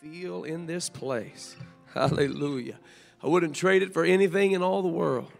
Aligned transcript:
feel 0.00 0.44
in 0.44 0.64
this 0.64 0.88
place. 0.88 1.56
Hallelujah. 1.94 2.78
I 3.22 3.26
wouldn't 3.26 3.54
trade 3.54 3.82
it 3.82 3.92
for 3.92 4.02
anything 4.02 4.52
in 4.52 4.62
all 4.62 4.80
the 4.80 4.88
world. 4.88 5.30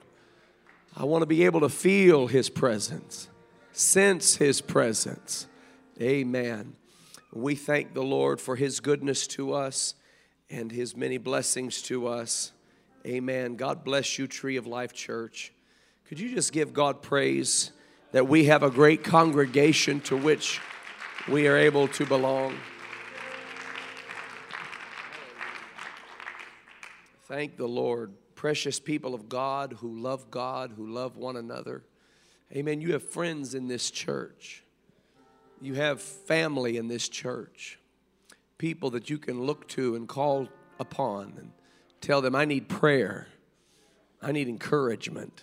I 0.95 1.05
want 1.05 1.23
to 1.23 1.27
be 1.27 1.45
able 1.47 1.61
to 1.61 1.71
feel 1.71 2.27
His 2.27 2.51
presence, 2.51 3.31
sense 3.73 4.37
His 4.37 4.61
presence. 4.61 5.47
Amen. 5.99 6.77
We 7.33 7.55
thank 7.55 7.95
the 7.95 8.03
Lord 8.03 8.39
for 8.39 8.55
His 8.55 8.81
goodness 8.81 9.27
to 9.29 9.55
us 9.55 9.95
and 10.51 10.71
His 10.71 10.95
many 10.95 11.17
blessings 11.17 11.81
to 11.83 12.09
us. 12.09 12.53
Amen. 13.07 13.57
God 13.57 13.83
bless 13.83 14.19
you, 14.19 14.27
Tree 14.27 14.57
of 14.57 14.67
Life 14.67 14.93
Church. 14.93 15.55
Could 16.07 16.21
you 16.21 16.35
just 16.35 16.53
give 16.53 16.75
God 16.75 17.01
praise 17.01 17.71
that 18.13 18.29
we 18.29 18.45
have 18.45 18.63
a 18.63 18.71
great 18.71 19.05
congregation 19.05 20.03
to 20.03 20.19
which 20.19 20.61
we 21.31 21.49
are 21.49 21.57
able 21.57 21.89
to 21.89 22.05
belong? 22.05 22.59
Thank 27.31 27.57
the 27.57 27.69
Lord. 27.69 28.13
Precious 28.35 28.81
people 28.81 29.15
of 29.15 29.29
God 29.29 29.77
who 29.79 30.01
love 30.01 30.33
God, 30.33 30.73
who 30.77 30.89
love 30.89 31.17
one 31.17 31.37
another. 31.37 31.85
Amen. 32.53 32.81
You 32.81 32.95
have 32.95 33.09
friends 33.09 33.55
in 33.55 33.69
this 33.69 33.93
church. 33.93 34.65
You 35.61 35.75
have 35.75 36.03
family 36.03 36.77
in 36.77 36.89
this 36.89 37.09
church. 37.09 37.79
People 38.59 38.91
that 38.91 39.11
you 39.11 39.17
can 39.17 39.45
look 39.45 39.69
to 39.69 39.95
and 39.95 40.09
call 40.09 40.49
upon 40.81 41.35
and 41.39 41.53
tell 42.01 42.21
them, 42.21 42.35
I 42.35 42.47
need 42.47 42.69
prayer. 42.69 43.29
I 44.21 44.33
need 44.33 44.49
encouragement. 44.49 45.41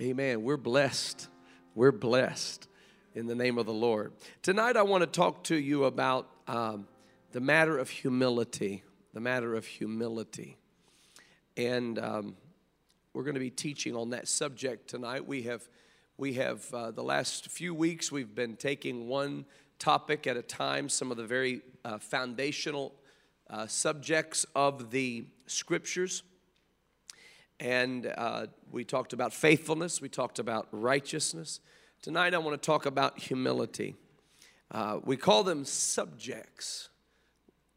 Amen. 0.00 0.42
We're 0.42 0.56
blessed. 0.56 1.28
We're 1.74 1.92
blessed 1.92 2.66
in 3.14 3.26
the 3.26 3.34
name 3.34 3.58
of 3.58 3.66
the 3.66 3.74
Lord. 3.74 4.14
Tonight, 4.40 4.78
I 4.78 4.84
want 4.84 5.02
to 5.02 5.06
talk 5.06 5.44
to 5.44 5.56
you 5.56 5.84
about 5.84 6.30
um, 6.48 6.88
the 7.32 7.40
matter 7.40 7.76
of 7.76 7.90
humility. 7.90 8.84
The 9.12 9.20
matter 9.20 9.54
of 9.54 9.66
humility. 9.66 10.56
And 11.66 11.98
um, 11.98 12.36
we're 13.12 13.22
going 13.22 13.34
to 13.34 13.40
be 13.40 13.50
teaching 13.50 13.94
on 13.94 14.08
that 14.10 14.28
subject 14.28 14.88
tonight. 14.88 15.26
We 15.26 15.42
have, 15.42 15.68
we 16.16 16.32
have 16.34 16.64
uh, 16.72 16.90
the 16.90 17.02
last 17.02 17.48
few 17.50 17.74
weeks, 17.74 18.10
we've 18.10 18.34
been 18.34 18.56
taking 18.56 19.08
one 19.08 19.44
topic 19.78 20.26
at 20.26 20.38
a 20.38 20.42
time, 20.42 20.88
some 20.88 21.10
of 21.10 21.18
the 21.18 21.26
very 21.26 21.60
uh, 21.84 21.98
foundational 21.98 22.94
uh, 23.50 23.66
subjects 23.66 24.46
of 24.54 24.90
the 24.90 25.26
scriptures. 25.46 26.22
And 27.58 28.10
uh, 28.16 28.46
we 28.70 28.82
talked 28.82 29.12
about 29.12 29.34
faithfulness, 29.34 30.00
we 30.00 30.08
talked 30.08 30.38
about 30.38 30.66
righteousness. 30.72 31.60
Tonight, 32.00 32.32
I 32.32 32.38
want 32.38 32.60
to 32.60 32.66
talk 32.66 32.86
about 32.86 33.18
humility. 33.18 33.96
Uh, 34.70 35.00
we 35.04 35.18
call 35.18 35.44
them 35.44 35.66
subjects 35.66 36.89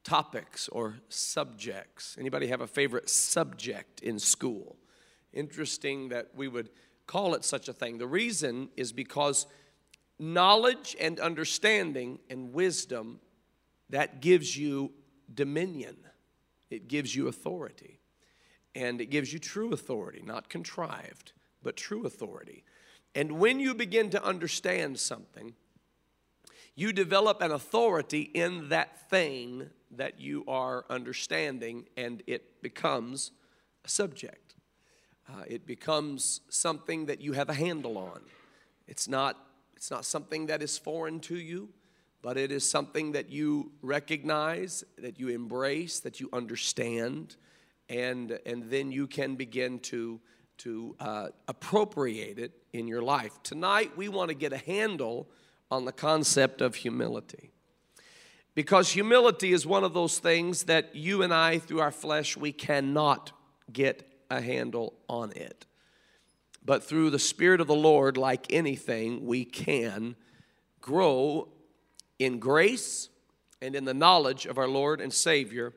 topics 0.03 0.67
or 0.69 0.95
subjects. 1.09 2.15
Anybody 2.19 2.47
have 2.47 2.61
a 2.61 2.67
favorite 2.67 3.09
subject 3.09 4.01
in 4.01 4.19
school? 4.19 4.77
Interesting 5.31 6.09
that 6.09 6.29
we 6.35 6.47
would 6.47 6.69
call 7.07 7.33
it 7.33 7.43
such 7.43 7.67
a 7.67 7.73
thing. 7.73 7.97
The 7.97 8.07
reason 8.07 8.69
is 8.77 8.91
because 8.91 9.47
knowledge 10.19 10.95
and 10.99 11.19
understanding 11.19 12.19
and 12.29 12.53
wisdom 12.53 13.19
that 13.89 14.21
gives 14.21 14.57
you 14.57 14.91
dominion. 15.33 15.97
It 16.69 16.87
gives 16.87 17.15
you 17.15 17.27
authority. 17.27 17.99
And 18.75 19.01
it 19.01 19.07
gives 19.07 19.31
you 19.31 19.39
true 19.39 19.71
authority, 19.71 20.21
not 20.25 20.49
contrived, 20.49 21.33
but 21.61 21.77
true 21.77 22.05
authority. 22.05 22.63
And 23.13 23.33
when 23.33 23.59
you 23.59 23.75
begin 23.75 24.09
to 24.11 24.23
understand 24.23 24.99
something, 24.99 25.53
you 26.75 26.91
develop 26.91 27.41
an 27.41 27.51
authority 27.51 28.21
in 28.21 28.69
that 28.69 29.09
thing 29.09 29.69
that 29.91 30.19
you 30.19 30.43
are 30.47 30.85
understanding, 30.89 31.85
and 31.95 32.23
it 32.25 32.61
becomes 32.61 33.31
a 33.85 33.89
subject. 33.89 34.55
Uh, 35.29 35.43
it 35.47 35.65
becomes 35.65 36.41
something 36.49 37.05
that 37.05 37.21
you 37.21 37.33
have 37.33 37.49
a 37.49 37.53
handle 37.53 37.97
on. 37.97 38.21
It's 38.87 39.07
not, 39.07 39.37
it's 39.75 39.91
not 39.91 40.03
something 40.05 40.47
that 40.47 40.61
is 40.61 40.77
foreign 40.77 41.19
to 41.21 41.35
you, 41.35 41.69
but 42.21 42.37
it 42.37 42.51
is 42.51 42.69
something 42.69 43.11
that 43.11 43.29
you 43.29 43.71
recognize, 43.81 44.83
that 44.97 45.19
you 45.19 45.29
embrace, 45.29 45.99
that 45.99 46.19
you 46.19 46.29
understand, 46.33 47.35
and, 47.89 48.39
and 48.45 48.69
then 48.71 48.91
you 48.91 49.07
can 49.07 49.35
begin 49.35 49.79
to, 49.79 50.19
to 50.57 50.95
uh, 50.99 51.27
appropriate 51.47 52.39
it 52.39 52.51
in 52.71 52.87
your 52.87 53.01
life. 53.01 53.41
Tonight, 53.43 53.95
we 53.95 54.09
want 54.09 54.29
to 54.29 54.35
get 54.35 54.53
a 54.53 54.57
handle 54.57 55.29
on 55.73 55.85
the 55.85 55.91
concept 55.91 56.61
of 56.61 56.75
humility. 56.75 57.49
Because 58.53 58.91
humility 58.91 59.53
is 59.53 59.65
one 59.65 59.83
of 59.83 59.95
those 59.95 60.19
things 60.19 60.65
that 60.65 60.95
you 60.95 61.23
and 61.23 61.33
I, 61.33 61.57
through 61.57 61.79
our 61.79 61.91
flesh, 61.91 62.37
we 62.37 62.51
cannot 62.51 63.31
get 63.71 64.07
a 64.29 64.39
handle 64.39 64.93
on 65.09 65.31
it. 65.31 65.65
But 66.63 66.83
through 66.83 67.09
the 67.09 67.17
Spirit 67.17 67.59
of 67.59 67.65
the 67.65 67.73
Lord, 67.73 68.17
like 68.17 68.53
anything, 68.53 69.25
we 69.25 69.45
can 69.45 70.15
grow 70.79 71.49
in 72.19 72.37
grace 72.37 73.09
and 73.59 73.75
in 73.75 73.83
the 73.83 73.95
knowledge 73.95 74.45
of 74.45 74.59
our 74.59 74.67
Lord 74.67 75.01
and 75.01 75.11
Savior, 75.11 75.73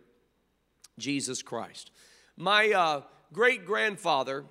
Jesus 0.99 1.41
Christ. 1.41 1.91
My 2.37 2.71
uh, 2.71 3.01
great 3.33 3.65
grandfather, 3.65 4.45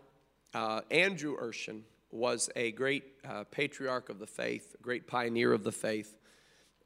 uh, 0.56 0.82
Andrew 0.90 1.38
Urshan, 1.40 1.82
was 2.16 2.50
a 2.56 2.72
great 2.72 3.04
uh, 3.28 3.44
patriarch 3.52 4.10
of 4.10 4.20
the 4.20 4.28
faith, 4.28 4.76
a 4.80 4.84
great 4.84 5.08
pioneer 5.08 5.54
of 5.54 5.64
the 5.64 5.72
faith 5.72 6.18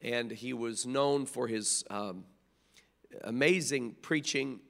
and 0.02 0.30
he 0.30 0.52
was 0.52 0.86
known 0.86 1.26
for 1.26 1.46
his 1.46 1.84
um, 1.90 2.24
amazing 3.24 3.96
preaching 4.02 4.60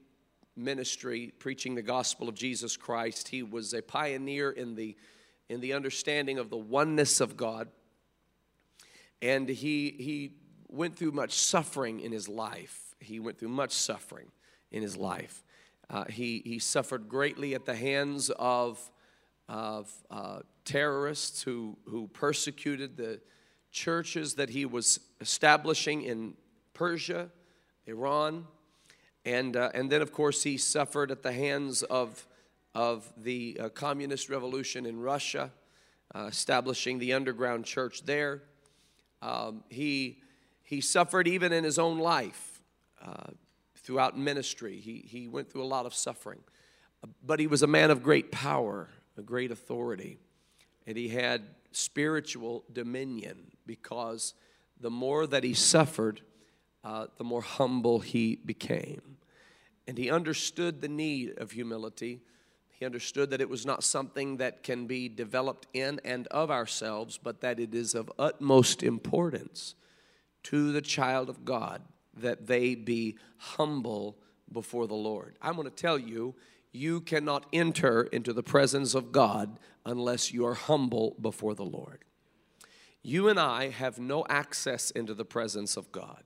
ministry, 0.56 1.32
preaching 1.38 1.74
the 1.74 1.82
gospel 1.82 2.28
of 2.28 2.34
Jesus 2.34 2.76
Christ. 2.76 3.28
He 3.28 3.42
was 3.42 3.72
a 3.72 3.82
pioneer 3.82 4.50
in 4.50 4.74
the, 4.74 4.96
in 5.48 5.60
the 5.60 5.72
understanding 5.72 6.38
of 6.38 6.50
the 6.50 6.56
oneness 6.56 7.20
of 7.20 7.36
God. 7.36 7.68
And 9.22 9.48
he, 9.48 9.94
he 9.98 10.32
went 10.68 10.96
through 10.96 11.12
much 11.12 11.32
suffering 11.32 12.00
in 12.00 12.10
his 12.10 12.28
life. 12.28 12.96
He 12.98 13.20
went 13.20 13.38
through 13.38 13.48
much 13.50 13.72
suffering 13.72 14.32
in 14.72 14.82
his 14.82 14.96
life. 14.96 15.44
Uh, 15.88 16.04
he, 16.08 16.42
he 16.44 16.58
suffered 16.58 17.08
greatly 17.08 17.54
at 17.54 17.66
the 17.66 17.74
hands 17.74 18.30
of, 18.38 18.90
of 19.50 19.92
uh, 20.10 20.40
terrorists 20.64 21.42
who, 21.42 21.76
who 21.84 22.08
persecuted 22.08 22.96
the, 22.96 23.20
churches 23.70 24.34
that 24.34 24.50
he 24.50 24.64
was 24.64 25.00
establishing 25.20 26.02
in 26.02 26.34
Persia, 26.74 27.30
Iran, 27.86 28.46
and, 29.24 29.56
uh, 29.56 29.70
and 29.74 29.90
then, 29.90 30.02
of 30.02 30.12
course, 30.12 30.42
he 30.42 30.56
suffered 30.56 31.10
at 31.10 31.22
the 31.22 31.32
hands 31.32 31.82
of, 31.82 32.26
of 32.74 33.12
the 33.16 33.58
uh, 33.60 33.68
communist 33.68 34.28
revolution 34.28 34.86
in 34.86 34.98
Russia, 34.98 35.52
uh, 36.14 36.26
establishing 36.30 36.98
the 36.98 37.12
underground 37.12 37.64
church 37.64 38.04
there. 38.04 38.42
Um, 39.22 39.62
he, 39.68 40.22
he 40.62 40.80
suffered 40.80 41.28
even 41.28 41.52
in 41.52 41.62
his 41.62 41.78
own 41.78 41.98
life 41.98 42.62
uh, 43.04 43.30
throughout 43.76 44.18
ministry. 44.18 44.80
He, 44.80 45.04
he 45.06 45.28
went 45.28 45.52
through 45.52 45.62
a 45.62 45.66
lot 45.66 45.84
of 45.84 45.94
suffering. 45.94 46.40
But 47.24 47.40
he 47.40 47.46
was 47.46 47.62
a 47.62 47.66
man 47.66 47.90
of 47.90 48.02
great 48.02 48.32
power, 48.32 48.88
a 49.20 49.22
great 49.22 49.52
authority, 49.52 50.18
and 50.86 50.96
he 50.96 51.08
had 51.08 51.42
spiritual 51.72 52.64
dominion 52.72 53.52
because 53.66 54.34
the 54.80 54.90
more 54.90 55.26
that 55.26 55.44
he 55.44 55.54
suffered, 55.54 56.22
uh, 56.82 57.06
the 57.18 57.24
more 57.24 57.42
humble 57.42 58.00
he 58.00 58.36
became. 58.36 59.18
And 59.86 59.98
he 59.98 60.10
understood 60.10 60.80
the 60.80 60.88
need 60.88 61.38
of 61.38 61.50
humility. 61.50 62.22
He 62.70 62.86
understood 62.86 63.30
that 63.30 63.42
it 63.42 63.48
was 63.48 63.66
not 63.66 63.84
something 63.84 64.38
that 64.38 64.62
can 64.62 64.86
be 64.86 65.08
developed 65.08 65.66
in 65.74 66.00
and 66.04 66.26
of 66.28 66.50
ourselves, 66.50 67.18
but 67.22 67.42
that 67.42 67.60
it 67.60 67.74
is 67.74 67.94
of 67.94 68.10
utmost 68.18 68.82
importance 68.82 69.74
to 70.44 70.72
the 70.72 70.80
child 70.80 71.28
of 71.28 71.44
God 71.44 71.82
that 72.16 72.46
they 72.46 72.74
be 72.74 73.18
humble 73.36 74.16
before 74.50 74.86
the 74.86 74.94
Lord. 74.94 75.36
I'm 75.42 75.56
going 75.56 75.68
to 75.68 75.74
tell 75.74 75.98
you, 75.98 76.34
you 76.72 77.00
cannot 77.00 77.46
enter 77.52 78.02
into 78.04 78.32
the 78.32 78.42
presence 78.42 78.94
of 78.94 79.12
God 79.12 79.58
unless 79.84 80.32
you 80.32 80.46
are 80.46 80.54
humble 80.54 81.16
before 81.20 81.54
the 81.54 81.64
Lord. 81.64 82.04
You 83.02 83.28
and 83.28 83.40
I 83.40 83.70
have 83.70 83.98
no 83.98 84.24
access 84.28 84.90
into 84.90 85.14
the 85.14 85.24
presence 85.24 85.76
of 85.76 85.90
God. 85.90 86.22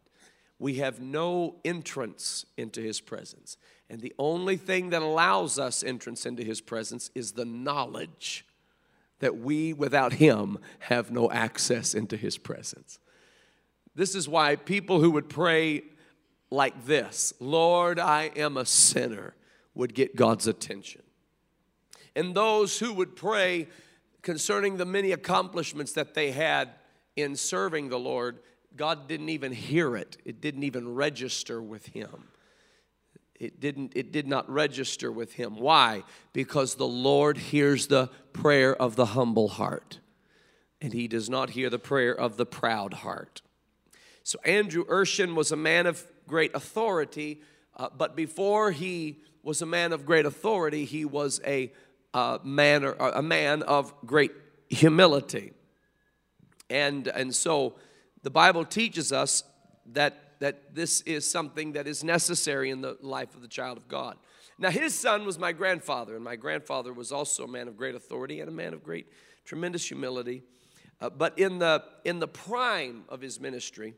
We 0.59 0.77
have 0.77 1.01
no 1.01 1.57
entrance 1.65 2.45
into 2.57 2.81
His 2.81 3.01
presence. 3.01 3.57
And 3.89 4.01
the 4.01 4.15
only 4.19 4.57
thing 4.57 4.91
that 4.91 5.03
allows 5.03 5.59
us 5.59 5.83
entrance 5.83 6.27
into 6.27 6.43
His 6.43 6.61
presence 6.61 7.11
is 7.15 7.33
the 7.33 7.45
knowledge 7.45 8.47
that 9.21 9.37
we, 9.39 9.73
without 9.73 10.15
Him, 10.15 10.59
have 10.81 11.11
no 11.11 11.31
access 11.31 11.95
into 11.95 12.17
His 12.17 12.39
presence. 12.39 12.99
This 13.95 14.15
is 14.15 14.29
why 14.29 14.57
people 14.57 15.01
who 15.01 15.13
would 15.13 15.29
pray 15.29 15.83
like 16.51 16.87
this 16.87 17.33
Lord, 17.41 17.99
I 17.99 18.31
am 18.37 18.57
a 18.57 18.67
sinner, 18.67 19.35
would 19.75 19.95
get 19.95 20.17
God's 20.17 20.47
attention. 20.47 21.03
And 22.17 22.35
those 22.35 22.79
who 22.79 22.93
would 22.95 23.17
pray, 23.17 23.69
concerning 24.23 24.77
the 24.77 24.87
many 24.87 25.13
accomplishments 25.13 25.93
that 25.93 26.15
they 26.15 26.31
had 26.31 26.71
in 27.17 27.37
serving 27.37 27.89
the 27.89 27.99
Lord, 27.99 28.39
God 28.77 29.09
didn't 29.09 29.29
even 29.29 29.53
hear 29.53 29.97
it, 29.97 30.17
it 30.25 30.41
didn't 30.41 30.63
even 30.65 30.95
register 30.95 31.63
with 31.63 31.87
him. 31.87 32.29
it 33.39 33.61
didn't 33.61 33.93
it 33.97 34.13
did 34.13 34.27
not 34.27 34.49
register 34.49 35.11
with 35.11 35.35
him 35.35 35.57
why 35.57 36.05
because 36.33 36.77
the 36.77 36.87
lord 36.87 37.37
hears 37.37 37.89
the 37.89 38.09
prayer 38.33 38.75
of 38.81 38.95
the 38.95 39.07
humble 39.07 39.49
heart 39.49 39.99
and 40.81 40.93
he 40.93 41.09
does 41.09 41.29
not 41.29 41.51
hear 41.51 41.69
the 41.69 41.79
prayer 41.79 42.15
of 42.15 42.37
the 42.37 42.47
proud 42.47 42.95
heart 42.95 43.43
so 44.23 44.39
andrew 44.45 44.85
urshan 44.87 45.35
was 45.35 45.51
a 45.51 45.57
man 45.57 45.87
of 45.87 46.05
great 46.29 46.55
authority 46.55 47.43
uh, 47.77 47.89
but 47.97 48.15
before 48.15 48.71
he 48.71 49.21
was 49.45 49.63
a 49.63 49.67
man 49.67 49.93
of 49.93 50.05
great 50.05 50.27
authority 50.27 50.85
he 50.85 51.05
was 51.05 51.41
a 51.47 51.73
uh, 52.13 52.39
man 52.43 52.85
or 52.85 52.95
a 52.95 53.23
man 53.23 53.63
of 53.63 53.93
great 54.07 54.33
humility 54.69 55.53
and 56.71 57.07
and 57.09 57.35
so 57.35 57.75
the 58.23 58.31
bible 58.31 58.65
teaches 58.65 59.13
us 59.13 59.45
that 59.87 60.25
that 60.45 60.75
this 60.75 61.01
is 61.03 61.27
something 61.27 61.73
that 61.73 61.87
is 61.87 62.05
necessary 62.05 62.69
in 62.69 62.81
the 62.81 62.97
life 63.01 63.35
of 63.35 63.41
the 63.41 63.49
child 63.49 63.79
of 63.79 63.89
God. 63.89 64.17
Now, 64.59 64.71
his 64.71 64.95
son 64.95 65.25
was 65.25 65.39
my 65.39 65.53
grandfather, 65.53 66.15
and 66.15 66.23
my 66.23 66.37
grandfather 66.37 66.93
was 66.93 67.13
also 67.13 67.45
a 67.45 67.49
man 67.49 67.67
of 67.67 67.79
great 67.79 67.95
authority 67.95 68.41
and 68.41 68.49
a 68.51 68.53
man 68.53 68.75
of 68.75 68.85
great, 68.85 69.07
tremendous 69.45 69.87
humility. 69.87 70.43
Uh, 71.01 71.11
but 71.11 71.39
in 71.39 71.59
the, 71.59 71.83
in 72.05 72.21
the 72.21 72.29
prime 72.29 73.05
of 73.09 73.21
his 73.23 73.41
ministry, 73.41 73.95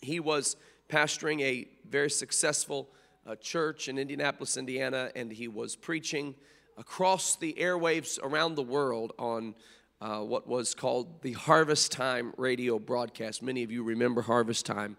he 0.00 0.20
was 0.20 0.56
pastoring 0.88 1.40
a 1.42 1.68
very 1.88 2.10
successful 2.10 2.88
uh, 3.26 3.36
church 3.36 3.88
in 3.88 3.98
Indianapolis, 3.98 4.56
Indiana, 4.56 5.10
and 5.14 5.32
he 5.32 5.48
was 5.48 5.76
preaching 5.76 6.34
across 6.78 7.36
the 7.36 7.54
airwaves 7.54 8.18
around 8.22 8.54
the 8.54 8.62
world 8.62 9.12
on 9.18 9.54
uh, 10.00 10.20
what 10.20 10.48
was 10.48 10.74
called 10.74 11.22
the 11.22 11.32
Harvest 11.32 11.92
Time 11.92 12.32
radio 12.36 12.78
broadcast. 12.78 13.42
Many 13.42 13.62
of 13.62 13.70
you 13.70 13.82
remember 13.82 14.22
Harvest 14.22 14.64
Time 14.64 14.96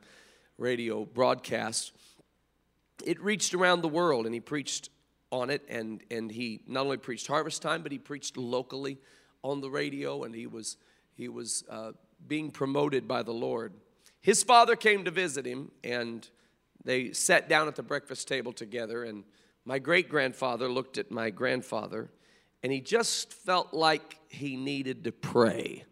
radio 0.58 1.06
broadcast, 1.06 1.92
it 3.04 3.20
reached 3.20 3.56
around 3.56 3.82
the 3.82 3.88
world 3.88 4.26
and 4.26 4.34
he 4.34 4.40
preached 4.40 4.90
on 5.32 5.50
it. 5.50 5.64
And, 5.68 6.02
and 6.12 6.32
he 6.32 6.62
not 6.68 6.86
only 6.86 6.98
preached 6.98 7.28
harvest 7.28 7.62
time, 7.62 7.82
but 7.82 7.92
he 7.92 7.98
preached 7.98 8.38
locally 8.38 8.98
on 9.44 9.62
the 9.62 9.70
radio 9.70 10.24
and 10.24 10.36
he 10.36 10.46
was, 10.46 10.78
he 11.14 11.28
was 11.28 11.64
uh, 11.70 11.94
being 12.28 12.52
promoted 12.52 13.08
by 13.08 13.24
the 13.24 13.32
Lord. 13.32 13.74
His 14.22 14.44
father 14.44 14.76
came 14.76 15.04
to 15.06 15.12
visit 15.12 15.46
him 15.46 15.72
and 15.84 16.30
they 16.84 17.12
sat 17.14 17.48
down 17.48 17.68
at 17.68 17.76
the 17.76 17.84
breakfast 17.84 18.28
table 18.28 18.54
together. 18.54 19.04
And 19.04 19.24
my 19.66 19.80
great 19.80 20.10
grandfather 20.10 20.68
looked 20.68 20.98
at 20.98 21.12
my 21.12 21.30
grandfather 21.30 22.10
and 22.64 22.72
he 22.72 22.80
just 22.80 23.34
felt 23.34 23.74
like 23.74 24.20
he 24.30 24.56
needed 24.56 25.04
to 25.06 25.12
pray 25.12 25.86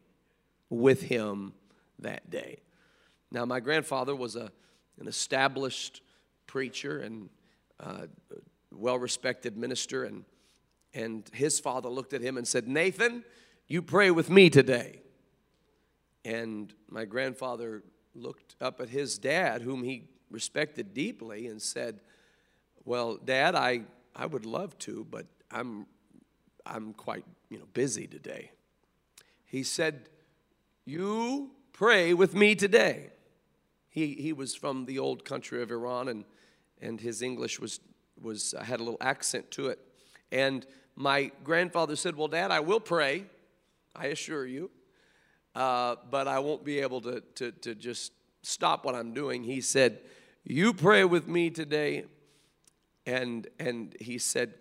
with 0.70 1.02
him 1.02 1.54
that 2.00 2.30
day. 2.30 2.60
Now, 3.32 3.46
my 3.46 3.60
grandfather 3.60 4.16
was 4.16 4.36
a, 4.36 4.52
an 5.00 5.08
established 5.08 6.02
preacher 6.48 7.00
and 7.00 7.30
uh, 7.80 8.08
well 8.72 9.00
respected 9.00 9.58
minister, 9.58 10.04
and, 10.04 10.26
and 10.94 11.30
his 11.34 11.60
father 11.60 11.90
looked 11.90 12.14
at 12.14 12.22
him 12.22 12.38
and 12.38 12.48
said, 12.48 12.68
Nathan, 12.68 13.24
you 13.68 13.82
pray 13.82 14.12
with 14.12 14.30
me 14.30 14.50
today. 14.50 15.02
And 16.24 16.74
my 16.90 17.06
grandfather 17.06 17.84
looked 18.14 18.56
up 18.62 18.80
at 18.80 18.90
his 18.90 19.18
dad, 19.18 19.62
whom 19.62 19.84
he 19.84 20.10
respected 20.30 20.94
deeply, 20.94 21.48
and 21.48 21.62
said, 21.62 22.00
Well, 22.86 23.18
Dad, 23.18 23.56
I, 23.56 23.82
I 24.16 24.26
would 24.26 24.46
love 24.46 24.78
to, 24.80 25.06
but 25.10 25.26
I'm, 25.52 25.86
I'm 26.66 26.94
quite 26.94 27.26
you 27.50 27.58
know, 27.58 27.66
busy 27.74 28.08
today. 28.08 28.52
He 29.46 29.64
said, 29.64 30.10
You 30.86 31.52
pray 31.74 32.14
with 32.14 32.36
me 32.36 32.56
today. 32.56 33.10
He, 33.90 34.14
he 34.14 34.34
was 34.34 34.54
from 34.54 34.86
the 34.86 35.00
old 35.00 35.26
country 35.26 35.62
of 35.64 35.72
Iran, 35.72 36.08
and, 36.08 36.26
and 36.82 37.02
his 37.02 37.22
English 37.22 37.60
was, 37.60 37.80
was, 38.22 38.54
uh, 38.54 38.64
had 38.64 38.80
a 38.80 38.84
little 38.84 39.02
accent 39.02 39.50
to 39.52 39.68
it. 39.68 39.80
And 40.32 40.66
my 40.96 41.32
grandfather 41.44 41.96
said, 41.96 42.16
Well, 42.16 42.28
Dad, 42.28 42.52
I 42.52 42.60
will 42.60 42.80
pray, 42.80 43.26
I 43.96 44.08
assure 44.08 44.46
you, 44.46 44.70
uh, 45.56 45.96
but 46.12 46.28
I 46.28 46.40
won't 46.40 46.64
be 46.64 46.80
able 46.80 47.02
to, 47.02 47.22
to, 47.36 47.52
to 47.52 47.74
just 47.74 48.12
stop 48.42 48.86
what 48.86 48.96
I'm 48.96 49.14
doing. 49.14 49.44
He 49.44 49.62
said, 49.62 50.00
You 50.52 50.74
pray 50.74 51.06
with 51.06 51.28
me 51.28 51.52
today. 51.52 52.06
And, 53.06 53.48
and 53.60 53.96
he 54.02 54.18
said, 54.18 54.56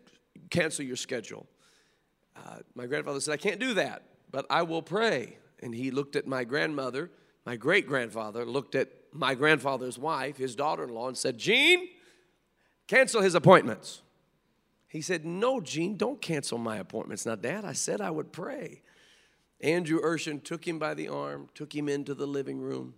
Cancel 0.50 0.84
your 0.84 0.96
schedule. 0.96 1.46
Uh, 2.36 2.58
my 2.74 2.86
grandfather 2.86 3.20
said, 3.20 3.32
I 3.32 3.38
can't 3.38 3.58
do 3.58 3.74
that, 3.74 4.02
but 4.30 4.44
I 4.50 4.62
will 4.62 4.82
pray. 4.82 5.38
And 5.62 5.74
he 5.74 5.90
looked 5.90 6.14
at 6.14 6.26
my 6.26 6.44
grandmother, 6.44 7.10
my 7.46 7.56
great 7.56 7.86
grandfather, 7.86 8.44
looked 8.44 8.74
at 8.74 8.88
my 9.12 9.34
grandfather's 9.34 9.98
wife, 9.98 10.36
his 10.36 10.54
daughter 10.54 10.84
in 10.84 10.90
law, 10.90 11.08
and 11.08 11.16
said, 11.16 11.38
Gene, 11.38 11.88
cancel 12.86 13.22
his 13.22 13.34
appointments. 13.34 14.02
He 14.88 15.00
said, 15.00 15.24
No, 15.24 15.58
Gene, 15.58 15.96
don't 15.96 16.20
cancel 16.20 16.58
my 16.58 16.76
appointments. 16.76 17.24
Now, 17.24 17.34
Dad, 17.34 17.64
I 17.64 17.72
said 17.72 18.02
I 18.02 18.10
would 18.10 18.30
pray. 18.30 18.82
Andrew 19.60 20.00
Urshan 20.02 20.44
took 20.44 20.68
him 20.68 20.78
by 20.78 20.92
the 20.92 21.08
arm, 21.08 21.48
took 21.54 21.74
him 21.74 21.88
into 21.88 22.14
the 22.14 22.26
living 22.26 22.60
room, 22.60 22.94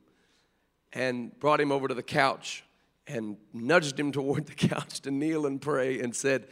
and 0.92 1.38
brought 1.38 1.60
him 1.60 1.70
over 1.70 1.87
to 1.87 1.94
the 1.94 2.02
couch 2.02 2.64
and 3.11 3.37
nudged 3.53 3.99
him 3.99 4.12
toward 4.12 4.47
the 4.47 4.55
couch 4.69 5.01
to 5.01 5.11
kneel 5.11 5.47
and 5.47 5.61
pray 5.61 6.01
and 6.01 6.15
said, 6.15 6.47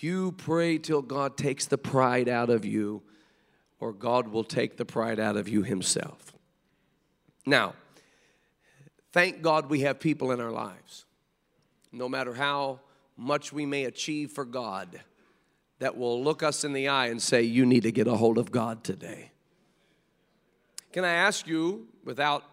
You 0.00 0.32
pray 0.32 0.78
till 0.78 1.02
God 1.02 1.36
takes 1.36 1.66
the 1.66 1.78
pride 1.78 2.28
out 2.28 2.50
of 2.50 2.64
you, 2.64 3.02
or 3.78 3.92
God 3.92 4.28
will 4.28 4.44
take 4.44 4.76
the 4.76 4.84
pride 4.84 5.20
out 5.20 5.36
of 5.36 5.48
you 5.48 5.62
himself. 5.62 6.32
Now, 7.46 7.74
Thank 9.12 9.42
God 9.42 9.70
we 9.70 9.80
have 9.80 9.98
people 9.98 10.30
in 10.30 10.40
our 10.40 10.52
lives, 10.52 11.04
no 11.90 12.08
matter 12.08 12.34
how 12.34 12.80
much 13.16 13.52
we 13.52 13.66
may 13.66 13.84
achieve 13.84 14.30
for 14.30 14.44
God, 14.44 15.00
that 15.80 15.96
will 15.96 16.22
look 16.22 16.42
us 16.42 16.62
in 16.62 16.72
the 16.72 16.88
eye 16.88 17.06
and 17.06 17.20
say, 17.20 17.42
You 17.42 17.66
need 17.66 17.82
to 17.82 17.92
get 17.92 18.06
a 18.06 18.14
hold 18.14 18.38
of 18.38 18.52
God 18.52 18.84
today. 18.84 19.32
Can 20.92 21.04
I 21.04 21.12
ask 21.12 21.46
you, 21.46 21.88
without, 22.04 22.44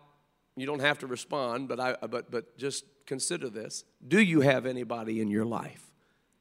you 0.55 0.65
don't 0.65 0.79
have 0.79 0.99
to 0.99 1.07
respond, 1.07 1.67
but, 1.67 1.79
I, 1.79 1.95
but, 2.07 2.31
but 2.31 2.57
just 2.57 2.85
consider 3.07 3.49
this 3.49 3.83
do 4.07 4.21
you 4.21 4.41
have 4.41 4.67
anybody 4.67 5.19
in 5.19 5.31
your 5.31 5.45
life 5.45 5.89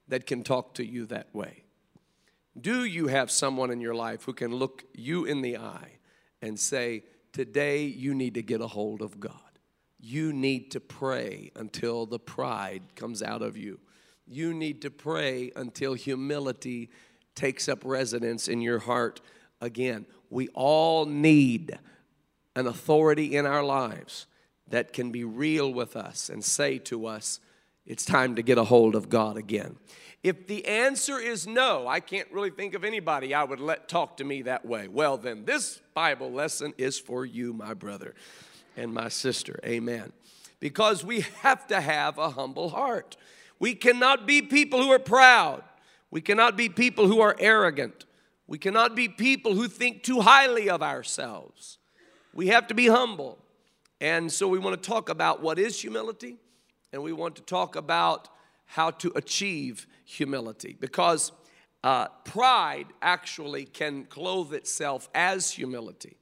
that 0.09 0.27
can 0.27 0.43
talk 0.43 0.75
to 0.75 0.85
you 0.85 1.07
that 1.07 1.35
way? 1.35 1.65
Do 2.61 2.85
you 2.85 3.07
have 3.07 3.31
someone 3.31 3.71
in 3.71 3.81
your 3.81 3.95
life 3.95 4.25
who 4.25 4.33
can 4.33 4.55
look 4.55 4.85
you 4.95 5.25
in 5.25 5.41
the 5.43 5.57
eye 5.57 5.99
and 6.43 6.59
say, 6.59 7.05
Today 7.33 7.85
you 7.85 8.15
need 8.15 8.35
to 8.35 8.43
get 8.43 8.61
a 8.63 8.67
hold 8.67 9.03
of 9.03 9.21
God? 9.21 9.33
You 10.01 10.33
need 10.33 10.71
to 10.71 10.81
pray 10.81 11.51
until 11.55 12.07
the 12.07 12.19
pride 12.19 12.83
comes 12.95 13.23
out 13.23 13.43
of 13.43 13.57
you. 13.57 13.79
You 14.27 14.55
need 14.55 14.83
to 14.83 14.91
pray 14.91 15.53
until 15.55 15.95
humility 15.95 16.91
takes 17.35 17.69
up 17.69 17.81
residence 17.85 18.49
in 18.49 18.61
your 18.61 18.79
heart 18.79 19.21
again. 19.61 20.07
We 20.31 20.49
all 20.49 21.05
need 21.05 21.79
an 22.55 22.67
authority 22.67 23.37
in 23.37 23.45
our 23.45 23.63
lives 23.63 24.27
that 24.69 24.93
can 24.93 25.11
be 25.11 25.25
real 25.25 25.73
with 25.73 25.97
us 25.97 26.29
and 26.29 26.45
say 26.45 26.79
to 26.79 27.07
us, 27.07 27.41
it's 27.87 28.05
time 28.05 28.35
to 28.37 28.43
get 28.43 28.59
a 28.59 28.65
hold 28.65 28.95
of 28.95 29.09
God 29.09 29.37
again. 29.37 29.77
If 30.23 30.49
the 30.49 30.67
answer 30.67 31.21
is 31.21 31.47
no, 31.47 31.87
I 31.87 32.01
can't 32.01 32.31
really 32.33 32.51
think 32.51 32.75
of 32.75 32.85
anybody 32.85 33.33
I 33.33 33.45
would 33.45 33.61
let 33.61 33.89
talk 33.89 34.17
to 34.17 34.25
me 34.25 34.43
that 34.43 34.67
way. 34.67 34.89
Well, 34.89 35.17
then, 35.19 35.45
this 35.45 35.81
Bible 35.95 36.33
lesson 36.33 36.75
is 36.79 36.99
for 36.99 37.25
you, 37.25 37.53
my 37.53 37.75
brother 37.75 38.15
and 38.77 38.93
my 38.93 39.09
sister. 39.09 39.61
Amen. 39.65 40.13
Because 40.59 41.05
we 41.05 41.21
have 41.43 41.67
to 41.69 41.81
have 41.81 42.19
a 42.19 42.31
humble 42.31 42.71
heart. 42.71 43.17
We 43.61 43.75
cannot 43.75 44.27
be 44.27 44.43
people 44.43 44.83
who 44.83 44.91
are 44.91 44.99
proud. 44.99 45.63
We 46.11 46.21
cannot 46.21 46.57
be 46.57 46.69
people 46.69 47.07
who 47.07 47.21
are 47.21 47.37
arrogant. 47.39 48.05
We 48.49 48.59
cannot 48.59 48.97
be 48.97 49.09
people 49.09 49.55
who 49.55 49.69
think 49.69 50.03
too 50.03 50.21
highly 50.21 50.69
of 50.69 50.83
ourselves. 50.83 51.79
We 52.35 52.49
have 52.49 52.67
to 52.69 52.75
be 52.75 52.89
humble. 52.89 53.39
And 54.01 54.31
so 54.31 54.49
we 54.49 54.59
want 54.59 54.81
to 54.81 54.89
talk 54.89 55.09
about 55.09 55.43
what 55.43 55.59
is 55.59 55.81
humility, 55.81 56.37
and 56.93 57.03
we 57.03 57.13
want 57.13 57.37
to 57.37 57.43
talk 57.43 57.77
about 57.77 58.29
how 58.67 58.91
to 58.91 59.13
achieve 59.17 59.87
humility. 60.05 60.77
Because 60.79 61.33
uh, 61.83 62.09
pride 62.25 62.87
actually 63.01 63.65
can 63.65 64.05
clothe 64.05 64.53
itself 64.53 65.09
as 65.15 65.51
humility 65.51 66.17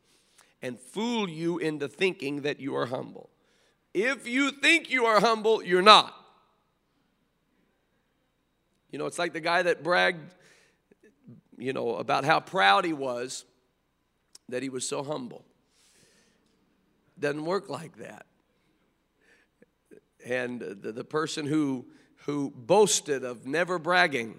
and 0.62 0.78
fool 0.78 1.28
you 1.28 1.59
into 1.59 1.88
thinking 1.88 2.43
that 2.43 2.61
you 2.61 2.75
are 2.76 2.87
humble. 2.87 3.31
If 3.93 4.26
you 4.26 4.50
think 4.50 4.90
you 4.90 5.07
are 5.07 5.21
humble, 5.21 5.62
you're 5.62 5.83
not. 5.83 6.14
You 8.90 8.99
know, 8.99 9.07
it's 9.07 9.19
like 9.19 9.33
the 9.33 9.40
guy 9.40 9.62
that 9.62 9.83
bragged, 9.83 10.35
you 11.59 11.73
know, 11.73 11.97
about 11.97 12.25
how 12.25 12.40
proud 12.40 12.85
he 12.85 12.93
was 12.93 13.45
that 14.49 14.62
he 14.62 14.69
was 14.69 14.88
so 14.88 15.02
humble. 15.02 15.45
Doesn't 17.25 17.47
work 17.47 17.71
like 17.71 17.97
that. 17.97 18.26
And 20.26 20.61
the, 20.61 20.93
the 20.93 21.04
person 21.04 21.47
who, 21.47 21.87
who 22.26 22.52
boasted 22.54 23.25
of 23.25 23.47
never 23.47 23.78
bragging, 23.78 24.35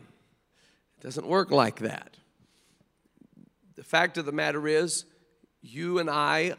doesn't 1.02 1.26
work 1.26 1.50
like 1.50 1.80
that. 1.80 2.16
The 3.74 3.84
fact 3.84 4.20
of 4.20 4.28
the 4.28 4.32
matter 4.32 4.68
is, 4.68 5.06
you 5.64 5.98
and 5.98 6.12
I 6.12 6.58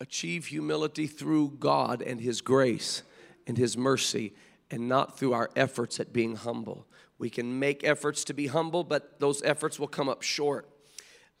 achieve 0.00 0.46
humility 0.46 1.06
through 1.06 1.50
God 1.60 2.02
and 2.02 2.20
His 2.20 2.40
grace 2.40 3.04
and 3.46 3.56
His 3.56 3.76
mercy 3.76 4.34
and 4.72 4.88
not 4.88 5.16
through 5.16 5.34
our 5.34 5.50
efforts 5.54 6.00
at 6.00 6.12
being 6.12 6.34
humble. 6.34 6.84
We 7.16 7.30
can 7.30 7.60
make 7.60 7.84
efforts 7.84 8.24
to 8.24 8.34
be 8.34 8.48
humble, 8.48 8.82
but 8.82 9.20
those 9.20 9.40
efforts 9.44 9.78
will 9.78 9.86
come 9.86 10.08
up 10.08 10.22
short. 10.22 10.68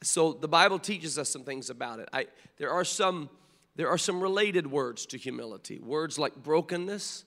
So 0.04 0.32
the 0.32 0.46
Bible 0.46 0.78
teaches 0.78 1.18
us 1.18 1.28
some 1.30 1.42
things 1.42 1.68
about 1.68 1.98
it. 1.98 2.08
I, 2.12 2.28
there, 2.58 2.70
are 2.70 2.84
some, 2.84 3.28
there 3.76 3.88
are 3.88 3.98
some 3.98 4.20
related 4.20 4.66
words 4.66 5.06
to 5.06 5.18
humility 5.18 5.80
words 5.80 6.18
like 6.18 6.34
brokenness, 6.36 7.24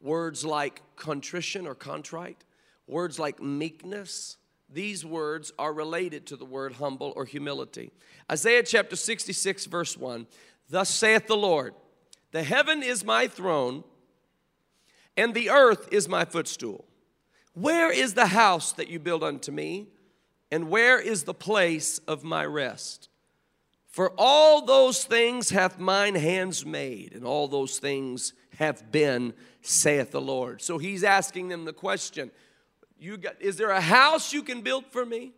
words 0.00 0.44
like 0.44 0.82
contrition 0.96 1.66
or 1.66 1.74
contrite, 1.74 2.44
words 2.86 3.18
like 3.18 3.42
meekness. 3.42 4.38
These 4.68 5.04
words 5.04 5.52
are 5.58 5.72
related 5.72 6.26
to 6.26 6.36
the 6.36 6.46
word 6.46 6.74
humble 6.74 7.12
or 7.14 7.26
humility. 7.26 7.92
Isaiah 8.30 8.62
chapter 8.62 8.96
66, 8.96 9.66
verse 9.66 9.98
1 9.98 10.26
Thus 10.70 10.88
saith 10.88 11.26
the 11.26 11.36
Lord, 11.36 11.74
The 12.30 12.42
heaven 12.42 12.82
is 12.82 13.04
my 13.04 13.26
throne, 13.26 13.84
and 15.16 15.34
the 15.34 15.50
earth 15.50 15.88
is 15.92 16.08
my 16.08 16.24
footstool. 16.24 16.86
Where 17.52 17.92
is 17.92 18.14
the 18.14 18.28
house 18.28 18.72
that 18.72 18.88
you 18.88 18.98
build 18.98 19.22
unto 19.22 19.52
me? 19.52 19.88
And 20.50 20.70
where 20.70 20.98
is 20.98 21.24
the 21.24 21.34
place 21.34 21.98
of 22.00 22.24
my 22.24 22.44
rest? 22.44 23.08
For 23.92 24.10
all 24.16 24.64
those 24.64 25.04
things 25.04 25.50
hath 25.50 25.78
mine 25.78 26.14
hands 26.14 26.64
made, 26.64 27.12
and 27.12 27.26
all 27.26 27.46
those 27.46 27.78
things 27.78 28.32
have 28.56 28.90
been, 28.90 29.34
saith 29.60 30.10
the 30.10 30.20
Lord. 30.20 30.62
So 30.62 30.78
he's 30.78 31.04
asking 31.04 31.48
them 31.48 31.66
the 31.66 31.74
question 31.74 32.30
you 32.98 33.18
got, 33.18 33.40
Is 33.40 33.56
there 33.56 33.70
a 33.70 33.82
house 33.82 34.32
you 34.32 34.42
can 34.42 34.62
build 34.62 34.86
for 34.90 35.04
me? 35.04 35.32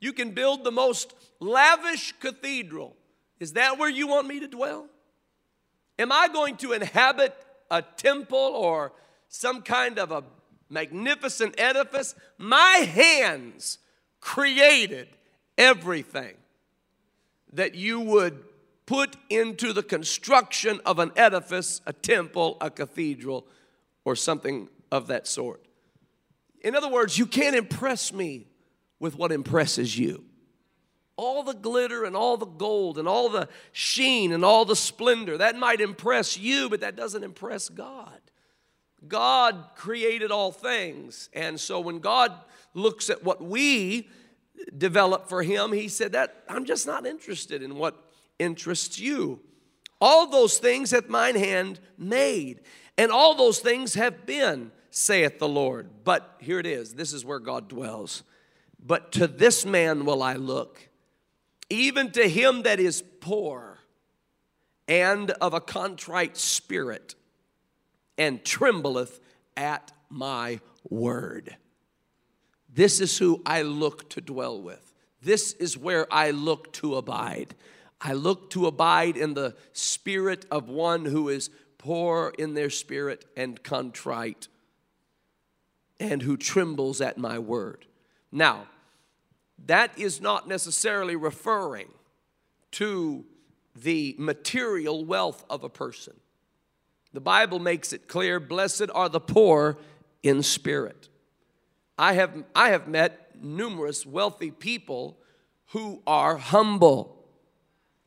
You 0.00 0.14
can 0.14 0.30
build 0.30 0.64
the 0.64 0.72
most 0.72 1.12
lavish 1.38 2.14
cathedral. 2.18 2.96
Is 3.38 3.52
that 3.52 3.78
where 3.78 3.90
you 3.90 4.06
want 4.06 4.26
me 4.26 4.40
to 4.40 4.48
dwell? 4.48 4.86
Am 5.98 6.10
I 6.10 6.28
going 6.28 6.56
to 6.58 6.72
inhabit 6.72 7.36
a 7.70 7.82
temple 7.82 8.38
or 8.38 8.92
some 9.28 9.60
kind 9.60 9.98
of 9.98 10.12
a 10.12 10.24
magnificent 10.70 11.60
edifice? 11.60 12.14
My 12.38 12.88
hands 12.90 13.78
created 14.20 15.08
everything 15.58 16.34
that 17.52 17.74
you 17.74 18.00
would 18.00 18.42
put 18.86 19.16
into 19.28 19.72
the 19.72 19.82
construction 19.82 20.80
of 20.84 20.98
an 20.98 21.12
edifice, 21.16 21.80
a 21.86 21.92
temple, 21.92 22.56
a 22.60 22.70
cathedral, 22.70 23.46
or 24.04 24.16
something 24.16 24.68
of 24.90 25.06
that 25.06 25.26
sort. 25.26 25.64
In 26.62 26.74
other 26.74 26.88
words, 26.88 27.18
you 27.18 27.26
can't 27.26 27.56
impress 27.56 28.12
me 28.12 28.46
with 28.98 29.16
what 29.16 29.32
impresses 29.32 29.98
you. 29.98 30.24
All 31.16 31.42
the 31.42 31.54
glitter 31.54 32.04
and 32.04 32.16
all 32.16 32.36
the 32.36 32.46
gold 32.46 32.98
and 32.98 33.06
all 33.06 33.28
the 33.28 33.48
sheen 33.72 34.32
and 34.32 34.44
all 34.44 34.64
the 34.64 34.76
splendor, 34.76 35.38
that 35.38 35.56
might 35.56 35.80
impress 35.80 36.38
you, 36.38 36.68
but 36.68 36.80
that 36.80 36.96
doesn't 36.96 37.22
impress 37.22 37.68
God. 37.68 38.20
God 39.06 39.70
created 39.76 40.30
all 40.30 40.52
things. 40.52 41.28
And 41.32 41.58
so 41.58 41.80
when 41.80 42.00
God 42.00 42.32
looks 42.74 43.10
at 43.10 43.24
what 43.24 43.42
we 43.42 44.08
develop 44.76 45.28
for 45.28 45.42
Him, 45.42 45.72
He 45.72 45.88
said, 45.88 46.12
That 46.12 46.44
I'm 46.48 46.64
just 46.64 46.86
not 46.86 47.06
interested 47.06 47.62
in 47.62 47.76
what 47.76 47.96
interests 48.38 48.98
you. 48.98 49.40
All 50.00 50.26
those 50.26 50.58
things 50.58 50.90
hath 50.90 51.08
mine 51.08 51.36
hand 51.36 51.78
made, 51.98 52.60
and 52.96 53.10
all 53.10 53.34
those 53.34 53.58
things 53.58 53.94
have 53.94 54.24
been 54.24 54.72
saith 54.90 55.38
the 55.38 55.48
Lord. 55.48 55.88
But 56.04 56.36
here 56.40 56.58
it 56.58 56.66
is 56.66 56.94
this 56.94 57.12
is 57.12 57.24
where 57.24 57.38
God 57.38 57.68
dwells. 57.68 58.22
But 58.84 59.12
to 59.12 59.26
this 59.26 59.66
man 59.66 60.04
will 60.04 60.22
I 60.22 60.34
look, 60.34 60.88
even 61.68 62.10
to 62.12 62.28
him 62.28 62.62
that 62.62 62.80
is 62.80 63.02
poor 63.20 63.78
and 64.88 65.30
of 65.32 65.54
a 65.54 65.60
contrite 65.60 66.36
spirit, 66.36 67.14
and 68.18 68.44
trembleth 68.44 69.20
at 69.56 69.92
my 70.08 70.60
word. 70.88 71.56
This 72.72 73.00
is 73.00 73.18
who 73.18 73.42
I 73.44 73.62
look 73.62 74.08
to 74.10 74.20
dwell 74.20 74.60
with. 74.60 74.94
This 75.22 75.52
is 75.54 75.76
where 75.76 76.06
I 76.12 76.30
look 76.30 76.72
to 76.74 76.96
abide. 76.96 77.54
I 78.00 78.14
look 78.14 78.50
to 78.50 78.66
abide 78.66 79.16
in 79.16 79.34
the 79.34 79.54
spirit 79.72 80.46
of 80.50 80.68
one 80.68 81.04
who 81.04 81.28
is 81.28 81.50
poor 81.78 82.32
in 82.38 82.54
their 82.54 82.70
spirit 82.70 83.24
and 83.36 83.62
contrite 83.62 84.48
and 85.98 86.22
who 86.22 86.36
trembles 86.36 87.00
at 87.00 87.18
my 87.18 87.38
word. 87.38 87.86
Now, 88.32 88.68
that 89.66 89.98
is 89.98 90.20
not 90.20 90.48
necessarily 90.48 91.16
referring 91.16 91.88
to 92.72 93.26
the 93.76 94.14
material 94.18 95.04
wealth 95.04 95.44
of 95.50 95.64
a 95.64 95.68
person. 95.68 96.14
The 97.12 97.20
Bible 97.20 97.58
makes 97.58 97.92
it 97.92 98.08
clear 98.08 98.40
blessed 98.40 98.86
are 98.94 99.08
the 99.10 99.20
poor 99.20 99.76
in 100.22 100.42
spirit. 100.42 101.09
I 102.00 102.14
have, 102.14 102.44
I 102.54 102.70
have 102.70 102.88
met 102.88 103.36
numerous 103.40 104.06
wealthy 104.06 104.50
people 104.50 105.18
who 105.72 106.02
are 106.06 106.38
humble, 106.38 107.24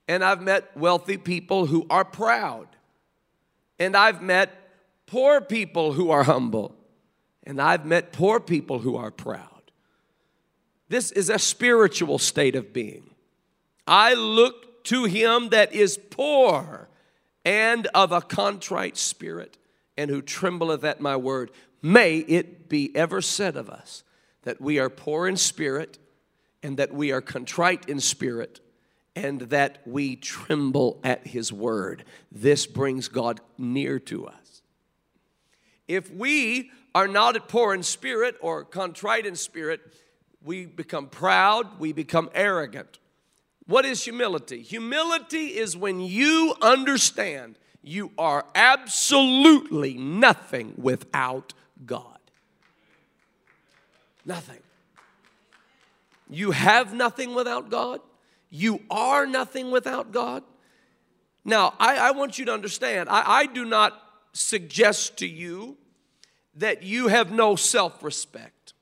and 0.08 0.24
I've 0.24 0.42
met 0.42 0.76
wealthy 0.76 1.18
people 1.18 1.68
who 1.68 1.86
are 1.90 2.04
proud, 2.04 2.68
and 3.78 3.96
I've 3.96 4.22
met 4.22 4.50
poor 5.06 5.42
people 5.42 5.94
who 5.94 6.10
are 6.10 6.24
humble. 6.24 6.76
And 7.46 7.62
I've 7.62 7.86
met 7.86 8.14
poor 8.14 8.40
people 8.40 8.80
who 8.80 8.96
are 8.96 9.12
proud. 9.12 9.72
This 10.88 11.12
is 11.12 11.30
a 11.30 11.38
spiritual 11.38 12.18
state 12.18 12.56
of 12.56 12.72
being. 12.72 13.10
I 13.86 14.14
look 14.14 14.86
to 14.86 15.04
him 15.04 15.50
that 15.50 15.74
is 15.74 16.00
poor 16.10 16.88
and 17.44 17.86
of 17.88 18.14
a 18.14 18.22
contrite 18.22 18.96
spirit, 18.96 19.58
and 19.98 20.10
who 20.10 20.22
trembleth 20.22 20.86
at 20.86 21.02
my 21.02 21.18
word. 21.18 21.52
May 21.86 22.20
it 22.20 22.70
be 22.70 22.96
ever 22.96 23.22
said 23.22 23.58
of 23.58 23.70
us 23.70 24.04
that 24.44 24.62
we 24.62 24.80
are 24.80 24.90
poor 24.90 25.28
in 25.28 25.36
spirit, 25.38 26.00
and 26.64 26.78
that 26.78 26.94
we 26.94 27.12
are 27.12 27.22
contrite 27.22 27.90
in 27.90 28.00
spirit, 28.00 28.62
and 29.16 29.42
that 29.42 29.80
we 29.86 30.16
tremble 30.16 31.00
at 31.04 31.28
his 31.28 31.52
word. 31.52 32.06
This 32.32 32.66
brings 32.66 33.10
God 33.10 33.42
near 33.58 34.00
to 34.00 34.28
us. 34.28 34.62
If 35.88 36.10
we 36.10 36.72
are 36.96 37.08
not 37.08 37.50
poor 37.50 37.74
in 37.74 37.84
spirit 37.84 38.36
or 38.40 38.64
contrite 38.64 39.26
in 39.26 39.36
spirit, 39.36 39.82
we 40.42 40.66
become 40.66 41.08
proud, 41.08 41.80
we 41.80 41.92
become 41.92 42.30
arrogant. 42.34 43.00
What 43.66 43.86
is 43.86 44.04
humility? 44.04 44.62
Humility 44.62 45.48
is 45.58 45.76
when 45.76 46.00
you 46.00 46.56
understand 46.62 47.58
you 47.82 48.12
are 48.18 48.46
absolutely 48.56 49.96
nothing 49.96 50.74
without 50.78 51.54
God. 51.86 52.20
Nothing. 54.26 54.60
You 56.30 56.52
have 56.52 56.94
nothing 56.94 57.36
without 57.36 57.70
God. 57.70 58.00
You 58.50 58.82
are 58.90 59.26
nothing 59.26 59.72
without 59.72 60.12
God. 60.12 60.44
Now, 61.46 61.74
I, 61.80 61.98
I 61.98 62.12
want 62.12 62.40
you 62.40 62.46
to 62.46 62.54
understand, 62.54 63.10
I, 63.10 63.40
I 63.40 63.46
do 63.48 63.66
not 63.66 64.00
suggest 64.32 65.18
to 65.18 65.28
you 65.28 65.78
that 66.56 66.84
you 66.84 67.08
have 67.08 67.32
no 67.32 67.56
self 67.56 68.04
respect. 68.04 68.74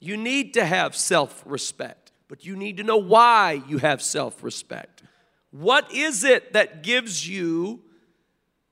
You 0.00 0.16
need 0.16 0.54
to 0.54 0.64
have 0.64 0.96
self 0.96 1.42
respect, 1.44 2.12
but 2.28 2.44
you 2.44 2.56
need 2.56 2.76
to 2.78 2.82
know 2.82 2.96
why 2.96 3.62
you 3.68 3.78
have 3.78 4.00
self 4.00 4.42
respect. 4.42 5.02
What 5.50 5.92
is 5.92 6.24
it 6.24 6.52
that 6.52 6.82
gives 6.82 7.28
you 7.28 7.82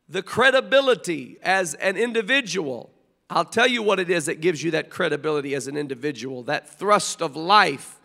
the 0.08 0.22
credibility 0.22 1.38
as 1.42 1.74
an 1.74 1.96
individual? 1.96 2.93
I'll 3.30 3.44
tell 3.44 3.66
you 3.66 3.82
what 3.82 4.00
it 4.00 4.10
is 4.10 4.26
that 4.26 4.40
gives 4.40 4.62
you 4.62 4.70
that 4.72 4.90
credibility 4.90 5.54
as 5.54 5.66
an 5.66 5.76
individual, 5.76 6.42
that 6.44 6.68
thrust 6.68 7.22
of 7.22 7.36
life, 7.36 7.98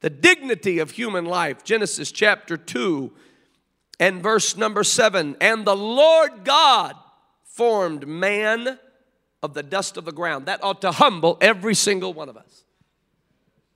the 0.00 0.10
dignity 0.10 0.78
of 0.78 0.92
human 0.92 1.24
life. 1.24 1.62
Genesis 1.62 2.10
chapter 2.10 2.56
2 2.56 3.12
and 4.00 4.22
verse 4.22 4.56
number 4.56 4.82
7 4.82 5.36
And 5.40 5.64
the 5.64 5.76
Lord 5.76 6.44
God 6.44 6.96
formed 7.44 8.08
man 8.08 8.78
of 9.42 9.54
the 9.54 9.62
dust 9.62 9.96
of 9.96 10.04
the 10.04 10.12
ground. 10.12 10.46
That 10.46 10.64
ought 10.64 10.80
to 10.82 10.92
humble 10.92 11.36
every 11.40 11.74
single 11.74 12.14
one 12.14 12.28
of 12.28 12.36
us. 12.36 12.64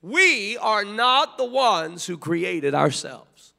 We 0.01 0.57
are 0.59 0.85
not 0.85 1.37
the 1.37 1.45
ones 1.45 2.07
who 2.07 2.17
created 2.17 2.75
ourselves. 2.75 3.55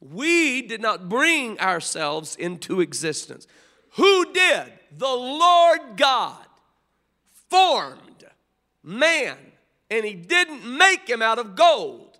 We 0.00 0.62
did 0.62 0.80
not 0.80 1.08
bring 1.08 1.58
ourselves 1.58 2.36
into 2.36 2.80
existence. 2.80 3.46
Who 3.92 4.32
did? 4.32 4.72
The 4.96 5.06
Lord 5.06 5.96
God 5.96 6.46
formed 7.48 8.24
man, 8.82 9.36
and 9.90 10.04
He 10.04 10.14
didn't 10.14 10.64
make 10.64 11.08
him 11.08 11.22
out 11.22 11.38
of 11.38 11.54
gold, 11.54 12.18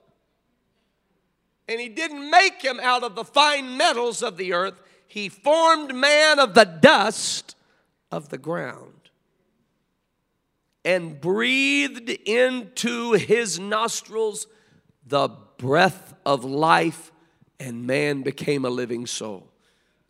and 1.68 1.80
He 1.80 1.88
didn't 1.88 2.30
make 2.30 2.62
him 2.62 2.78
out 2.80 3.02
of 3.02 3.14
the 3.14 3.24
fine 3.24 3.76
metals 3.76 4.22
of 4.22 4.36
the 4.36 4.52
earth. 4.52 4.74
He 5.08 5.28
formed 5.28 5.94
man 5.94 6.38
of 6.38 6.54
the 6.54 6.64
dust 6.64 7.56
of 8.10 8.28
the 8.28 8.38
ground 8.38 8.96
and 10.86 11.20
breathed 11.20 12.10
into 12.10 13.14
his 13.14 13.58
nostrils 13.58 14.46
the 15.04 15.28
breath 15.58 16.14
of 16.24 16.44
life, 16.44 17.10
and 17.58 17.88
man 17.88 18.22
became 18.22 18.64
a 18.64 18.70
living 18.70 19.04
soul. 19.04 19.48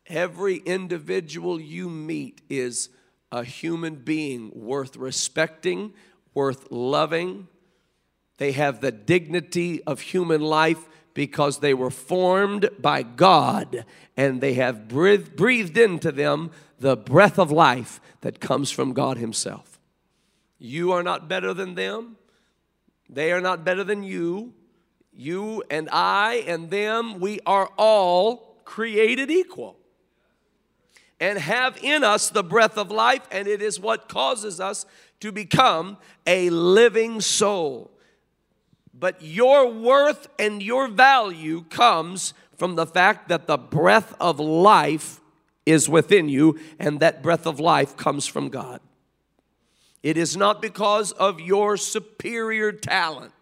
Every 0.09 0.57
individual 0.59 1.61
you 1.61 1.91
meet 1.91 2.41
is 2.49 2.91
a 3.33 3.43
human 3.43 3.97
being 3.97 4.53
worth 4.55 4.97
respecting, 4.97 5.95
worth 6.33 6.71
loving. 6.71 7.49
They 8.39 8.53
have 8.53 8.81
the 8.81 8.93
dignity 8.93 9.83
of 9.83 10.01
human 10.01 10.41
life 10.41 10.89
because 11.13 11.59
they 11.59 11.75
were 11.75 11.91
formed 11.91 12.69
by 12.79 13.03
God 13.03 13.85
and 14.17 14.41
they 14.41 14.55
have 14.55 14.87
breathed 14.87 15.79
into 15.79 16.13
them 16.13 16.51
the 16.79 16.97
breath 16.97 17.39
of 17.39 17.51
life 17.51 18.01
that 18.21 18.39
comes 18.39 18.71
from 18.71 18.93
God 18.93 19.17
Himself. 19.17 19.81
You 20.59 20.93
are 20.93 21.03
not 21.03 21.29
better 21.29 21.53
than 21.53 21.75
them, 21.75 22.17
they 23.09 23.33
are 23.33 23.41
not 23.41 23.65
better 23.65 23.83
than 23.83 24.03
you. 24.03 24.53
You 25.19 25.63
and 25.71 25.89
I 25.91 26.45
and 26.47 26.69
them, 26.69 27.21
we 27.21 27.41
are 27.47 27.71
all 27.79 28.61
created 28.67 29.31
equal 29.31 29.76
and 31.21 31.39
have 31.39 31.79
in 31.83 32.05
us 32.05 32.31
the 32.31 32.45
breath 32.45 32.77
of 32.77 32.91
life, 32.91 33.27
and 33.31 33.49
it 33.49 33.63
is 33.63 33.81
what 33.81 34.09
causes 34.09 34.61
us 34.61 34.87
to 35.21 35.33
become 35.33 35.97
a 36.27 36.51
living 36.51 37.21
soul. 37.21 37.91
But 38.93 39.23
your 39.23 39.71
worth 39.71 40.29
and 40.39 40.63
your 40.63 40.89
value 40.89 41.65
comes 41.71 42.35
from 42.57 42.75
the 42.77 42.87
fact 42.87 43.29
that 43.29 43.47
the 43.47 43.59
breath 43.59 44.15
of 44.21 44.41
life 44.41 45.21
is 45.65 45.89
within 45.89 46.29
you, 46.29 46.59
and 46.79 47.01
that 47.01 47.23
breath 47.23 47.47
of 47.47 47.59
life 47.59 47.97
comes 47.97 48.27
from 48.27 48.49
God. 48.49 48.81
It 50.03 50.17
is 50.17 50.37
not 50.37 50.63
because 50.63 51.13
of 51.13 51.41
your 51.41 51.77
superior 51.77 52.71
talent. 52.71 53.33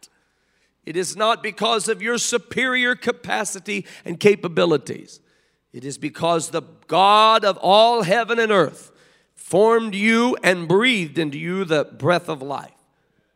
It 0.87 0.97
is 0.97 1.17
not 1.17 1.43
because 1.43 1.89
of 1.89 2.01
your 2.01 2.19
superior 2.19 2.95
capacity 2.95 3.87
and 4.05 4.19
capabilities. 4.19 5.21
It 5.75 5.85
is 5.85 5.99
because 5.99 6.51
the 6.51 6.63
God 6.87 7.45
of 7.45 7.59
all 7.61 8.05
heaven 8.05 8.39
and 8.39 8.53
earth 8.53 8.93
formed 9.35 9.93
you 9.93 10.37
and 10.41 10.69
breathed 10.69 11.19
into 11.19 11.37
you 11.37 11.65
the 11.65 11.85
breath 11.85 12.29
of 12.29 12.41
life. 12.41 12.71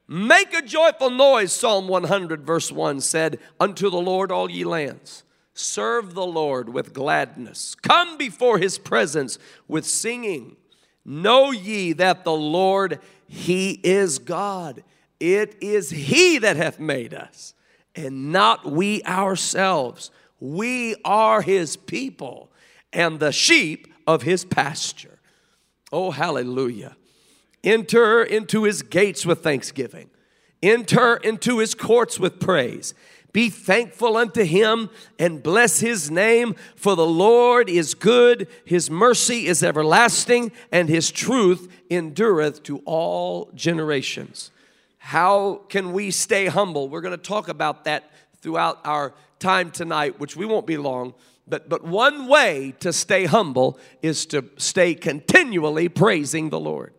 Make 0.07 0.54
a 0.54 0.62
joyful 0.62 1.11
noise, 1.11 1.52
Psalm 1.52 1.88
100, 1.88 2.47
verse 2.47 2.71
1 2.71 3.00
said, 3.00 3.40
Unto 3.59 3.90
the 3.90 4.00
Lord, 4.00 4.30
all 4.30 4.49
ye 4.49 4.62
lands. 4.62 5.25
Serve 5.52 6.14
the 6.14 6.25
Lord 6.25 6.68
with 6.68 6.95
gladness. 6.95 7.75
Come 7.75 8.16
before 8.16 8.59
his 8.59 8.78
presence 8.78 9.40
with 9.66 9.85
singing. 9.85 10.57
Know 11.04 11.50
ye 11.50 11.92
that 11.95 12.23
the 12.23 12.33
Lord, 12.33 13.00
he 13.26 13.80
is 13.83 14.21
God. 14.21 14.85
It 15.18 15.57
is 15.61 15.90
he 15.90 16.38
that 16.38 16.57
hath 16.57 16.78
made 16.78 17.12
us, 17.12 17.52
and 17.97 18.30
not 18.30 18.64
we 18.64 19.02
ourselves. 19.02 20.12
We 20.40 20.97
are 21.04 21.42
his 21.42 21.76
people 21.76 22.50
and 22.92 23.21
the 23.21 23.33
sheep 23.33 23.92
of 24.07 24.23
his 24.23 24.45
pasture. 24.45 25.18
Oh, 25.92 26.11
hallelujah. 26.11 26.97
Enter 27.64 28.23
into 28.23 28.64
his 28.64 28.83
gates 28.83 29.26
with 29.26 29.42
thanksgiving, 29.42 30.11
enter 30.62 31.16
into 31.16 31.59
his 31.59 31.75
courts 31.75 32.18
with 32.18 32.40
praise. 32.40 32.95
Be 33.33 33.50
thankful 33.50 34.16
unto 34.16 34.42
him 34.42 34.88
and 35.18 35.42
bless 35.42 35.80
his 35.80 36.11
name, 36.11 36.54
for 36.76 36.97
the 36.97 37.07
Lord 37.07 37.68
is 37.68 37.95
good, 37.95 38.49
his 38.64 38.88
mercy 38.90 39.47
is 39.47 39.62
everlasting, 39.62 40.50
and 40.73 40.88
his 40.88 41.11
truth 41.11 41.71
endureth 41.90 42.62
to 42.64 42.78
all 42.87 43.50
generations. 43.54 44.50
How 44.97 45.62
can 45.68 45.92
we 45.92 46.11
stay 46.11 46.47
humble? 46.47 46.88
We're 46.88 47.02
going 47.02 47.16
to 47.16 47.23
talk 47.23 47.49
about 47.49 47.85
that 47.85 48.11
throughout 48.40 48.80
our 48.85 49.14
time 49.38 49.71
tonight, 49.71 50.18
which 50.18 50.37
we 50.37 50.47
won't 50.47 50.66
be 50.66 50.76
long. 50.76 51.14
But, 51.47 51.68
but 51.68 51.83
one 51.83 52.28
way 52.28 52.75
to 52.80 52.92
stay 52.92 53.25
humble 53.25 53.78
is 54.02 54.26
to 54.26 54.45
stay 54.57 54.95
continually 54.95 55.88
praising 55.88 56.50
the 56.50 56.61
Lord. 56.61 56.92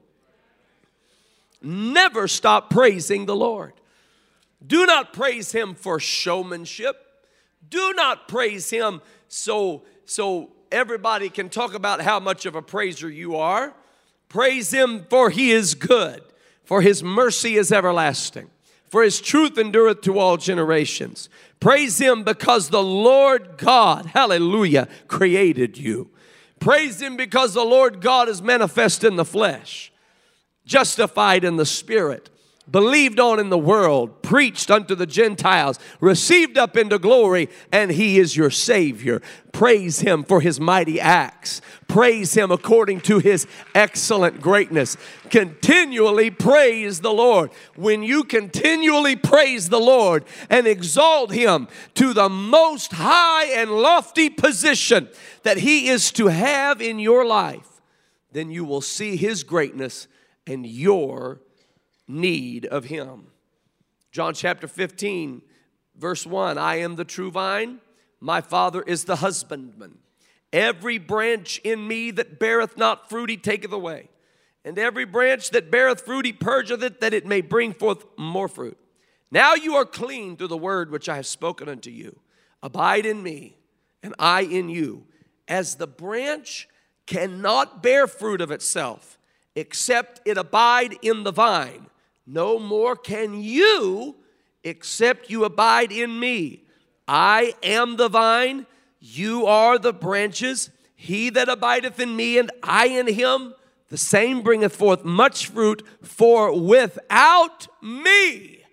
Never 1.62 2.28
stop 2.28 2.70
praising 2.70 3.26
the 3.26 3.36
Lord. 3.36 3.74
Do 4.66 4.86
not 4.86 5.14
praise 5.14 5.52
him 5.52 5.76
for 5.76 6.00
showmanship. 6.00 6.96
Do 7.70 7.94
not 7.94 8.28
praise 8.28 8.70
him 8.70 9.02
so 9.28 9.84
so 10.06 10.50
everybody 10.72 11.30
can 11.30 11.50
talk 11.50 11.74
about 11.74 12.02
how 12.02 12.20
much 12.20 12.46
of 12.46 12.56
a 12.56 12.62
praiser 12.62 13.10
you 13.10 13.36
are. 13.36 13.74
Praise 14.28 14.72
him 14.72 15.06
for 15.10 15.30
he 15.30 15.52
is 15.52 15.76
good, 15.76 16.22
for 16.64 16.82
his 16.82 17.04
mercy 17.04 17.56
is 17.56 17.72
everlasting, 17.72 18.50
for 18.90 19.04
his 19.04 19.22
truth 19.22 19.58
endureth 19.58 20.02
to 20.02 20.20
all 20.20 20.38
generations. 20.38 21.30
Praise 21.60 22.00
him 22.00 22.24
because 22.24 22.70
the 22.70 22.84
Lord 22.84 23.58
God, 23.58 24.08
hallelujah, 24.08 24.88
created 25.08 25.78
you. 25.78 26.10
Praise 26.60 27.02
him 27.02 27.16
because 27.16 27.54
the 27.54 27.64
Lord 27.64 28.02
God 28.02 28.28
is 28.28 28.42
manifest 28.42 29.04
in 29.04 29.16
the 29.16 29.26
flesh 29.26 29.92
justified 30.70 31.44
in 31.44 31.58
the 31.58 31.66
Spirit, 31.66 32.30
believed 32.72 33.20
on 33.20 33.40
in 33.40 33.50
the 33.50 33.58
world, 33.58 34.22
preached 34.22 34.70
unto 34.70 34.96
the 34.96 35.06
Gentiles, 35.06 35.80
received 36.00 36.58
up 36.58 36.78
into 36.78 37.00
glory, 37.00 37.50
and 37.72 37.92
He 37.92 38.20
is 38.20 38.38
your 38.38 38.50
Savior. 38.50 39.22
Praise 39.52 40.02
Him 40.02 40.24
for 40.24 40.42
His 40.42 40.60
mighty 40.60 41.00
acts. 41.00 41.62
Praise 41.88 42.36
Him 42.36 42.52
according 42.52 43.02
to 43.02 43.20
His 43.20 43.48
excellent 43.74 44.42
greatness. 44.42 44.98
Continually 45.30 46.30
praise 46.30 47.02
the 47.02 47.14
Lord. 47.14 47.52
When 47.76 48.04
you 48.04 48.24
continually 48.24 49.16
praise 49.16 49.70
the 49.70 49.80
Lord 49.80 50.24
and 50.50 50.68
exalt 50.68 51.32
Him 51.32 51.68
to 51.96 52.14
the 52.14 52.30
most 52.30 52.94
high 52.94 53.46
and 53.46 53.72
lofty 53.72 54.30
position 54.30 55.10
that 55.44 55.58
He 55.58 55.88
is 55.90 56.12
to 56.14 56.28
have 56.28 56.82
in 56.82 57.00
your 57.00 57.26
life, 57.26 57.82
then 58.32 58.52
you 58.52 58.64
will 58.64 58.82
see 58.82 59.16
His 59.16 59.44
greatness 59.44 60.08
and 60.46 60.66
your 60.66 61.42
need 62.10 62.66
of 62.66 62.86
Him. 62.86 63.28
John 64.12 64.34
chapter 64.34 64.68
15, 64.68 65.42
verse 65.96 66.26
1 66.26 66.58
I 66.58 66.78
am 66.78 66.96
the 66.96 67.06
true 67.06 67.32
vine, 67.32 67.80
my 68.20 68.42
Father 68.42 68.82
is 68.82 69.06
the 69.06 69.18
husbandman. 69.18 70.00
Every 70.52 70.98
branch 70.98 71.60
in 71.64 71.88
me 71.88 72.12
that 72.12 72.40
beareth 72.40 72.76
not 72.76 73.10
fruit, 73.10 73.30
he 73.30 73.38
taketh 73.38 73.72
away. 73.72 74.10
And 74.66 74.78
every 74.78 75.06
branch 75.06 75.52
that 75.52 75.72
beareth 75.72 76.02
fruit, 76.02 76.26
he 76.26 76.34
purgeth 76.34 76.84
it, 76.84 77.02
that 77.02 77.14
it 77.14 77.26
may 77.26 77.42
bring 77.42 77.74
forth 77.74 78.04
more 78.18 78.48
fruit. 78.48 78.78
Now 79.32 79.54
you 79.54 79.76
are 79.76 79.86
clean 79.86 80.36
through 80.36 80.48
the 80.48 80.58
word 80.58 80.92
which 80.92 81.08
I 81.08 81.18
have 81.18 81.28
spoken 81.28 81.70
unto 81.70 81.92
you. 81.92 82.20
Abide 82.64 83.06
in 83.06 83.22
me, 83.22 83.58
and 84.02 84.16
I 84.18 84.42
in 84.42 84.70
you. 84.70 85.06
As 85.48 85.76
the 85.76 85.88
branch 85.88 86.68
cannot 87.06 87.82
bear 87.82 88.08
fruit 88.08 88.42
of 88.42 88.52
itself 88.52 89.20
except 89.56 90.22
it 90.26 90.38
abide 90.38 90.98
in 91.02 91.24
the 91.24 91.32
vine. 91.32 91.88
No 92.32 92.60
more 92.60 92.96
can 92.96 93.42
you 93.42 94.16
except 94.64 95.32
you 95.32 95.46
abide 95.46 95.92
in 95.92 96.20
me. 96.20 96.64
I 97.08 97.56
am 97.64 97.98
the 97.98 98.08
vine, 98.08 98.68
you 99.00 99.48
are 99.48 99.80
the 99.80 99.94
branches. 99.94 100.70
He 100.96 101.32
that 101.32 101.50
abideth 101.50 102.00
in 102.00 102.16
me 102.16 102.38
and 102.38 102.52
I 102.62 102.86
in 102.86 103.08
him, 103.08 103.56
the 103.88 103.98
same 103.98 104.44
bringeth 104.44 104.76
forth 104.76 105.04
much 105.04 105.48
fruit, 105.48 105.82
for 106.04 106.56
without 106.56 107.68
me 107.82 108.64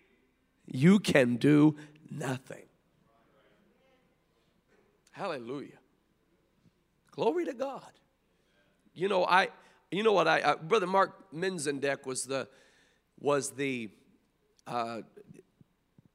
you 0.67 0.99
can 0.99 1.37
do 1.37 1.77
nothing. 2.11 2.67
Hallelujah. 5.13 5.79
Glory 7.11 7.47
to 7.47 7.55
God. 7.55 7.91
You 8.93 9.09
know, 9.09 9.25
I 9.25 9.49
you 9.91 10.03
know 10.03 10.13
what? 10.13 10.29
I, 10.29 10.43
uh, 10.43 10.57
Brother 10.57 10.87
Mark 10.87 11.33
Minzendeck 11.33 12.05
was 12.05 12.25
the, 12.25 12.49
was 13.21 13.51
the 13.51 13.91
uh, 14.67 15.03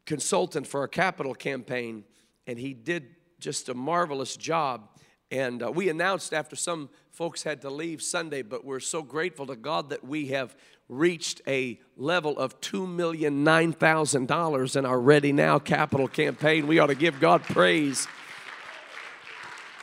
consultant 0.05 0.67
for 0.67 0.81
our 0.81 0.87
capital 0.87 1.33
campaign, 1.33 2.03
and 2.47 2.59
he 2.59 2.73
did 2.73 3.15
just 3.39 3.69
a 3.69 3.73
marvelous 3.73 4.35
job. 4.35 4.89
And 5.31 5.63
uh, 5.63 5.71
we 5.71 5.89
announced 5.89 6.33
after 6.33 6.55
some 6.55 6.89
folks 7.11 7.43
had 7.43 7.61
to 7.61 7.69
leave 7.69 8.01
Sunday, 8.01 8.41
but 8.41 8.65
we're 8.65 8.81
so 8.81 9.01
grateful 9.01 9.47
to 9.47 9.55
God 9.55 9.89
that 9.89 10.03
we 10.03 10.27
have 10.27 10.55
reached 10.89 11.41
a 11.47 11.79
level 11.95 12.37
of 12.37 12.59
$2,009,000 12.59 14.75
in 14.75 14.85
our 14.85 14.99
Ready 14.99 15.31
Now 15.31 15.57
capital 15.57 16.09
campaign. 16.09 16.67
We 16.67 16.79
ought 16.79 16.87
to 16.87 16.95
give 16.95 17.21
God 17.21 17.43
praise. 17.43 18.09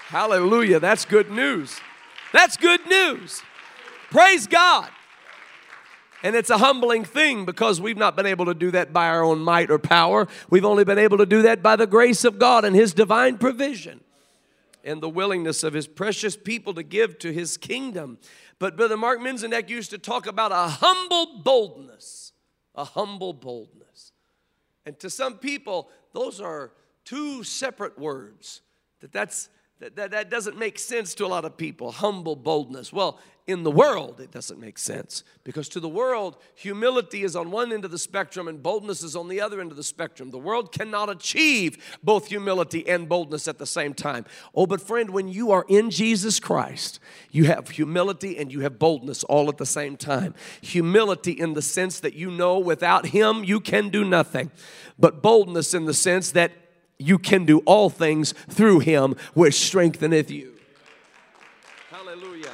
Hallelujah. 0.08 0.80
That's 0.80 1.06
good 1.06 1.30
news. 1.30 1.80
That's 2.32 2.58
good 2.58 2.86
news. 2.86 3.40
Praise 4.10 4.46
God. 4.46 4.90
And 6.22 6.34
it's 6.34 6.50
a 6.50 6.58
humbling 6.58 7.04
thing 7.04 7.44
because 7.44 7.80
we've 7.80 7.96
not 7.96 8.16
been 8.16 8.26
able 8.26 8.46
to 8.46 8.54
do 8.54 8.72
that 8.72 8.92
by 8.92 9.08
our 9.08 9.22
own 9.22 9.40
might 9.40 9.70
or 9.70 9.78
power. 9.78 10.26
We've 10.50 10.64
only 10.64 10.84
been 10.84 10.98
able 10.98 11.18
to 11.18 11.26
do 11.26 11.42
that 11.42 11.62
by 11.62 11.76
the 11.76 11.86
grace 11.86 12.24
of 12.24 12.38
God 12.38 12.64
and 12.64 12.74
His 12.74 12.92
divine 12.92 13.38
provision 13.38 14.00
and 14.82 15.00
the 15.00 15.08
willingness 15.08 15.62
of 15.62 15.74
His 15.74 15.86
precious 15.86 16.36
people 16.36 16.74
to 16.74 16.82
give 16.82 17.18
to 17.20 17.32
His 17.32 17.56
kingdom. 17.56 18.18
But 18.58 18.76
Brother 18.76 18.96
Mark 18.96 19.20
Minzenek 19.20 19.68
used 19.68 19.90
to 19.90 19.98
talk 19.98 20.26
about 20.26 20.50
a 20.50 20.68
humble 20.68 21.38
boldness, 21.42 22.32
a 22.74 22.84
humble 22.84 23.32
boldness. 23.32 24.12
And 24.84 24.98
to 25.00 25.10
some 25.10 25.34
people, 25.38 25.88
those 26.14 26.40
are 26.40 26.72
two 27.04 27.44
separate 27.44 27.96
words. 27.96 28.62
That 29.00 29.12
that's 29.12 29.48
That, 29.80 29.94
that, 29.94 30.10
that 30.10 30.30
doesn't 30.30 30.58
make 30.58 30.78
sense 30.78 31.14
to 31.14 31.24
a 31.24 31.28
lot 31.28 31.44
of 31.44 31.56
people. 31.56 31.92
Humble 31.92 32.34
boldness. 32.34 32.92
Well, 32.92 33.18
in 33.46 33.62
the 33.62 33.70
world, 33.70 34.20
it 34.20 34.30
doesn't 34.30 34.60
make 34.60 34.76
sense 34.76 35.24
because 35.42 35.70
to 35.70 35.80
the 35.80 35.88
world, 35.88 36.36
humility 36.54 37.22
is 37.22 37.34
on 37.34 37.50
one 37.50 37.72
end 37.72 37.84
of 37.86 37.90
the 37.90 37.98
spectrum 37.98 38.46
and 38.46 38.62
boldness 38.62 39.02
is 39.02 39.16
on 39.16 39.28
the 39.28 39.40
other 39.40 39.60
end 39.60 39.70
of 39.70 39.78
the 39.78 39.82
spectrum. 39.82 40.30
The 40.30 40.38
world 40.38 40.70
cannot 40.70 41.08
achieve 41.08 41.98
both 42.02 42.26
humility 42.26 42.86
and 42.86 43.08
boldness 43.08 43.48
at 43.48 43.58
the 43.58 43.66
same 43.66 43.94
time. 43.94 44.26
Oh, 44.54 44.66
but 44.66 44.82
friend, 44.82 45.10
when 45.10 45.28
you 45.28 45.50
are 45.50 45.64
in 45.66 45.90
Jesus 45.90 46.38
Christ, 46.40 47.00
you 47.30 47.44
have 47.44 47.70
humility 47.70 48.36
and 48.36 48.52
you 48.52 48.60
have 48.60 48.78
boldness 48.78 49.24
all 49.24 49.48
at 49.48 49.56
the 49.56 49.64
same 49.64 49.96
time. 49.96 50.34
Humility 50.60 51.32
in 51.32 51.54
the 51.54 51.62
sense 51.62 52.00
that 52.00 52.12
you 52.12 52.30
know 52.30 52.58
without 52.58 53.06
Him 53.06 53.44
you 53.44 53.60
can 53.60 53.88
do 53.88 54.04
nothing, 54.04 54.50
but 54.98 55.22
boldness 55.22 55.72
in 55.72 55.86
the 55.86 55.94
sense 55.94 56.32
that 56.32 56.52
you 56.98 57.18
can 57.18 57.44
do 57.44 57.58
all 57.60 57.90
things 57.90 58.32
through 58.48 58.80
Him 58.80 59.14
which 59.34 59.54
strengtheneth 59.54 60.30
you. 60.30 60.54
Hallelujah. 61.90 62.52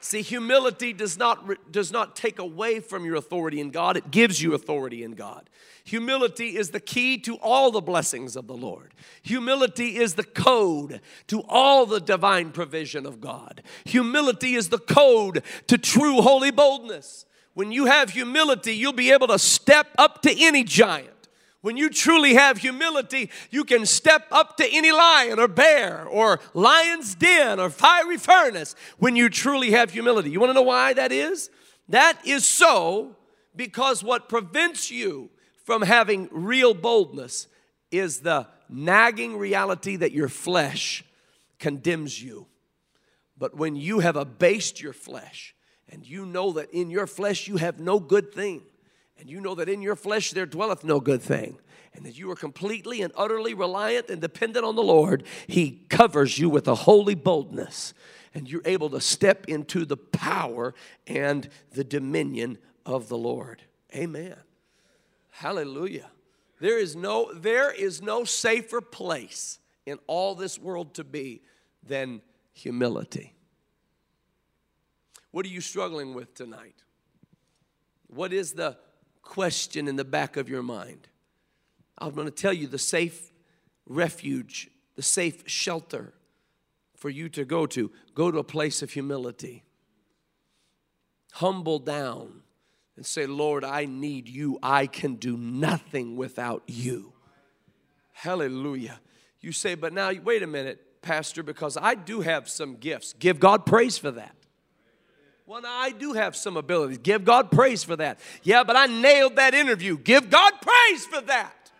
See, 0.00 0.22
humility 0.22 0.92
does 0.92 1.16
not, 1.16 1.70
does 1.70 1.92
not 1.92 2.16
take 2.16 2.38
away 2.38 2.80
from 2.80 3.04
your 3.04 3.14
authority 3.14 3.60
in 3.60 3.70
God, 3.70 3.96
it 3.96 4.10
gives 4.10 4.42
you 4.42 4.54
authority 4.54 5.04
in 5.04 5.12
God. 5.12 5.48
Humility 5.84 6.56
is 6.56 6.70
the 6.70 6.80
key 6.80 7.18
to 7.18 7.36
all 7.36 7.70
the 7.70 7.80
blessings 7.80 8.36
of 8.36 8.46
the 8.46 8.56
Lord. 8.56 8.92
Humility 9.22 9.96
is 9.96 10.14
the 10.14 10.24
code 10.24 11.00
to 11.28 11.42
all 11.48 11.86
the 11.86 12.00
divine 12.00 12.50
provision 12.50 13.06
of 13.06 13.20
God. 13.20 13.62
Humility 13.84 14.54
is 14.54 14.68
the 14.68 14.78
code 14.78 15.42
to 15.66 15.78
true 15.78 16.20
holy 16.22 16.50
boldness. 16.50 17.24
When 17.54 17.72
you 17.72 17.86
have 17.86 18.10
humility, 18.10 18.74
you'll 18.74 18.92
be 18.92 19.10
able 19.10 19.28
to 19.28 19.38
step 19.38 19.88
up 19.98 20.22
to 20.22 20.34
any 20.38 20.64
giant. 20.64 21.19
When 21.62 21.76
you 21.76 21.90
truly 21.90 22.34
have 22.34 22.58
humility, 22.58 23.30
you 23.50 23.64
can 23.64 23.84
step 23.84 24.26
up 24.30 24.56
to 24.56 24.66
any 24.70 24.92
lion 24.92 25.38
or 25.38 25.46
bear 25.46 26.06
or 26.06 26.40
lion's 26.54 27.14
den 27.14 27.60
or 27.60 27.68
fiery 27.68 28.16
furnace 28.16 28.74
when 28.98 29.14
you 29.14 29.28
truly 29.28 29.72
have 29.72 29.90
humility. 29.90 30.30
You 30.30 30.40
want 30.40 30.50
to 30.50 30.54
know 30.54 30.62
why 30.62 30.94
that 30.94 31.12
is? 31.12 31.50
That 31.88 32.18
is 32.24 32.46
so 32.46 33.16
because 33.54 34.02
what 34.02 34.28
prevents 34.28 34.90
you 34.90 35.28
from 35.64 35.82
having 35.82 36.28
real 36.32 36.72
boldness 36.72 37.46
is 37.90 38.20
the 38.20 38.46
nagging 38.68 39.36
reality 39.36 39.96
that 39.96 40.12
your 40.12 40.28
flesh 40.28 41.04
condemns 41.58 42.22
you. 42.22 42.46
But 43.36 43.56
when 43.56 43.76
you 43.76 44.00
have 44.00 44.16
abased 44.16 44.80
your 44.80 44.92
flesh 44.92 45.54
and 45.88 46.06
you 46.06 46.24
know 46.24 46.52
that 46.52 46.70
in 46.70 46.88
your 46.88 47.06
flesh 47.06 47.48
you 47.48 47.56
have 47.56 47.80
no 47.80 47.98
good 47.98 48.32
thing, 48.32 48.62
and 49.18 49.28
you 49.28 49.40
know 49.40 49.54
that 49.54 49.68
in 49.68 49.82
your 49.82 49.96
flesh 49.96 50.30
there 50.30 50.46
dwelleth 50.46 50.84
no 50.84 51.00
good 51.00 51.22
thing, 51.22 51.58
and 51.94 52.04
that 52.06 52.16
you 52.18 52.30
are 52.30 52.36
completely 52.36 53.02
and 53.02 53.12
utterly 53.16 53.54
reliant 53.54 54.08
and 54.10 54.20
dependent 54.20 54.64
on 54.64 54.76
the 54.76 54.82
Lord, 54.82 55.24
He 55.46 55.84
covers 55.88 56.38
you 56.38 56.48
with 56.48 56.68
a 56.68 56.74
holy 56.74 57.14
boldness, 57.14 57.94
and 58.34 58.48
you're 58.48 58.62
able 58.64 58.90
to 58.90 59.00
step 59.00 59.46
into 59.48 59.84
the 59.84 59.96
power 59.96 60.74
and 61.06 61.48
the 61.72 61.84
dominion 61.84 62.58
of 62.86 63.08
the 63.08 63.18
Lord. 63.18 63.62
Amen. 63.94 64.36
Hallelujah. 65.30 66.10
There 66.60 66.78
is 66.78 66.94
no, 66.94 67.32
there 67.32 67.72
is 67.72 68.02
no 68.02 68.24
safer 68.24 68.80
place 68.80 69.58
in 69.86 69.98
all 70.06 70.34
this 70.34 70.58
world 70.58 70.94
to 70.94 71.04
be 71.04 71.42
than 71.82 72.20
humility. 72.52 73.34
What 75.30 75.46
are 75.46 75.48
you 75.48 75.60
struggling 75.60 76.14
with 76.14 76.34
tonight? 76.34 76.76
What 78.08 78.32
is 78.32 78.52
the 78.52 78.76
question 79.30 79.86
in 79.86 79.94
the 79.94 80.04
back 80.04 80.36
of 80.36 80.48
your 80.48 80.62
mind. 80.62 81.06
I'm 81.96 82.14
going 82.14 82.26
to 82.26 82.32
tell 82.32 82.52
you 82.52 82.66
the 82.66 82.78
safe 82.78 83.30
refuge, 83.86 84.68
the 84.96 85.02
safe 85.02 85.44
shelter 85.46 86.12
for 86.96 87.08
you 87.08 87.28
to 87.30 87.44
go 87.44 87.64
to. 87.66 87.92
Go 88.16 88.32
to 88.32 88.38
a 88.38 88.44
place 88.44 88.82
of 88.82 88.90
humility. 88.90 89.62
Humble 91.34 91.78
down 91.78 92.42
and 92.96 93.06
say, 93.06 93.26
Lord, 93.26 93.62
I 93.62 93.84
need 93.84 94.28
you. 94.28 94.58
I 94.64 94.88
can 94.88 95.14
do 95.14 95.36
nothing 95.36 96.16
without 96.16 96.64
you. 96.66 97.12
Hallelujah. 98.12 98.98
You 99.40 99.52
say, 99.52 99.76
but 99.76 99.92
now, 99.92 100.10
wait 100.24 100.42
a 100.42 100.48
minute, 100.48 101.00
Pastor, 101.02 101.44
because 101.44 101.78
I 101.80 101.94
do 101.94 102.20
have 102.20 102.48
some 102.48 102.74
gifts. 102.74 103.12
Give 103.12 103.38
God 103.38 103.64
praise 103.64 103.96
for 103.96 104.10
that. 104.10 104.34
Well, 105.50 105.62
now 105.62 105.80
I 105.80 105.90
do 105.90 106.12
have 106.12 106.36
some 106.36 106.56
abilities. 106.56 106.98
Give 106.98 107.24
God 107.24 107.50
praise 107.50 107.82
for 107.82 107.96
that. 107.96 108.20
Yeah, 108.44 108.62
but 108.62 108.76
I 108.76 108.86
nailed 108.86 109.34
that 109.34 109.52
interview. 109.52 109.98
Give 109.98 110.30
God 110.30 110.52
praise 110.62 111.06
for 111.06 111.20
that. 111.22 111.72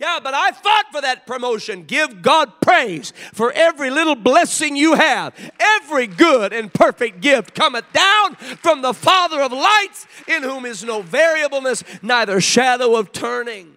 Yeah, 0.00 0.18
but 0.20 0.34
I 0.34 0.50
fought 0.50 0.86
for 0.90 1.00
that 1.00 1.28
promotion. 1.28 1.84
Give 1.84 2.20
God 2.22 2.60
praise 2.60 3.12
for 3.32 3.52
every 3.52 3.90
little 3.90 4.16
blessing 4.16 4.74
you 4.74 4.94
have. 4.94 5.32
Every 5.60 6.08
good 6.08 6.52
and 6.52 6.74
perfect 6.74 7.20
gift 7.20 7.54
cometh 7.54 7.84
down 7.92 8.34
from 8.34 8.82
the 8.82 8.94
Father 8.94 9.40
of 9.42 9.52
lights, 9.52 10.08
in 10.26 10.42
whom 10.42 10.66
is 10.66 10.82
no 10.82 11.02
variableness, 11.02 11.84
neither 12.02 12.40
shadow 12.40 12.96
of 12.96 13.12
turning. 13.12 13.76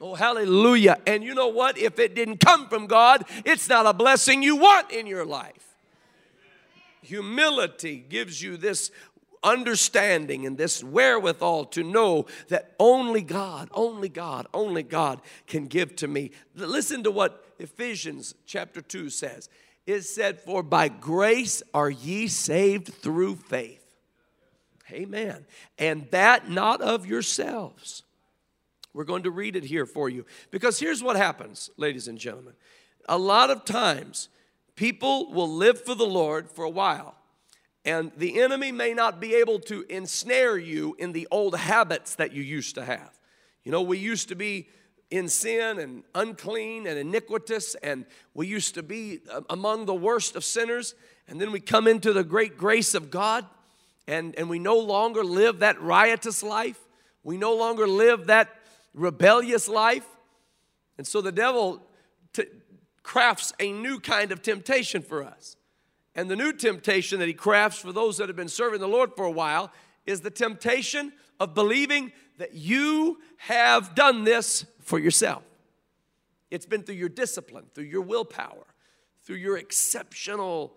Oh, 0.00 0.16
hallelujah. 0.16 0.98
And 1.06 1.22
you 1.22 1.36
know 1.36 1.50
what? 1.50 1.78
If 1.78 2.00
it 2.00 2.16
didn't 2.16 2.38
come 2.38 2.68
from 2.68 2.88
God, 2.88 3.24
it's 3.44 3.68
not 3.68 3.86
a 3.86 3.92
blessing 3.92 4.42
you 4.42 4.56
want 4.56 4.90
in 4.90 5.06
your 5.06 5.24
life. 5.24 5.71
Humility 7.12 8.02
gives 8.08 8.40
you 8.40 8.56
this 8.56 8.90
understanding 9.44 10.46
and 10.46 10.56
this 10.56 10.82
wherewithal 10.82 11.66
to 11.66 11.82
know 11.82 12.24
that 12.48 12.74
only 12.80 13.20
God, 13.20 13.68
only 13.72 14.08
God, 14.08 14.46
only 14.54 14.82
God 14.82 15.20
can 15.46 15.66
give 15.66 15.94
to 15.96 16.08
me. 16.08 16.30
Listen 16.54 17.02
to 17.02 17.10
what 17.10 17.44
Ephesians 17.58 18.34
chapter 18.46 18.80
2 18.80 19.10
says. 19.10 19.50
It 19.84 20.04
said, 20.04 20.40
For 20.40 20.62
by 20.62 20.88
grace 20.88 21.62
are 21.74 21.90
ye 21.90 22.28
saved 22.28 22.88
through 22.88 23.36
faith. 23.36 23.84
Amen. 24.90 25.44
And 25.78 26.10
that 26.12 26.48
not 26.48 26.80
of 26.80 27.04
yourselves. 27.04 28.04
We're 28.94 29.04
going 29.04 29.24
to 29.24 29.30
read 29.30 29.54
it 29.54 29.64
here 29.64 29.84
for 29.84 30.08
you. 30.08 30.24
Because 30.50 30.78
here's 30.78 31.02
what 31.02 31.16
happens, 31.16 31.68
ladies 31.76 32.08
and 32.08 32.16
gentlemen. 32.16 32.54
A 33.06 33.18
lot 33.18 33.50
of 33.50 33.66
times, 33.66 34.30
People 34.76 35.30
will 35.32 35.52
live 35.52 35.84
for 35.84 35.94
the 35.94 36.06
Lord 36.06 36.50
for 36.50 36.64
a 36.64 36.70
while, 36.70 37.14
and 37.84 38.10
the 38.16 38.40
enemy 38.40 38.72
may 38.72 38.94
not 38.94 39.20
be 39.20 39.34
able 39.34 39.58
to 39.60 39.84
ensnare 39.88 40.56
you 40.56 40.96
in 40.98 41.12
the 41.12 41.28
old 41.30 41.56
habits 41.56 42.14
that 42.14 42.32
you 42.32 42.42
used 42.42 42.74
to 42.76 42.84
have. 42.84 43.18
You 43.64 43.72
know, 43.72 43.82
we 43.82 43.98
used 43.98 44.28
to 44.28 44.34
be 44.34 44.68
in 45.10 45.28
sin 45.28 45.78
and 45.78 46.04
unclean 46.14 46.86
and 46.86 46.98
iniquitous, 46.98 47.74
and 47.82 48.06
we 48.32 48.46
used 48.46 48.74
to 48.74 48.82
be 48.82 49.20
uh, 49.30 49.42
among 49.50 49.84
the 49.84 49.94
worst 49.94 50.36
of 50.36 50.44
sinners. 50.44 50.94
And 51.28 51.38
then 51.40 51.52
we 51.52 51.60
come 51.60 51.86
into 51.86 52.12
the 52.12 52.24
great 52.24 52.56
grace 52.56 52.94
of 52.94 53.10
God, 53.10 53.44
and, 54.08 54.34
and 54.36 54.48
we 54.48 54.58
no 54.58 54.78
longer 54.78 55.22
live 55.22 55.58
that 55.58 55.80
riotous 55.80 56.42
life. 56.42 56.80
We 57.22 57.36
no 57.36 57.54
longer 57.54 57.86
live 57.86 58.28
that 58.28 58.48
rebellious 58.94 59.68
life. 59.68 60.06
And 60.96 61.06
so 61.06 61.20
the 61.20 61.30
devil 61.30 61.82
crafts 63.02 63.52
a 63.58 63.72
new 63.72 63.98
kind 64.00 64.32
of 64.32 64.42
temptation 64.42 65.02
for 65.02 65.24
us. 65.24 65.56
And 66.14 66.30
the 66.30 66.36
new 66.36 66.52
temptation 66.52 67.18
that 67.20 67.28
he 67.28 67.34
crafts 67.34 67.78
for 67.78 67.92
those 67.92 68.18
that 68.18 68.28
have 68.28 68.36
been 68.36 68.48
serving 68.48 68.80
the 68.80 68.88
Lord 68.88 69.14
for 69.16 69.24
a 69.24 69.30
while 69.30 69.72
is 70.06 70.20
the 70.20 70.30
temptation 70.30 71.12
of 71.40 71.54
believing 71.54 72.12
that 72.38 72.54
you 72.54 73.18
have 73.38 73.94
done 73.94 74.24
this 74.24 74.64
for 74.80 74.98
yourself. 74.98 75.42
It's 76.50 76.66
been 76.66 76.82
through 76.82 76.96
your 76.96 77.08
discipline, 77.08 77.66
through 77.74 77.84
your 77.84 78.02
willpower, 78.02 78.66
through 79.24 79.36
your 79.36 79.56
exceptional 79.56 80.76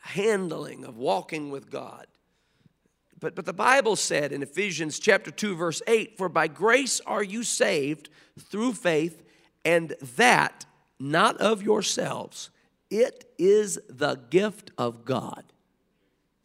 handling 0.00 0.84
of 0.84 0.98
walking 0.98 1.50
with 1.50 1.70
God. 1.70 2.06
But, 3.20 3.34
but 3.34 3.46
the 3.46 3.54
Bible 3.54 3.96
said 3.96 4.32
in 4.32 4.42
Ephesians 4.42 4.98
chapter 4.98 5.30
2, 5.30 5.56
verse 5.56 5.80
8, 5.86 6.18
For 6.18 6.28
by 6.28 6.46
grace 6.46 7.00
are 7.06 7.22
you 7.22 7.42
saved 7.42 8.10
through 8.38 8.74
faith, 8.74 9.22
and 9.64 9.96
that 10.16 10.66
not 10.98 11.40
of 11.40 11.62
yourselves. 11.62 12.50
It 12.90 13.24
is 13.38 13.78
the 13.88 14.16
gift 14.30 14.70
of 14.78 15.04
God. 15.04 15.44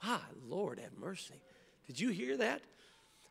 Ah, 0.03 0.25
Lord, 0.47 0.79
have 0.79 0.97
mercy. 0.97 1.41
Did 1.87 1.99
you 1.99 2.09
hear 2.09 2.37
that? 2.37 2.61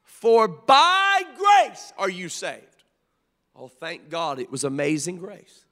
For 0.05 0.49
by 0.49 1.23
grace 1.37 1.93
are 1.97 2.11
you 2.11 2.29
saved. 2.29 2.85
Oh, 3.55 3.69
thank 3.69 4.09
God, 4.09 4.39
it 4.39 4.51
was 4.51 4.65
amazing 4.65 5.19
grace. 5.19 5.65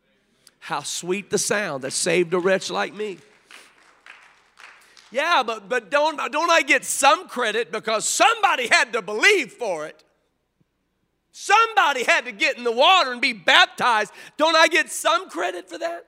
How 0.59 0.83
sweet 0.83 1.31
the 1.31 1.39
sound 1.39 1.85
that 1.85 1.93
saved 1.93 2.35
a 2.35 2.39
wretch 2.39 2.71
like 2.71 2.95
me. 2.95 3.19
Yeah, 5.13 5.45
but, 5.45 5.69
but 5.69 5.91
don't, 5.91 6.17
don't 6.33 6.51
I 6.51 6.63
get 6.63 6.85
some 6.85 7.29
credit 7.29 7.71
because 7.71 8.09
somebody 8.09 8.67
had 8.67 8.93
to 8.95 9.03
believe 9.03 9.53
for 9.53 9.87
it? 9.87 10.03
Somebody 11.39 12.03
had 12.03 12.25
to 12.25 12.33
get 12.33 12.57
in 12.57 12.65
the 12.65 12.73
water 12.73 13.13
and 13.13 13.21
be 13.21 13.35
baptized. 13.35 14.11
Don't 14.39 14.57
I 14.57 14.69
get 14.69 14.89
some 14.89 15.29
credit 15.29 15.69
for 15.69 15.77
that? 15.77 16.07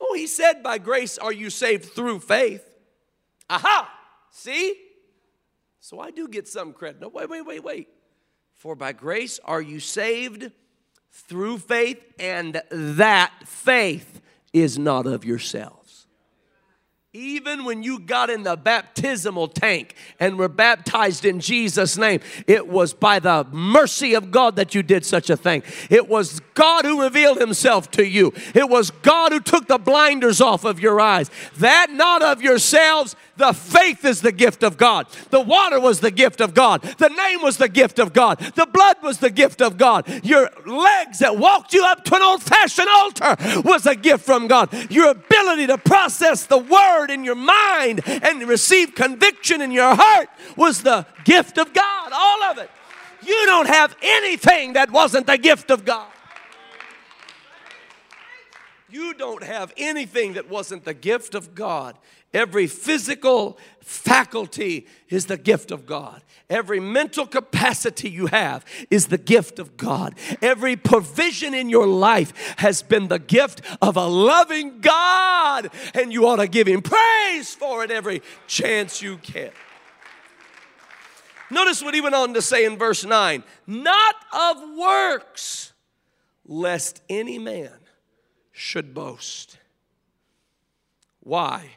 Oh, 0.00 0.14
he 0.14 0.26
said, 0.26 0.62
By 0.62 0.78
grace 0.78 1.18
are 1.18 1.30
you 1.30 1.50
saved 1.50 1.92
through 1.92 2.20
faith. 2.20 2.64
Aha! 3.50 3.92
See? 4.30 4.74
So 5.80 6.00
I 6.00 6.10
do 6.10 6.26
get 6.26 6.48
some 6.48 6.72
credit. 6.72 7.02
No, 7.02 7.08
wait, 7.08 7.28
wait, 7.28 7.42
wait, 7.42 7.62
wait. 7.62 7.88
For 8.54 8.74
by 8.74 8.92
grace 8.92 9.38
are 9.44 9.60
you 9.60 9.78
saved 9.78 10.50
through 11.10 11.58
faith, 11.58 12.02
and 12.18 12.62
that 12.70 13.32
faith 13.44 14.22
is 14.54 14.78
not 14.78 15.06
of 15.06 15.26
yourselves. 15.26 15.81
Even 17.14 17.66
when 17.66 17.82
you 17.82 17.98
got 17.98 18.30
in 18.30 18.42
the 18.42 18.56
baptismal 18.56 19.48
tank 19.48 19.94
and 20.18 20.38
were 20.38 20.48
baptized 20.48 21.26
in 21.26 21.40
Jesus' 21.40 21.98
name, 21.98 22.20
it 22.46 22.66
was 22.66 22.94
by 22.94 23.18
the 23.18 23.46
mercy 23.52 24.14
of 24.14 24.30
God 24.30 24.56
that 24.56 24.74
you 24.74 24.82
did 24.82 25.04
such 25.04 25.28
a 25.28 25.36
thing. 25.36 25.62
It 25.90 26.08
was 26.08 26.40
God 26.54 26.86
who 26.86 27.02
revealed 27.02 27.38
Himself 27.38 27.90
to 27.92 28.06
you, 28.06 28.32
it 28.54 28.66
was 28.66 28.90
God 28.90 29.32
who 29.32 29.40
took 29.40 29.68
the 29.68 29.76
blinders 29.76 30.40
off 30.40 30.64
of 30.64 30.80
your 30.80 31.02
eyes. 31.02 31.30
That 31.58 31.88
not 31.90 32.22
of 32.22 32.40
yourselves, 32.40 33.14
the 33.42 33.52
faith 33.52 34.04
is 34.04 34.20
the 34.20 34.30
gift 34.30 34.62
of 34.62 34.76
God. 34.76 35.08
The 35.30 35.40
water 35.40 35.80
was 35.80 35.98
the 35.98 36.12
gift 36.12 36.40
of 36.40 36.54
God. 36.54 36.82
The 36.82 37.08
name 37.08 37.42
was 37.42 37.56
the 37.56 37.68
gift 37.68 37.98
of 37.98 38.12
God. 38.12 38.38
The 38.38 38.66
blood 38.66 38.98
was 39.02 39.18
the 39.18 39.30
gift 39.30 39.60
of 39.60 39.76
God. 39.76 40.06
Your 40.24 40.48
legs 40.64 41.18
that 41.18 41.36
walked 41.36 41.74
you 41.74 41.84
up 41.84 42.04
to 42.04 42.14
an 42.14 42.22
old 42.22 42.40
fashioned 42.40 42.88
altar 42.88 43.36
was 43.64 43.84
a 43.86 43.96
gift 43.96 44.24
from 44.24 44.46
God. 44.46 44.72
Your 44.92 45.10
ability 45.10 45.66
to 45.66 45.78
process 45.78 46.46
the 46.46 46.58
word 46.58 47.10
in 47.10 47.24
your 47.24 47.34
mind 47.34 48.02
and 48.06 48.48
receive 48.48 48.94
conviction 48.94 49.60
in 49.60 49.72
your 49.72 49.94
heart 49.96 50.28
was 50.56 50.82
the 50.82 51.04
gift 51.24 51.58
of 51.58 51.72
God. 51.72 52.12
All 52.12 52.44
of 52.44 52.58
it. 52.58 52.70
You 53.26 53.42
don't 53.46 53.68
have 53.68 53.96
anything 54.02 54.74
that 54.74 54.92
wasn't 54.92 55.26
the 55.26 55.38
gift 55.38 55.72
of 55.72 55.84
God. 55.84 56.06
You 58.88 59.14
don't 59.14 59.42
have 59.42 59.72
anything 59.76 60.34
that 60.34 60.50
wasn't 60.50 60.84
the 60.84 60.94
gift 60.94 61.34
of 61.34 61.54
God. 61.54 61.96
Every 62.34 62.66
physical 62.66 63.58
faculty 63.80 64.86
is 65.08 65.26
the 65.26 65.36
gift 65.36 65.70
of 65.70 65.84
God. 65.84 66.22
Every 66.48 66.80
mental 66.80 67.26
capacity 67.26 68.08
you 68.08 68.26
have 68.26 68.64
is 68.90 69.08
the 69.08 69.18
gift 69.18 69.58
of 69.58 69.76
God. 69.76 70.14
Every 70.40 70.76
provision 70.76 71.52
in 71.54 71.68
your 71.68 71.86
life 71.86 72.54
has 72.58 72.82
been 72.82 73.08
the 73.08 73.18
gift 73.18 73.60
of 73.80 73.96
a 73.96 74.06
loving 74.06 74.80
God, 74.80 75.70
and 75.94 76.12
you 76.12 76.26
ought 76.26 76.36
to 76.36 76.48
give 76.48 76.66
Him 76.66 76.82
praise 76.82 77.54
for 77.54 77.84
it 77.84 77.90
every 77.90 78.22
chance 78.46 79.02
you 79.02 79.18
get. 79.18 79.52
Notice 81.52 81.82
what 81.82 81.94
he 81.94 82.00
went 82.00 82.14
on 82.14 82.32
to 82.32 82.40
say 82.40 82.64
in 82.64 82.78
verse 82.78 83.04
9 83.04 83.44
not 83.66 84.14
of 84.32 84.56
works, 84.74 85.74
lest 86.46 87.02
any 87.10 87.38
man 87.38 87.78
should 88.52 88.94
boast. 88.94 89.58
Why? 91.20 91.72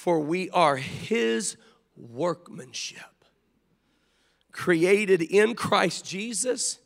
For 0.00 0.18
we 0.18 0.48
are 0.48 0.76
his 0.76 1.58
workmanship, 1.94 3.26
created 4.50 5.20
in 5.20 5.54
Christ 5.54 6.06
Jesus 6.06 6.78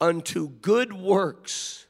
unto 0.00 0.48
good 0.48 0.92
works, 0.92 1.86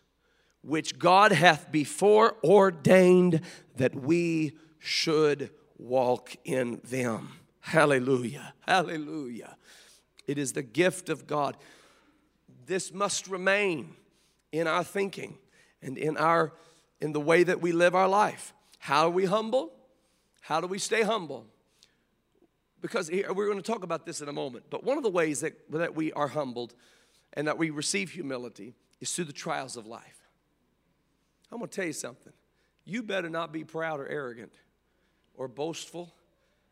which 0.60 0.98
God 0.98 1.32
hath 1.32 1.72
before 1.72 2.36
ordained 2.44 3.40
that 3.76 3.94
we 3.94 4.58
should 4.78 5.48
walk 5.78 6.36
in 6.44 6.82
them. 6.84 7.30
Hallelujah. 7.60 8.52
Hallelujah. 8.60 9.56
It 10.26 10.36
is 10.36 10.52
the 10.52 10.62
gift 10.62 11.08
of 11.08 11.26
God. 11.26 11.56
This 12.66 12.92
must 12.92 13.26
remain 13.26 13.96
in 14.52 14.66
our 14.66 14.84
thinking 14.84 15.38
and 15.80 15.96
in 15.96 16.18
our 16.18 16.52
in 17.00 17.14
the 17.14 17.20
way 17.20 17.42
that 17.42 17.62
we 17.62 17.72
live 17.72 17.94
our 17.94 18.08
life. 18.08 18.52
How 18.80 19.06
are 19.06 19.10
we 19.10 19.24
humble? 19.24 19.72
How 20.48 20.62
do 20.62 20.66
we 20.66 20.78
stay 20.78 21.02
humble? 21.02 21.44
Because 22.80 23.10
we're 23.10 23.34
going 23.34 23.60
to 23.60 23.62
talk 23.62 23.84
about 23.84 24.06
this 24.06 24.22
in 24.22 24.30
a 24.30 24.32
moment. 24.32 24.64
But 24.70 24.82
one 24.82 24.96
of 24.96 25.02
the 25.02 25.10
ways 25.10 25.40
that, 25.40 25.52
that 25.72 25.94
we 25.94 26.10
are 26.14 26.28
humbled 26.28 26.74
and 27.34 27.46
that 27.46 27.58
we 27.58 27.68
receive 27.68 28.12
humility 28.12 28.74
is 28.98 29.12
through 29.12 29.26
the 29.26 29.34
trials 29.34 29.76
of 29.76 29.86
life. 29.86 30.26
I'm 31.52 31.58
going 31.58 31.68
to 31.68 31.76
tell 31.76 31.84
you 31.84 31.92
something. 31.92 32.32
You 32.86 33.02
better 33.02 33.28
not 33.28 33.52
be 33.52 33.62
proud 33.62 34.00
or 34.00 34.08
arrogant 34.08 34.54
or 35.34 35.48
boastful, 35.48 36.14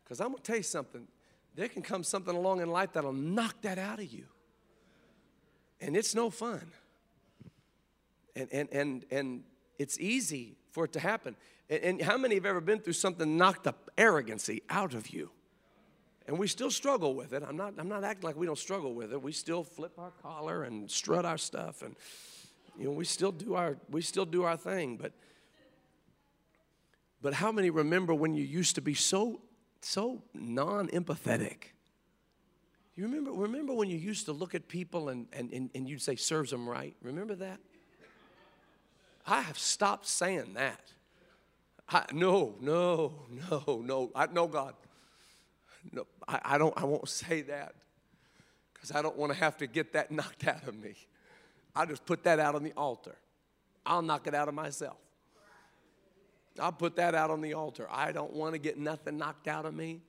because 0.03 0.23
I'm 0.23 0.29
going 0.29 0.39
to 0.39 0.43
tell 0.43 0.57
you 0.57 0.63
something. 0.63 1.07
There 1.55 1.69
can 1.69 1.83
come 1.83 2.03
something 2.03 2.35
along 2.35 2.63
in 2.63 2.71
life 2.71 2.95
that'll 2.95 3.13
knock 3.13 3.61
that 3.61 3.77
out 3.77 3.99
of 3.99 4.11
you. 4.11 4.25
And 5.83 5.99
it's 5.99 6.15
no 6.15 6.31
fun. 6.31 6.67
And, 8.35 8.49
and, 8.53 8.69
and, 8.73 9.05
and 9.11 9.43
it's 9.79 10.01
easy 10.01 10.57
for 10.71 10.87
it 10.87 10.95
to 10.95 11.01
happen. 11.01 11.37
And, 11.69 11.83
and 11.83 12.03
how 12.03 12.17
many 12.17 12.35
have 12.37 12.47
ever 12.47 12.61
been 12.61 12.81
through 12.81 12.95
something 12.95 13.37
knocked 13.37 13.65
the 13.65 13.75
arrogancy 13.97 14.63
out 14.69 14.95
of 14.95 15.09
you? 15.09 15.31
And 16.29 16.39
we 16.39 16.49
still 16.49 16.71
struggle 16.71 17.15
with 17.15 17.33
it. 17.33 17.45
I'm 17.47 17.57
not, 17.57 17.75
I'm 17.79 17.89
not 17.89 18.03
acting 18.03 18.27
like 18.27 18.37
we 18.37 18.47
don't 18.47 18.59
struggle 18.59 18.95
with 18.95 19.13
it. 19.13 19.23
We 19.23 19.33
still 19.33 19.63
flip 19.63 19.99
our 19.99 20.11
collar 20.23 20.65
and 20.65 20.91
strut 20.91 21.25
our 21.25 21.39
stuff 21.39 21.83
and 21.83 21.95
you 22.79 22.85
know, 22.85 22.91
we 22.91 23.05
still 23.05 23.33
do 23.33 23.55
our 23.55 23.77
we 23.89 24.03
still 24.03 24.27
do 24.27 24.43
our 24.43 24.57
thing, 24.57 24.97
but 24.97 25.13
but 27.23 27.35
how 27.35 27.51
many 27.51 27.71
remember 27.71 28.15
when 28.15 28.35
you 28.35 28.45
used 28.45 28.75
to 28.75 28.83
be 28.83 28.95
so 28.95 29.41
so 29.81 30.23
non-empathetic? 30.35 31.73
You 32.95 33.05
remember 33.05 33.33
remember 33.33 33.73
when 33.73 33.89
you 33.89 33.97
used 33.97 34.27
to 34.27 34.33
look 34.33 34.55
at 34.55 34.69
people 34.69 35.09
and, 35.09 35.27
and, 35.33 35.53
and, 35.53 35.71
and 35.75 35.89
you'd 35.89 36.03
say 36.03 36.17
serves 36.17 36.51
them 36.51 36.69
right? 36.69 36.95
Remember 37.03 37.35
that? 37.37 37.61
I 39.27 39.41
have 39.41 39.59
stopped 39.59 40.07
saying 40.07 40.55
that. 40.55 40.93
I, 41.89 42.05
no, 42.13 42.55
no, 42.61 43.13
no, 43.51 43.83
no. 43.85 44.11
I, 44.15 44.27
no, 44.27 44.47
God. 44.49 44.75
No, 45.93 46.07
I, 46.27 46.41
I 46.45 46.59
don't. 46.59 46.75
I 46.77 46.85
won't 46.85 47.09
say 47.09 47.43
that 47.43 47.75
because 48.75 48.91
I 48.91 49.03
don't 49.03 49.17
want 49.17 49.33
to 49.33 49.39
have 49.39 49.57
to 49.59 49.67
get 49.67 49.93
that 49.93 50.11
knocked 50.11 50.47
out 50.47 50.67
of 50.67 50.75
me. 50.75 50.95
I 51.75 51.87
just 51.87 52.05
put 52.07 52.25
that 52.25 52.41
out 52.41 52.55
on 52.55 52.65
the 52.65 52.73
altar. 52.77 53.17
I'll 53.85 54.03
knock 54.03 54.27
it 54.27 54.35
out 54.35 54.49
of 54.49 54.55
myself. 54.55 54.97
I'll 56.59 56.73
put 56.73 56.97
that 56.97 57.15
out 57.15 57.31
on 57.31 57.41
the 57.41 57.55
altar. 57.55 57.87
I 57.91 58.13
don't 58.13 58.33
want 58.33 58.55
to 58.55 58.59
get 58.59 58.79
nothing 58.79 59.19
knocked 59.19 59.47
out 59.47 59.67
of 59.67 59.75
me. 59.75 60.01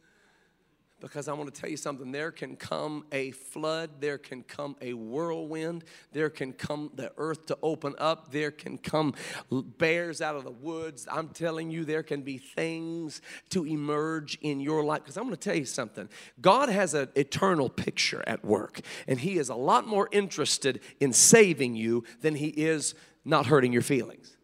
Because 1.00 1.28
I 1.28 1.34
want 1.34 1.54
to 1.54 1.62
tell 1.62 1.70
you 1.70 1.78
something, 1.78 2.12
there 2.12 2.32
can 2.32 2.56
come 2.56 3.06
a 3.12 3.30
flood, 3.30 4.02
there 4.02 4.18
can 4.18 4.42
come 4.42 4.76
a 4.82 4.94
whirlwind, 4.94 5.84
there 6.12 6.32
can 6.32 6.54
come 6.54 6.90
the 6.96 7.12
earth 7.18 7.46
to 7.48 7.58
open 7.62 7.94
up, 8.00 8.32
there 8.32 8.50
can 8.50 8.80
come 8.80 9.14
bears 9.52 10.22
out 10.22 10.36
of 10.36 10.44
the 10.44 10.52
woods. 10.52 11.08
I'm 11.12 11.30
telling 11.30 11.70
you, 11.70 11.86
there 11.86 12.02
can 12.02 12.24
be 12.24 12.40
things 12.40 13.22
to 13.50 13.66
emerge 13.66 14.40
in 14.42 14.60
your 14.60 14.84
life. 14.84 15.04
Because 15.04 15.18
I'm 15.18 15.26
going 15.26 15.36
to 15.36 15.40
tell 15.40 15.56
you 15.56 15.66
something 15.66 16.10
God 16.42 16.70
has 16.70 16.96
an 16.96 17.10
eternal 17.16 17.70
picture 17.70 18.24
at 18.26 18.44
work, 18.44 18.82
and 19.08 19.20
He 19.20 19.38
is 19.38 19.50
a 19.50 19.56
lot 19.56 19.86
more 19.86 20.10
interested 20.12 20.80
in 21.00 21.14
saving 21.14 21.76
you 21.76 22.06
than 22.22 22.36
He 22.36 22.48
is 22.48 22.96
not 23.24 23.46
hurting 23.48 23.74
your 23.74 23.82
feelings. 23.82 24.37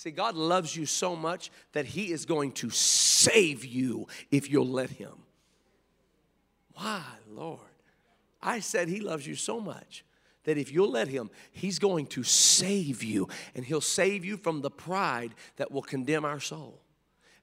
See, 0.00 0.10
God 0.10 0.34
loves 0.34 0.74
you 0.74 0.86
so 0.86 1.14
much 1.14 1.50
that 1.72 1.84
He 1.84 2.10
is 2.10 2.24
going 2.24 2.52
to 2.52 2.70
save 2.70 3.66
you 3.66 4.06
if 4.30 4.50
you'll 4.50 4.66
let 4.66 4.88
Him. 4.88 5.12
Why, 6.72 7.02
Lord? 7.30 7.60
I 8.42 8.60
said 8.60 8.88
He 8.88 9.00
loves 9.00 9.26
you 9.26 9.34
so 9.34 9.60
much 9.60 10.02
that 10.44 10.56
if 10.56 10.72
you'll 10.72 10.90
let 10.90 11.08
Him, 11.08 11.28
He's 11.52 11.78
going 11.78 12.06
to 12.06 12.22
save 12.22 13.04
you. 13.04 13.28
And 13.54 13.62
He'll 13.62 13.82
save 13.82 14.24
you 14.24 14.38
from 14.38 14.62
the 14.62 14.70
pride 14.70 15.34
that 15.56 15.70
will 15.70 15.82
condemn 15.82 16.24
our 16.24 16.40
soul. 16.40 16.80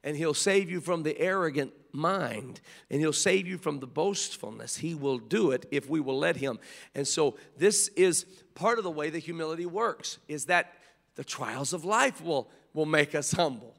And 0.04 0.18
He'll 0.18 0.34
save 0.34 0.68
you 0.68 0.82
from 0.82 1.04
the 1.04 1.16
arrogant 1.20 1.74
mind. 1.92 2.60
And 2.90 3.00
He'll 3.00 3.14
save 3.14 3.46
you 3.46 3.60
from 3.60 3.82
the 3.82 3.86
boastfulness. 3.86 4.78
He 4.78 4.96
will 4.96 5.20
do 5.20 5.52
it 5.52 5.68
if 5.70 5.88
we 5.88 6.00
will 6.00 6.18
let 6.18 6.38
Him. 6.38 6.58
And 6.96 7.08
so, 7.08 7.38
this 7.56 7.90
is 7.90 8.26
part 8.56 8.80
of 8.80 8.84
the 8.84 8.90
way 8.90 9.12
that 9.12 9.20
humility 9.20 9.68
works 9.68 10.18
is 10.28 10.46
that 10.46 10.74
the 11.18 11.24
trials 11.24 11.74
of 11.74 11.84
life 11.84 12.24
will, 12.24 12.48
will 12.74 12.86
make 12.86 13.14
us 13.16 13.32
humble. 13.32 13.76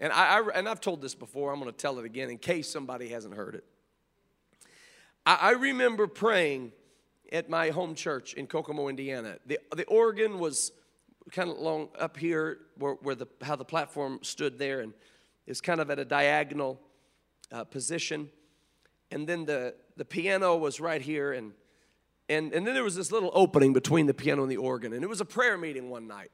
And, 0.00 0.12
I, 0.12 0.38
I 0.38 0.48
and 0.54 0.68
I've 0.68 0.80
told 0.80 1.00
this 1.00 1.14
before, 1.14 1.52
I'm 1.52 1.60
going 1.60 1.70
to 1.70 1.76
tell 1.76 1.98
it 2.00 2.04
again 2.04 2.30
in 2.30 2.38
case 2.38 2.68
somebody 2.68 3.08
hasn't 3.08 3.34
heard 3.34 3.54
it. 3.54 3.64
I, 5.24 5.38
I 5.40 5.50
remember 5.52 6.06
praying 6.06 6.72
at 7.30 7.48
my 7.48 7.70
home 7.70 7.94
church 7.94 8.32
in 8.34 8.46
Kokomo, 8.46 8.88
Indiana. 8.88 9.36
The, 9.46 9.60
the 9.76 9.84
organ 9.84 10.38
was 10.38 10.72
kind 11.30 11.50
of 11.50 11.58
long 11.58 11.88
up 11.98 12.16
here 12.16 12.58
where, 12.78 12.94
where 12.94 13.14
the, 13.14 13.26
how 13.42 13.54
the 13.54 13.64
platform 13.66 14.18
stood 14.22 14.58
there, 14.58 14.80
and 14.80 14.94
it's 15.46 15.60
kind 15.60 15.80
of 15.80 15.90
at 15.90 15.98
a 15.98 16.04
diagonal 16.04 16.80
uh, 17.52 17.64
position. 17.64 18.30
And 19.10 19.28
then 19.28 19.44
the, 19.44 19.74
the 19.98 20.06
piano 20.06 20.56
was 20.56 20.80
right 20.80 21.02
here, 21.02 21.34
and, 21.34 21.52
and, 22.30 22.54
and 22.54 22.66
then 22.66 22.72
there 22.72 22.82
was 22.82 22.96
this 22.96 23.12
little 23.12 23.30
opening 23.34 23.74
between 23.74 24.06
the 24.06 24.14
piano 24.14 24.40
and 24.40 24.50
the 24.50 24.56
organ. 24.56 24.94
And 24.94 25.04
it 25.04 25.08
was 25.08 25.20
a 25.20 25.26
prayer 25.26 25.58
meeting 25.58 25.90
one 25.90 26.06
night. 26.06 26.30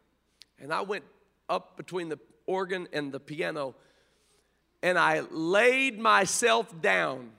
And 0.61 0.73
I 0.73 0.83
went 0.83 1.05
up 1.49 1.77
between 1.77 2.09
the 2.09 2.19
organ 2.47 2.89
and 2.93 3.13
the 3.13 3.21
piano, 3.21 3.75
and 4.83 4.99
I 4.99 5.21
laid 5.31 5.99
myself 5.99 6.81
down 6.81 7.31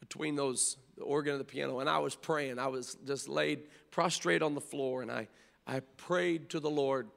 between 0.00 0.36
those 0.36 0.76
the 0.96 1.04
organ 1.04 1.34
and 1.34 1.40
the 1.40 1.44
piano, 1.44 1.78
and 1.78 1.88
I 1.88 1.98
was 1.98 2.16
praying. 2.16 2.58
I 2.58 2.66
was 2.66 2.96
just 3.06 3.28
laid 3.28 3.60
prostrate 3.90 4.42
on 4.42 4.54
the 4.54 4.60
floor, 4.60 5.02
and 5.02 5.10
I, 5.10 5.28
I 5.66 5.80
prayed 5.96 6.50
to 6.50 6.60
the 6.60 6.70
Lord. 6.70 7.08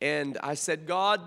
And 0.00 0.38
I 0.42 0.54
said, 0.54 0.86
God, 0.86 1.20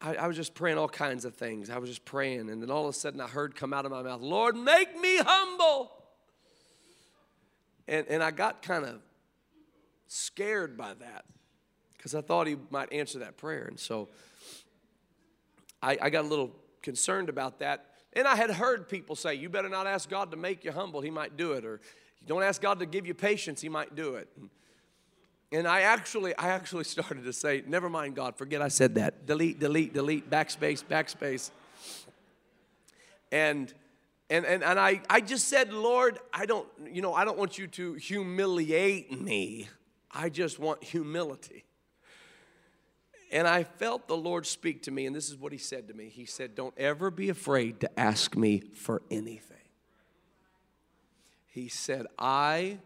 I, 0.00 0.26
was 0.26 0.36
just 0.36 0.54
praying 0.54 0.78
all 0.78 0.88
kinds 0.88 1.24
of 1.24 1.34
things. 1.34 1.70
I 1.70 1.78
was 1.78 1.88
just 1.88 2.04
praying, 2.04 2.50
and 2.50 2.62
then 2.62 2.70
all 2.70 2.84
of 2.84 2.94
a 2.94 2.98
sudden 2.98 3.20
I 3.20 3.26
heard 3.26 3.56
come 3.56 3.72
out 3.72 3.84
of 3.84 3.90
my 3.90 4.02
mouth, 4.02 4.20
Lord, 4.20 4.56
make 4.56 4.98
me 4.98 5.18
humble. 5.18 5.92
And, 7.88 8.06
and 8.08 8.22
I 8.22 8.30
got 8.30 8.62
kind 8.62 8.84
of 8.84 9.00
scared 10.06 10.76
by 10.76 10.94
that 10.94 11.24
because 12.04 12.14
I 12.14 12.20
thought 12.20 12.46
he 12.46 12.56
might 12.68 12.92
answer 12.92 13.20
that 13.20 13.38
prayer. 13.38 13.64
And 13.64 13.80
so 13.80 14.10
I, 15.82 15.96
I 16.02 16.10
got 16.10 16.26
a 16.26 16.28
little 16.28 16.54
concerned 16.82 17.30
about 17.30 17.60
that. 17.60 17.86
And 18.12 18.28
I 18.28 18.36
had 18.36 18.50
heard 18.50 18.90
people 18.90 19.16
say, 19.16 19.36
you 19.36 19.48
better 19.48 19.70
not 19.70 19.86
ask 19.86 20.10
God 20.10 20.30
to 20.32 20.36
make 20.36 20.66
you 20.66 20.72
humble, 20.72 21.00
he 21.00 21.08
might 21.08 21.38
do 21.38 21.52
it. 21.52 21.64
Or 21.64 21.80
don't 22.26 22.42
ask 22.42 22.60
God 22.60 22.78
to 22.80 22.86
give 22.86 23.06
you 23.06 23.14
patience, 23.14 23.62
he 23.62 23.70
might 23.70 23.94
do 23.96 24.16
it. 24.16 24.28
And, 24.36 24.50
and 25.50 25.66
I 25.66 25.80
actually, 25.80 26.36
I 26.36 26.48
actually 26.48 26.84
started 26.96 27.24
to 27.24 27.32
say, 27.32 27.62
never 27.66 27.88
mind 27.88 28.16
God, 28.16 28.36
forget 28.36 28.60
I 28.60 28.68
said 28.68 28.96
that. 28.96 29.24
Delete, 29.24 29.58
delete, 29.58 29.94
delete, 29.94 30.28
backspace, 30.28 30.84
backspace. 30.84 31.52
And 33.32 33.72
and, 34.28 34.44
and, 34.46 34.62
and 34.62 34.78
I, 34.78 35.00
I 35.08 35.20
just 35.20 35.48
said, 35.48 35.72
Lord, 35.72 36.18
I 36.32 36.46
don't, 36.46 36.66
you 36.90 37.02
know, 37.02 37.14
I 37.14 37.24
don't 37.26 37.36
want 37.36 37.58
you 37.58 37.66
to 37.66 37.94
humiliate 37.94 39.20
me. 39.20 39.68
I 40.10 40.30
just 40.30 40.58
want 40.58 40.82
humility. 40.82 41.64
And 43.34 43.48
I 43.48 43.64
felt 43.64 44.06
the 44.06 44.16
Lord 44.16 44.46
speak 44.46 44.84
to 44.84 44.92
me, 44.92 45.06
and 45.06 45.14
this 45.14 45.28
is 45.28 45.36
what 45.36 45.50
He 45.50 45.58
said 45.58 45.88
to 45.88 45.94
me. 45.94 46.08
He 46.08 46.24
said, 46.24 46.54
Don't 46.54 46.72
ever 46.76 47.10
be 47.10 47.30
afraid 47.30 47.80
to 47.80 47.98
ask 47.98 48.36
me 48.36 48.60
for 48.60 49.02
anything. 49.10 49.58
He 51.48 51.68
said, 51.68 52.06
I 52.16 52.78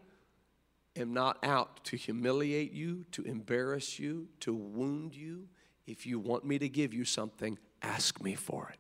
am 0.97 1.13
not 1.13 1.37
out 1.43 1.85
to 1.85 1.99
humiliate 1.99 2.73
you, 2.73 3.05
to 3.13 3.23
embarrass 3.25 3.99
you, 3.99 4.29
to 4.41 4.55
wound 4.55 5.15
you. 5.15 5.49
If 5.87 6.07
you 6.07 6.19
want 6.19 6.47
me 6.47 6.59
to 6.59 6.69
give 6.69 6.95
you 6.95 7.05
something, 7.05 7.59
ask 7.83 8.23
me 8.23 8.35
for 8.35 8.73
it. 8.73 8.79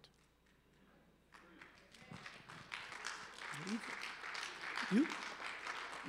You, 4.91 5.07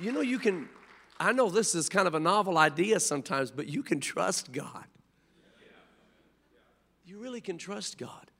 you 0.00 0.10
know, 0.12 0.22
you 0.22 0.38
can, 0.38 0.70
I 1.18 1.32
know 1.32 1.50
this 1.50 1.74
is 1.74 1.90
kind 1.90 2.08
of 2.08 2.14
a 2.14 2.20
novel 2.20 2.56
idea 2.56 2.98
sometimes, 2.98 3.50
but 3.50 3.68
you 3.68 3.82
can 3.82 4.00
trust 4.00 4.52
God. 4.52 4.86
You 7.10 7.18
really 7.18 7.40
can 7.40 7.58
trust 7.58 7.98
God. 7.98 8.30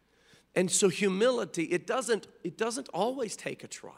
And 0.55 0.71
so 0.71 0.89
humility, 0.89 1.65
it 1.65 1.89
doesn't, 1.89 2.29
it 2.45 2.57
doesn't 2.57 2.89
always 2.91 3.35
take 3.35 3.65
a 3.65 3.67
trial. 3.67 3.95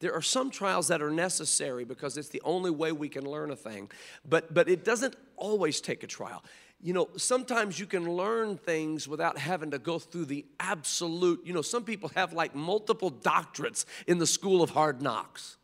There 0.00 0.12
are 0.12 0.20
some 0.20 0.50
trials 0.50 0.88
that 0.88 1.00
are 1.00 1.10
necessary 1.10 1.86
because 1.86 2.18
it's 2.18 2.28
the 2.28 2.42
only 2.44 2.70
way 2.70 2.92
we 2.92 3.08
can 3.08 3.24
learn 3.24 3.50
a 3.50 3.56
thing, 3.56 3.90
but, 4.28 4.52
but 4.52 4.68
it 4.68 4.84
doesn't 4.84 5.16
always 5.38 5.80
take 5.80 6.02
a 6.02 6.06
trial. 6.06 6.44
You 6.82 6.92
know, 6.92 7.08
sometimes 7.16 7.80
you 7.80 7.86
can 7.86 8.06
learn 8.06 8.58
things 8.58 9.08
without 9.08 9.38
having 9.38 9.70
to 9.70 9.78
go 9.78 9.98
through 9.98 10.26
the 10.26 10.44
absolute. 10.60 11.40
You 11.46 11.54
know, 11.54 11.62
some 11.62 11.84
people 11.84 12.10
have 12.14 12.34
like 12.34 12.54
multiple 12.54 13.10
doctorates 13.10 13.86
in 14.06 14.18
the 14.18 14.26
school 14.26 14.62
of 14.62 14.70
hard 14.70 15.00
knocks. 15.00 15.56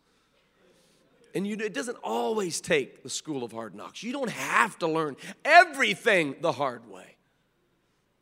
And 1.35 1.47
you, 1.47 1.55
it 1.57 1.75
doesn't 1.75 1.99
always 2.03 2.63
take 2.63 3.03
the 3.03 3.11
school 3.11 3.45
of 3.45 3.53
hard 3.53 3.75
knocks. 3.75 4.03
You 4.03 4.15
don't 4.15 4.31
have 4.31 4.79
to 4.79 4.87
learn 4.87 5.17
everything 5.45 6.37
the 6.41 6.53
hard 6.53 6.89
way. 6.89 7.17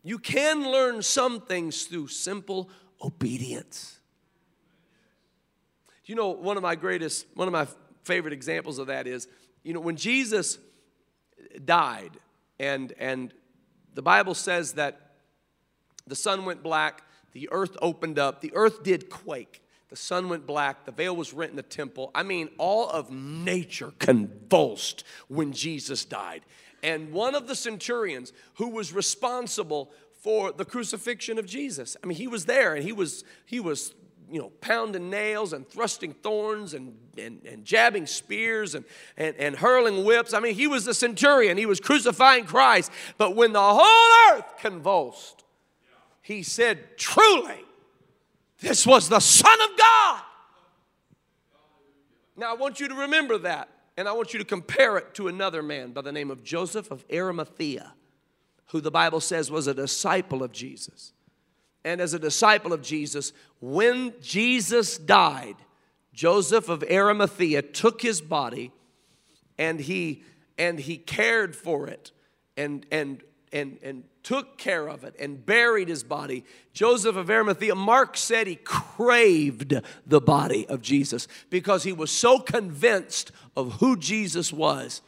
You 0.09 0.19
can 0.19 0.63
learn 0.73 1.03
some 1.03 1.43
things 1.43 1.85
through 1.85 2.09
simple 2.09 2.71
obedience. 3.05 3.99
You 6.07 6.15
know, 6.15 6.31
one 6.31 6.57
of 6.57 6.63
my 6.63 6.77
greatest, 6.77 7.27
one 7.35 7.47
of 7.47 7.53
my 7.53 7.67
favorite 8.05 8.33
examples 8.33 8.79
of 8.79 8.87
that 8.87 9.07
is, 9.07 9.29
you 9.63 9.75
know, 9.75 9.81
when 9.81 9.97
Jesus 9.97 10.57
died, 11.63 12.13
and, 12.59 12.95
and 12.99 13.35
the 13.93 14.01
Bible 14.01 14.33
says 14.33 14.73
that 14.73 15.11
the 16.07 16.17
sun 16.17 16.47
went 16.47 16.63
black, 16.63 17.03
the 17.33 17.51
earth 17.53 17.77
opened 17.83 18.19
up, 18.19 18.41
the 18.41 18.53
earth 18.55 18.83
did 18.83 19.11
quake. 19.11 19.63
The 19.91 19.97
sun 19.97 20.31
went 20.31 20.47
black, 20.47 20.87
the 20.87 20.93
veil 20.93 21.15
was 21.15 21.35
rent 21.35 21.51
in 21.51 21.57
the 21.57 21.63
temple. 21.63 22.11
I 22.15 22.23
mean, 22.23 22.49
all 22.57 22.89
of 22.89 23.11
nature 23.11 23.93
convulsed 23.99 25.05
when 25.29 25.53
Jesus 25.53 26.07
died. 26.07 26.45
And 26.83 27.13
one 27.13 27.35
of 27.35 27.49
the 27.49 27.55
centurions 27.55 28.33
who 28.55 28.69
was 28.69 28.93
responsible 28.93 29.91
for 30.21 30.53
the 30.53 30.65
crucifixion 30.65 31.39
of 31.39 31.47
Jesus. 31.47 31.97
I 32.03 32.07
mean, 32.07 32.17
he 32.17 32.27
was 32.27 32.45
there 32.45 32.75
and 32.75 32.85
he 32.85 32.93
was 32.93 33.25
he 33.47 33.61
was 33.61 33.95
you 34.31 34.39
know, 34.39 34.51
pounding 34.61 35.09
nails 35.09 35.53
and 35.53 35.67
thrusting 35.67 36.13
thorns 36.13 36.75
and, 36.75 36.97
and, 37.17 37.41
and 37.47 37.65
jabbing 37.65 38.07
spears 38.07 38.75
and, 38.75 38.85
and, 39.17 39.35
and 39.37 39.57
hurling 39.57 40.05
whips. 40.05 40.35
I 40.35 40.41
mean, 40.41 40.55
he 40.55 40.67
was 40.67 40.85
the 40.85 40.95
centurion. 40.95 41.57
He 41.57 41.67
was 41.67 41.81
crucifying 41.81 42.45
Christ. 42.45 42.93
But 43.17 43.35
when 43.35 43.53
the 43.53 43.63
whole 43.63 44.37
earth 44.37 44.59
convulsed, 44.59 45.45
he 46.21 46.43
said, 46.43 46.99
Truly, 46.99 47.65
this 48.61 48.87
was 48.87 49.09
the 49.09 49.21
Son 49.21 49.59
of 49.63 49.79
God. 49.79 50.23
Now, 52.37 52.53
I 52.53 52.55
want 52.55 52.81
you 52.81 52.89
to 52.89 52.95
remember 52.95 53.39
that, 53.39 53.69
and 53.99 54.09
I 54.09 54.13
want 54.13 54.33
you 54.33 54.39
to 54.39 54.45
compare 54.45 54.97
it 54.97 55.13
to 55.15 55.27
another 55.27 55.61
man 55.61 55.91
by 55.91 56.03
the 56.03 56.13
name 56.13 56.31
of 56.31 56.45
Joseph 56.45 56.93
of 56.93 57.05
Arimathea, 57.13 57.95
who 58.67 58.81
the 58.81 58.93
Bible 58.93 59.19
says 59.19 59.51
was 59.51 59.67
a 59.67 59.75
disciple 59.75 60.45
of 60.45 60.53
Jesus. 60.53 61.13
And 61.85 62.01
as 62.01 62.15
a 62.15 62.19
disciple 62.21 62.73
of 62.73 62.81
Jesus, 62.81 63.33
when 63.61 64.15
Jesus 64.23 64.99
died, 64.99 65.57
Joseph 66.13 66.69
of 66.69 66.85
Arimathea 66.89 67.61
took 67.61 68.01
his 68.01 68.21
body 68.21 68.71
and 69.59 69.81
he 69.81 70.23
and 70.57 70.79
he 70.79 70.97
cared 70.97 71.57
for 71.57 71.89
it 71.89 72.13
and 72.57 72.87
and 72.93 73.25
and 73.53 73.79
and 73.83 74.05
took 74.23 74.59
care 74.59 74.89
of 74.89 75.05
it 75.05 75.15
and 75.19 75.45
buried 75.45 75.89
his 75.89 76.03
body. 76.03 76.45
Joseph 76.73 77.17
of 77.17 77.31
Arimathea, 77.31 77.75
Mark 77.75 78.17
said 78.17 78.47
he 78.47 78.57
craved 78.57 79.81
the 80.07 80.21
body 80.21 80.67
of 80.69 80.83
Jesus 80.83 81.29
because 81.51 81.85
he 81.85 81.93
was 81.93 82.11
so 82.11 82.39
convinced 82.39 83.33
of 83.57 83.75
who 83.75 83.97
Jesus 83.97 84.53
was 84.53 85.03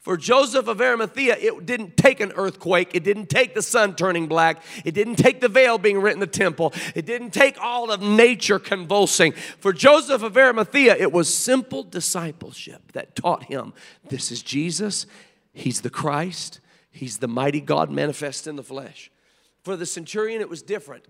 for 0.00 0.16
Joseph 0.16 0.66
of 0.66 0.80
Arimathea, 0.80 1.36
it 1.38 1.66
didn't 1.66 1.98
take 1.98 2.20
an 2.20 2.32
earthquake. 2.34 2.94
It 2.94 3.04
didn't 3.04 3.28
take 3.28 3.54
the 3.54 3.60
sun 3.60 3.94
turning 3.94 4.28
black. 4.28 4.62
It 4.82 4.94
didn't 4.94 5.16
take 5.16 5.42
the 5.42 5.48
veil 5.48 5.76
being 5.76 5.98
rent 5.98 6.14
in 6.14 6.20
the 6.20 6.26
temple. 6.26 6.72
It 6.94 7.04
didn't 7.04 7.32
take 7.32 7.62
all 7.62 7.90
of 7.90 8.00
nature 8.00 8.58
convulsing. 8.58 9.32
For 9.32 9.74
Joseph 9.74 10.22
of 10.22 10.38
Arimathea, 10.38 10.96
it 10.96 11.12
was 11.12 11.34
simple 11.34 11.82
discipleship 11.82 12.92
that 12.92 13.14
taught 13.14 13.44
him 13.44 13.74
this 14.08 14.32
is 14.32 14.42
Jesus, 14.42 15.06
He's 15.52 15.82
the 15.82 15.90
Christ, 15.90 16.60
He's 16.90 17.18
the 17.18 17.28
mighty 17.28 17.60
God 17.60 17.90
manifest 17.90 18.46
in 18.46 18.56
the 18.56 18.62
flesh. 18.62 19.10
For 19.62 19.76
the 19.76 19.86
centurion, 19.86 20.40
it 20.40 20.48
was 20.48 20.62
different. 20.62 21.06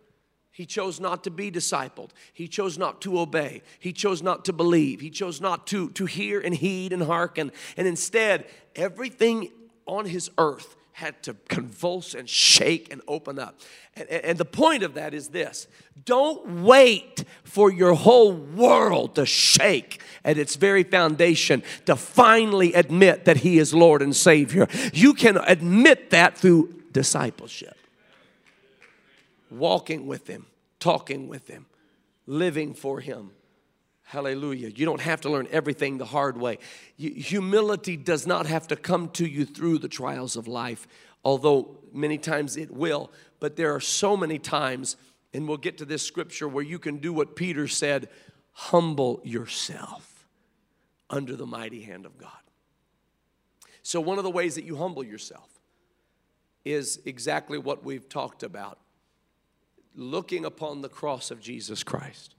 He 0.51 0.67
chose 0.67 1.01
not 1.01 1.25
to 1.25 1.31
be 1.31 1.51
discipled. 1.51 2.11
He 2.33 2.49
chose 2.49 2.77
not 2.77 3.01
to 3.03 3.21
obey. 3.21 3.63
He 3.79 3.93
chose 3.93 4.23
not 4.23 4.45
to 4.47 4.53
believe. 4.53 5.01
He 5.01 5.11
chose 5.11 5.41
not 5.41 5.67
to, 5.69 5.91
to 5.91 6.07
hear 6.07 6.41
and 6.41 6.55
heed 6.55 6.93
and 6.93 7.05
hearken. 7.05 7.53
And 7.77 7.87
instead, 7.87 8.47
everything 8.75 9.51
on 9.87 10.07
his 10.07 10.31
earth 10.39 10.77
had 11.01 11.23
to 11.23 11.35
convulse 11.49 12.15
and 12.15 12.29
shake 12.29 12.93
and 12.93 13.01
open 13.09 13.39
up. 13.39 13.59
And, 13.97 14.09
and, 14.09 14.39
the 14.39 14.45
point 14.45 14.83
of 14.83 14.95
that 14.95 15.15
is 15.15 15.29
this 15.29 15.67
don't 16.05 16.63
wait 16.63 17.25
for 17.43 17.73
your 17.73 17.95
whole 17.95 18.33
world 18.33 19.15
to 19.15 19.25
shake 19.27 20.01
at 20.25 20.39
its 20.39 20.57
very 20.57 20.85
foundation 20.85 21.63
to 21.87 21.97
finally 21.97 22.75
admit 22.75 23.25
that 23.25 23.39
He 23.39 23.59
is 23.59 23.75
Lord 23.75 24.03
and 24.03 24.15
Savior. 24.15 24.69
You 24.93 25.15
can 25.15 25.39
admit 25.39 26.11
that 26.11 26.37
through 26.37 26.83
discipleship 26.93 27.77
walking 29.51 30.07
with 30.07 30.27
Him, 30.27 30.47
talking 30.79 31.29
with 31.29 31.49
Him, 31.49 31.67
living 32.27 32.75
for 32.75 33.01
Him. 33.01 33.33
Hallelujah. 34.11 34.71
You 34.71 34.87
don't 34.87 35.01
have 35.03 35.21
to 35.21 35.31
learn 35.31 35.47
everything 35.53 35.99
the 35.99 36.05
hard 36.05 36.37
way. 36.37 36.59
Humility 36.97 37.97
does 37.97 38.27
not 38.27 38.47
have 38.47 38.67
to 38.67 38.75
come 38.75 39.09
to 39.11 39.25
you 39.25 39.45
through 39.45 39.79
the 39.79 39.89
trials 39.89 40.35
of 40.35 40.49
life, 40.49 40.89
although 41.25 41.79
many 41.93 42.19
times 42.19 42.57
it 42.57 42.73
will. 42.73 43.13
But 43.39 43.55
there 43.55 43.73
are 43.73 43.79
so 43.79 44.17
many 44.17 44.41
times, 44.41 44.97
and 45.33 45.47
we'll 45.47 45.59
get 45.59 45.79
to 45.79 45.85
this 45.85 46.03
scripture, 46.03 46.49
where 46.49 46.65
you 46.65 46.81
can 46.81 46.97
do 46.97 47.13
what 47.13 47.37
Peter 47.37 47.69
said 47.69 48.09
humble 48.51 49.21
yourself 49.23 50.27
under 51.09 51.37
the 51.37 51.47
mighty 51.47 51.83
hand 51.83 52.05
of 52.05 52.19
God. 52.19 52.33
So, 53.85 54.01
one 54.01 54.19
of 54.19 54.25
the 54.25 54.31
ways 54.31 54.57
that 54.57 54.65
you 54.65 54.75
humble 54.75 55.05
yourself 55.05 55.61
is 56.65 56.99
exactly 57.05 57.59
what 57.59 57.85
we've 57.85 58.09
talked 58.09 58.43
about 58.43 58.81
looking 59.95 60.45
upon 60.45 60.83
the 60.83 60.89
cross 60.89 61.31
of 61.31 61.41
Jesus 61.41 61.85
Christ. 61.85 62.35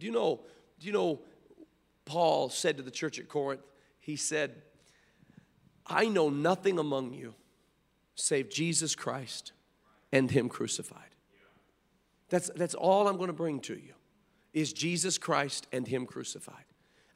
Do 0.00 0.06
you 0.06 0.12
know, 0.12 0.40
do 0.80 0.86
you 0.86 0.92
know 0.92 1.20
Paul 2.06 2.48
said 2.48 2.78
to 2.78 2.82
the 2.82 2.90
church 2.90 3.18
at 3.18 3.28
Corinth, 3.28 3.60
he 4.00 4.16
said, 4.16 4.62
I 5.86 6.06
know 6.06 6.30
nothing 6.30 6.78
among 6.78 7.12
you 7.12 7.34
save 8.14 8.50
Jesus 8.50 8.94
Christ 8.94 9.52
and 10.12 10.30
him 10.30 10.48
crucified. 10.48 11.14
That's, 12.28 12.50
that's 12.54 12.74
all 12.74 13.08
I'm 13.08 13.16
going 13.16 13.28
to 13.28 13.32
bring 13.34 13.60
to 13.60 13.74
you 13.74 13.94
is 14.52 14.72
Jesus 14.72 15.18
Christ 15.18 15.66
and 15.72 15.86
him 15.86 16.06
crucified. 16.06 16.64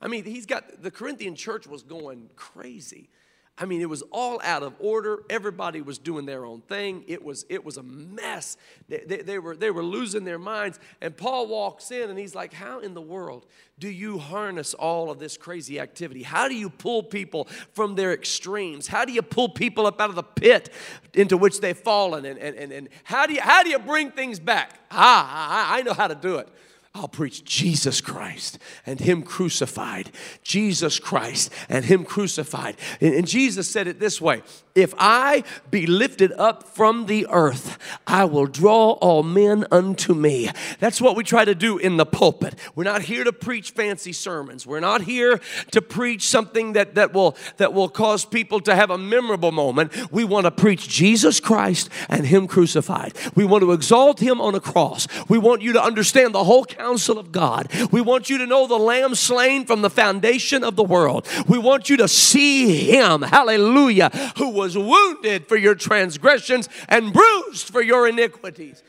I 0.01 0.09
mean, 0.09 0.24
he's 0.24 0.47
got 0.47 0.82
the 0.82 0.91
Corinthian 0.91 1.35
church 1.35 1.66
was 1.66 1.82
going 1.82 2.30
crazy. 2.37 3.09
I 3.57 3.67
mean, 3.67 3.81
it 3.81 3.89
was 3.89 4.03
all 4.11 4.41
out 4.43 4.65
of 4.65 4.75
order. 4.81 5.23
Everybody 5.31 5.81
was 5.81 5.99
doing 5.99 6.27
their 6.27 6.45
own 6.45 6.61
thing. 6.63 7.05
It 7.07 7.25
was, 7.25 7.47
it 7.49 7.65
was 7.65 7.77
a 7.77 7.85
mess. 7.85 8.57
They, 8.89 9.05
they, 9.07 9.17
they, 9.19 9.39
were, 9.39 9.55
they 9.55 9.71
were 9.71 9.85
losing 9.85 10.25
their 10.25 10.41
minds. 10.41 10.81
And 11.01 11.17
Paul 11.17 11.47
walks 11.47 11.93
in 11.93 12.11
and 12.11 12.19
he's 12.19 12.35
like, 12.35 12.53
How 12.53 12.81
in 12.81 12.95
the 12.95 13.01
world 13.01 13.47
do 13.79 13.89
you 13.89 14.19
harness 14.19 14.75
all 14.75 15.09
of 15.09 15.21
this 15.21 15.37
crazy 15.37 15.79
activity? 15.79 16.25
How 16.25 16.49
do 16.49 16.57
you 16.57 16.69
pull 16.69 17.05
people 17.05 17.47
from 17.75 17.95
their 17.95 18.13
extremes? 18.13 18.89
How 18.89 19.05
do 19.05 19.13
you 19.13 19.23
pull 19.23 19.49
people 19.51 19.87
up 19.87 20.01
out 20.01 20.11
of 20.11 20.17
the 20.17 20.25
pit 20.25 20.71
into 21.13 21.37
which 21.37 21.61
they've 21.61 21.79
fallen? 21.79 22.25
And, 22.25 22.39
and, 22.41 22.57
and, 22.57 22.73
and 22.73 22.89
how, 23.05 23.27
do 23.27 23.35
you, 23.35 23.41
how 23.41 23.63
do 23.63 23.71
you 23.71 23.79
bring 23.79 24.11
things 24.11 24.41
back? 24.41 24.81
Ah, 24.91 25.73
I, 25.73 25.79
I 25.79 25.83
know 25.83 25.93
how 25.93 26.09
to 26.09 26.17
do 26.17 26.37
it. 26.39 26.49
I'll 26.97 27.09
preach 27.09 27.42
Jesus 27.45 28.01
Christ 28.01 28.57
and 28.86 29.01
Him 29.01 29.24
crucified. 29.24 30.12
Jesus 30.45 31.01
Christ 31.01 31.53
and 31.68 31.84
Him 31.84 32.05
crucified. 32.05 32.76
And, 33.01 33.26
Jesus 33.26 33.68
said 33.68 33.88
it 33.88 33.99
this 33.99 34.20
way 34.20 34.42
If 34.76 34.95
I 34.97 35.42
be 35.72 35.86
lifted 35.86 36.30
up 36.38 36.62
from 36.62 37.07
the 37.07 37.26
earth, 37.30 37.78
I 38.07 38.26
will 38.26 38.47
draw 38.47 38.92
all 38.92 39.24
men 39.24 39.66
unto 39.72 40.14
me. 40.14 40.51
That's 40.78 41.01
what 41.01 41.16
we 41.16 41.24
try 41.24 41.45
to 41.45 41.55
do 41.57 41.78
in 41.78 41.97
the 41.97 42.07
pulpit. 42.07 42.55
We're 42.76 42.84
not 42.84 43.03
here 43.03 43.24
to 43.24 43.32
preach 43.32 43.72
fancy 43.72 44.12
sermons. 44.12 44.64
We're 44.64 44.78
not 44.78 45.03
here 45.03 45.40
to 45.72 45.82
preach 45.82 46.28
something 46.28 46.74
that, 46.74 46.95
that, 46.95 47.12
will, 47.12 47.36
that 47.57 47.72
will 47.72 47.88
cause 47.88 48.24
people 48.24 48.61
to 48.61 48.76
have 48.76 48.90
a 48.90 48.99
memorable 48.99 49.51
moment. 49.51 50.12
We 50.12 50.22
want 50.22 50.45
to 50.45 50.53
preach 50.53 50.88
Jesus 50.88 51.40
Christ 51.40 51.88
and 52.09 52.24
Him 52.24 52.47
crucified. 52.47 53.14
We 53.34 53.45
want 53.45 53.62
to 53.62 53.72
exalt 53.72 54.20
Him 54.20 54.40
on 54.40 54.55
a 54.55 54.61
cross. 54.61 55.09
We 55.28 55.38
want 55.38 55.61
you 55.61 55.72
to 55.72 55.82
understand 55.82 56.36
the 56.36 56.45
whole 56.45 56.64
counsel 56.85 57.18
of 57.18 57.32
God. 57.32 57.68
We 57.91 58.03
want 58.03 58.28
you 58.28 58.39
to 58.39 58.47
know 58.47 58.66
the 58.66 58.76
Lamb 58.76 59.14
slain 59.14 59.64
from 59.64 59.80
the 59.80 59.89
foundation 59.89 60.62
of 60.62 60.76
the 60.76 60.85
world. 60.85 61.26
We 61.49 61.57
want 61.57 61.89
you 61.89 61.97
to 61.99 62.09
see 62.09 62.91
Him, 62.93 63.22
hallelujah, 63.22 64.11
who 64.37 64.51
was 64.51 64.76
wounded 64.76 65.49
for 65.49 65.57
your 65.57 65.74
transgressions 65.74 66.68
and 66.91 67.12
bruised 67.12 67.70
for 67.70 67.80
your 67.80 68.07
iniquities. 68.07 68.82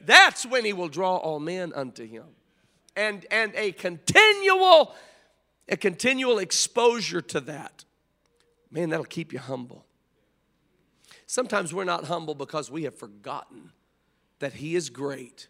That's 0.00 0.46
when 0.46 0.64
He 0.64 0.72
will 0.72 0.88
draw 0.88 1.16
all 1.16 1.40
men 1.40 1.74
unto 1.74 2.06
Him. 2.06 2.24
And, 2.96 3.26
and 3.30 3.52
a 3.54 3.72
continual, 3.72 4.94
a 5.68 5.76
continual 5.76 6.38
exposure 6.38 7.20
to 7.20 7.40
that. 7.40 7.84
Man, 8.70 8.88
that'll 8.88 9.04
keep 9.04 9.32
you 9.34 9.40
humble. 9.40 9.84
Sometimes 11.26 11.74
we're 11.74 11.84
not 11.84 12.04
humble 12.04 12.34
because 12.34 12.70
we 12.70 12.84
have 12.84 12.94
forgotten 12.94 13.72
that 14.38 14.54
He 14.54 14.74
is 14.74 14.88
great 14.88 15.48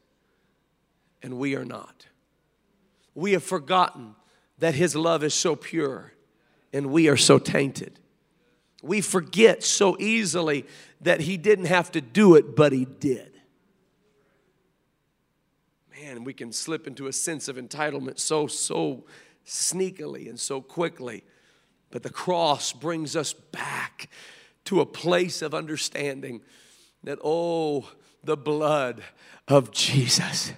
and 1.22 1.38
we 1.38 1.54
are 1.56 1.64
not. 1.64 2.06
We 3.14 3.32
have 3.32 3.44
forgotten 3.44 4.14
that 4.58 4.74
His 4.74 4.94
love 4.94 5.24
is 5.24 5.34
so 5.34 5.56
pure 5.56 6.12
and 6.72 6.86
we 6.86 7.08
are 7.08 7.16
so 7.16 7.38
tainted. 7.38 7.98
We 8.82 9.00
forget 9.00 9.62
so 9.62 9.96
easily 9.98 10.66
that 11.00 11.20
He 11.20 11.36
didn't 11.36 11.66
have 11.66 11.92
to 11.92 12.00
do 12.00 12.34
it, 12.36 12.56
but 12.56 12.72
He 12.72 12.84
did. 12.84 13.32
Man, 16.00 16.24
we 16.24 16.32
can 16.32 16.52
slip 16.52 16.86
into 16.86 17.06
a 17.06 17.12
sense 17.12 17.48
of 17.48 17.56
entitlement 17.56 18.18
so, 18.18 18.46
so 18.46 19.04
sneakily 19.46 20.28
and 20.28 20.40
so 20.40 20.62
quickly. 20.62 21.24
But 21.90 22.02
the 22.02 22.10
cross 22.10 22.72
brings 22.72 23.16
us 23.16 23.32
back 23.32 24.08
to 24.64 24.80
a 24.80 24.86
place 24.86 25.42
of 25.42 25.54
understanding 25.54 26.40
that, 27.02 27.18
oh, 27.22 27.90
the 28.22 28.36
blood 28.36 29.02
of 29.48 29.72
Jesus 29.72 30.52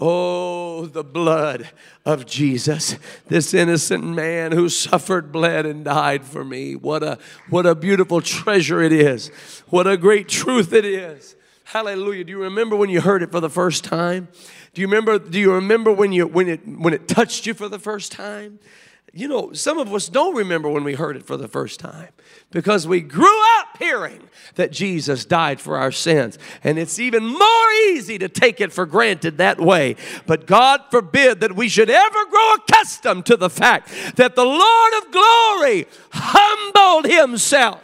Oh, 0.00 0.86
the 0.86 1.02
blood 1.02 1.70
of 2.04 2.24
Jesus, 2.24 2.96
this 3.26 3.52
innocent 3.52 4.04
man 4.04 4.52
who 4.52 4.68
suffered, 4.68 5.32
bled, 5.32 5.66
and 5.66 5.84
died 5.84 6.24
for 6.24 6.44
me. 6.44 6.76
What 6.76 7.02
a, 7.02 7.18
what 7.50 7.66
a 7.66 7.74
beautiful 7.74 8.20
treasure 8.20 8.80
it 8.80 8.92
is. 8.92 9.28
What 9.68 9.86
a 9.88 9.96
great 9.96 10.28
truth 10.28 10.72
it 10.72 10.84
is. 10.84 11.34
Hallelujah. 11.64 12.24
Do 12.24 12.30
you 12.30 12.42
remember 12.42 12.76
when 12.76 12.90
you 12.90 13.00
heard 13.00 13.22
it 13.22 13.30
for 13.32 13.40
the 13.40 13.50
first 13.50 13.84
time? 13.84 14.28
Do 14.72 14.80
you 14.80 14.86
remember, 14.86 15.18
do 15.18 15.38
you 15.38 15.52
remember 15.52 15.92
when, 15.92 16.12
you, 16.12 16.26
when, 16.26 16.48
it, 16.48 16.66
when 16.66 16.94
it 16.94 17.08
touched 17.08 17.46
you 17.46 17.52
for 17.52 17.68
the 17.68 17.78
first 17.78 18.12
time? 18.12 18.58
You 19.12 19.26
know, 19.26 19.52
some 19.52 19.78
of 19.78 19.92
us 19.94 20.08
don't 20.08 20.34
remember 20.34 20.68
when 20.68 20.84
we 20.84 20.94
heard 20.94 21.16
it 21.16 21.24
for 21.24 21.36
the 21.36 21.48
first 21.48 21.80
time 21.80 22.08
because 22.50 22.86
we 22.86 23.00
grew 23.00 23.42
up 23.58 23.78
hearing 23.78 24.28
that 24.56 24.70
Jesus 24.70 25.24
died 25.24 25.60
for 25.60 25.78
our 25.78 25.90
sins. 25.90 26.38
And 26.62 26.78
it's 26.78 26.98
even 26.98 27.26
more 27.26 27.72
easy 27.88 28.18
to 28.18 28.28
take 28.28 28.60
it 28.60 28.70
for 28.72 28.84
granted 28.84 29.38
that 29.38 29.58
way. 29.60 29.96
But 30.26 30.46
God 30.46 30.82
forbid 30.90 31.40
that 31.40 31.56
we 31.56 31.68
should 31.68 31.88
ever 31.88 32.26
grow 32.26 32.54
accustomed 32.54 33.24
to 33.26 33.36
the 33.36 33.48
fact 33.48 33.88
that 34.16 34.36
the 34.36 34.44
Lord 34.44 34.92
of 35.02 35.10
glory 35.10 35.86
humbled 36.12 37.10
himself. 37.10 37.82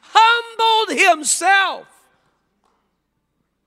Humbled 0.00 0.98
himself. 0.98 1.86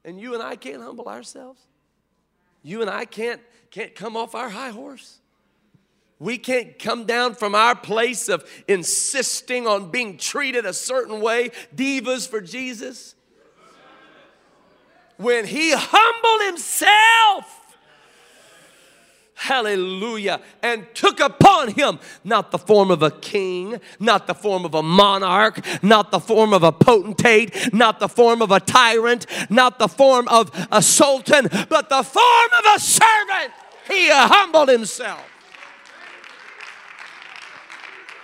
And 0.03 0.19
you 0.19 0.33
and 0.33 0.41
I 0.41 0.55
can't 0.55 0.81
humble 0.81 1.05
ourselves. 1.05 1.61
You 2.63 2.81
and 2.81 2.89
I 2.89 3.05
can't 3.05 3.41
can't 3.71 3.95
come 3.95 4.17
off 4.17 4.35
our 4.35 4.49
high 4.49 4.69
horse. 4.69 5.19
We 6.19 6.37
can't 6.37 6.77
come 6.77 7.05
down 7.05 7.33
from 7.33 7.55
our 7.55 7.75
place 7.75 8.29
of 8.29 8.47
insisting 8.67 9.65
on 9.65 9.89
being 9.89 10.17
treated 10.17 10.67
a 10.67 10.73
certain 10.73 11.19
way, 11.19 11.49
divas 11.75 12.29
for 12.29 12.41
Jesus. 12.41 13.15
When 15.17 15.45
he 15.45 15.73
humbled 15.75 16.47
himself, 16.47 17.70
hallelujah, 19.41 20.39
and 20.61 20.85
took 20.93 21.19
upon 21.19 21.69
him 21.69 21.97
not 22.23 22.51
the 22.51 22.59
form 22.59 22.91
of 22.91 23.01
a 23.01 23.09
king, 23.09 23.79
not 23.99 24.27
the 24.27 24.35
form 24.35 24.65
of 24.65 24.75
a 24.75 24.83
monarch, 24.83 25.65
not 25.81 26.11
the 26.11 26.19
form 26.19 26.53
of 26.53 26.61
a 26.61 26.71
potentate, 26.71 27.73
not 27.73 27.99
the 27.99 28.07
form 28.07 28.43
of 28.43 28.51
a 28.51 28.59
tyrant, 28.59 29.25
not 29.49 29.79
the 29.79 29.87
form 29.87 30.27
of 30.27 30.51
a 30.71 30.79
sultan, 30.79 31.47
but 31.69 31.89
the 31.89 32.03
form 32.03 32.49
of 32.59 32.75
a 32.75 32.79
servant. 32.79 33.51
He 33.87 34.09
humbled 34.11 34.69
himself. 34.69 35.25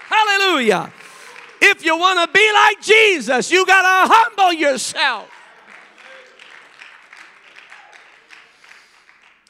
Hallelujah. 0.08 0.94
If 1.60 1.84
you 1.84 1.98
want 1.98 2.30
to 2.30 2.32
be 2.32 2.54
like 2.54 2.80
Jesus, 2.82 3.52
you 3.52 3.66
got 3.66 3.82
to 3.82 4.14
humble 4.14 4.54
yourself. 4.54 5.30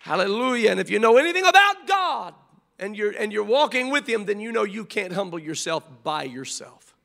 Hallelujah. 0.08 0.72
And 0.72 0.80
if 0.80 0.90
you 0.90 1.00
know 1.00 1.18
anything 1.18 1.46
about 1.46 1.86
God 1.86 2.34
and 2.80 2.96
you're 2.96 3.12
and 3.12 3.34
you're 3.34 3.44
walking 3.44 3.90
with 3.90 4.08
him, 4.08 4.24
then 4.24 4.40
you 4.40 4.54
know 4.54 4.64
you 4.64 4.86
can't 4.86 5.12
humble 5.12 5.38
yourself 5.38 5.84
by 6.02 6.24
yourself. 6.24 6.96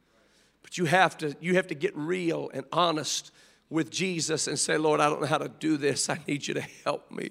But 0.62 0.78
you 0.78 0.84
have 0.84 1.18
to 1.18 1.34
you 1.40 1.57
have 1.57 1.66
to 1.66 1.74
get 1.74 1.96
real 1.96 2.48
and 2.55 2.64
honest 2.70 3.32
with 3.68 3.90
Jesus 3.90 4.46
and 4.46 4.57
say, 4.57 4.76
"Lord, 4.78 5.00
I 5.00 5.09
don't 5.09 5.20
know 5.20 5.26
how 5.26 5.38
to 5.38 5.48
do 5.48 5.76
this. 5.76 6.09
I 6.09 6.20
need 6.28 6.46
you 6.46 6.55
to 6.55 6.61
help 6.84 7.11
me." 7.11 7.30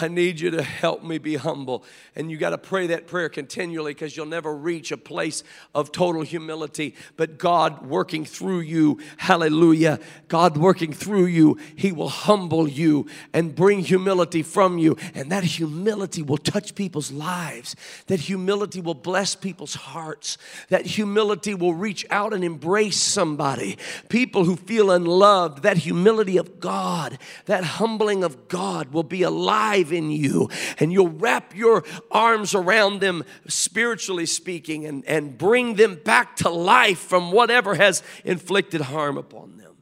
I 0.00 0.08
need 0.08 0.38
you 0.38 0.50
to 0.50 0.62
help 0.62 1.02
me 1.02 1.18
be 1.18 1.36
humble. 1.36 1.84
And 2.14 2.30
you 2.30 2.36
got 2.36 2.50
to 2.50 2.58
pray 2.58 2.88
that 2.88 3.06
prayer 3.06 3.28
continually 3.28 3.94
because 3.94 4.16
you'll 4.16 4.26
never 4.26 4.54
reach 4.54 4.92
a 4.92 4.96
place 4.96 5.42
of 5.74 5.92
total 5.92 6.22
humility. 6.22 6.94
But 7.16 7.38
God 7.38 7.86
working 7.86 8.24
through 8.24 8.60
you, 8.60 9.00
hallelujah, 9.16 9.98
God 10.28 10.56
working 10.56 10.92
through 10.92 11.26
you, 11.26 11.58
He 11.74 11.90
will 11.92 12.08
humble 12.08 12.68
you 12.68 13.06
and 13.32 13.54
bring 13.54 13.80
humility 13.80 14.42
from 14.42 14.78
you. 14.78 14.96
And 15.14 15.32
that 15.32 15.44
humility 15.44 16.22
will 16.22 16.38
touch 16.38 16.74
people's 16.74 17.10
lives. 17.10 17.74
That 18.06 18.20
humility 18.20 18.80
will 18.80 18.94
bless 18.94 19.34
people's 19.34 19.74
hearts. 19.74 20.38
That 20.68 20.86
humility 20.86 21.54
will 21.54 21.74
reach 21.74 22.04
out 22.10 22.34
and 22.34 22.44
embrace 22.44 23.00
somebody. 23.00 23.78
People 24.08 24.44
who 24.44 24.56
feel 24.56 24.90
unloved, 24.90 25.62
that 25.62 25.78
humility 25.78 26.36
of 26.36 26.60
God, 26.60 27.18
that 27.46 27.64
humbling 27.64 28.22
of 28.22 28.48
God 28.48 28.92
will 28.92 29.02
be 29.02 29.22
alive 29.22 29.77
alive 29.78 29.92
in 29.92 30.10
you. 30.10 30.48
And 30.78 30.92
you'll 30.92 31.08
wrap 31.08 31.54
your 31.54 31.84
arms 32.10 32.54
around 32.54 33.00
them, 33.00 33.24
spiritually 33.46 34.26
speaking, 34.26 34.86
and, 34.86 35.04
and 35.06 35.36
bring 35.36 35.74
them 35.74 36.00
back 36.04 36.36
to 36.36 36.50
life 36.50 36.98
from 36.98 37.32
whatever 37.32 37.74
has 37.74 38.02
inflicted 38.24 38.82
harm 38.82 39.16
upon 39.16 39.56
them. 39.56 39.76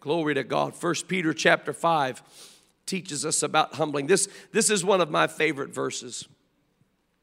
Glory 0.00 0.34
to 0.34 0.44
God. 0.44 0.74
First 0.74 1.08
Peter 1.08 1.32
chapter 1.32 1.72
5 1.72 2.22
teaches 2.86 3.24
us 3.24 3.42
about 3.42 3.74
humbling. 3.74 4.06
This, 4.06 4.28
this 4.52 4.70
is 4.70 4.84
one 4.84 5.00
of 5.00 5.10
my 5.10 5.26
favorite 5.26 5.74
verses. 5.74 6.28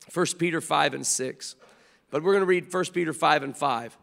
First 0.09 0.37
Peter 0.37 0.59
5 0.59 0.95
and 0.95 1.07
6. 1.07 1.55
But 2.11 2.21
we're 2.23 2.33
going 2.33 2.41
to 2.41 2.47
read 2.47 2.69
First 2.69 2.93
Peter 2.93 3.13
5 3.13 3.43
and 3.43 3.57
5. 3.57 3.97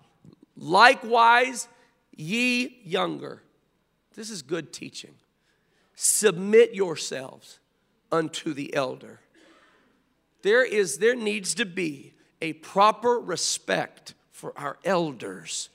Likewise, 0.57 1.69
ye 2.17 2.81
younger. 2.83 3.43
This 4.15 4.31
is 4.31 4.43
good 4.43 4.73
teaching. 4.73 5.15
Submit 5.95 6.75
yourselves 6.75 7.61
unto 8.13 8.53
the 8.53 8.75
elder. 8.75 9.21
There 10.43 10.65
is 10.65 10.99
there 10.99 11.15
needs 11.15 11.55
to 11.55 11.67
be 11.67 12.15
a 12.41 12.55
proper 12.55 13.19
respect 13.19 14.15
for 14.33 14.53
our 14.57 14.79
elders. 14.85 15.69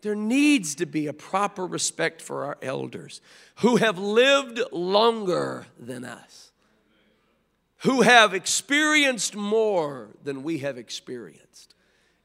There 0.00 0.14
needs 0.16 0.74
to 0.76 0.86
be 0.86 1.06
a 1.06 1.12
proper 1.12 1.64
respect 1.64 2.20
for 2.20 2.44
our 2.44 2.58
elders 2.60 3.20
who 3.56 3.76
have 3.76 3.98
lived 3.98 4.60
longer 4.72 5.66
than 5.78 6.04
us, 6.04 6.50
who 7.78 8.02
have 8.02 8.34
experienced 8.34 9.36
more 9.36 10.08
than 10.24 10.42
we 10.42 10.58
have 10.58 10.76
experienced. 10.76 11.74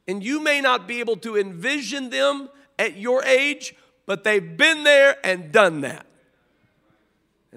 And 0.07 0.23
you 0.23 0.41
may 0.41 0.61
not 0.61 0.87
be 0.87 0.99
able 1.01 1.17
to 1.17 1.37
envision 1.37 2.09
them 2.09 2.49
at 2.79 2.97
your 2.97 3.23
age, 3.23 3.75
but 4.07 4.23
they've 4.23 4.57
been 4.57 4.83
there 4.83 5.17
and 5.23 5.51
done 5.51 5.81
that. 5.81 6.07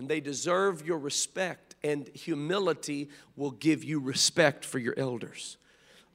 And 0.00 0.08
they 0.08 0.20
deserve 0.20 0.86
your 0.86 0.98
respect, 0.98 1.74
and 1.84 2.08
humility 2.08 3.10
will 3.36 3.50
give 3.50 3.84
you 3.84 4.00
respect 4.00 4.64
for 4.64 4.78
your 4.78 4.94
elders. 4.96 5.58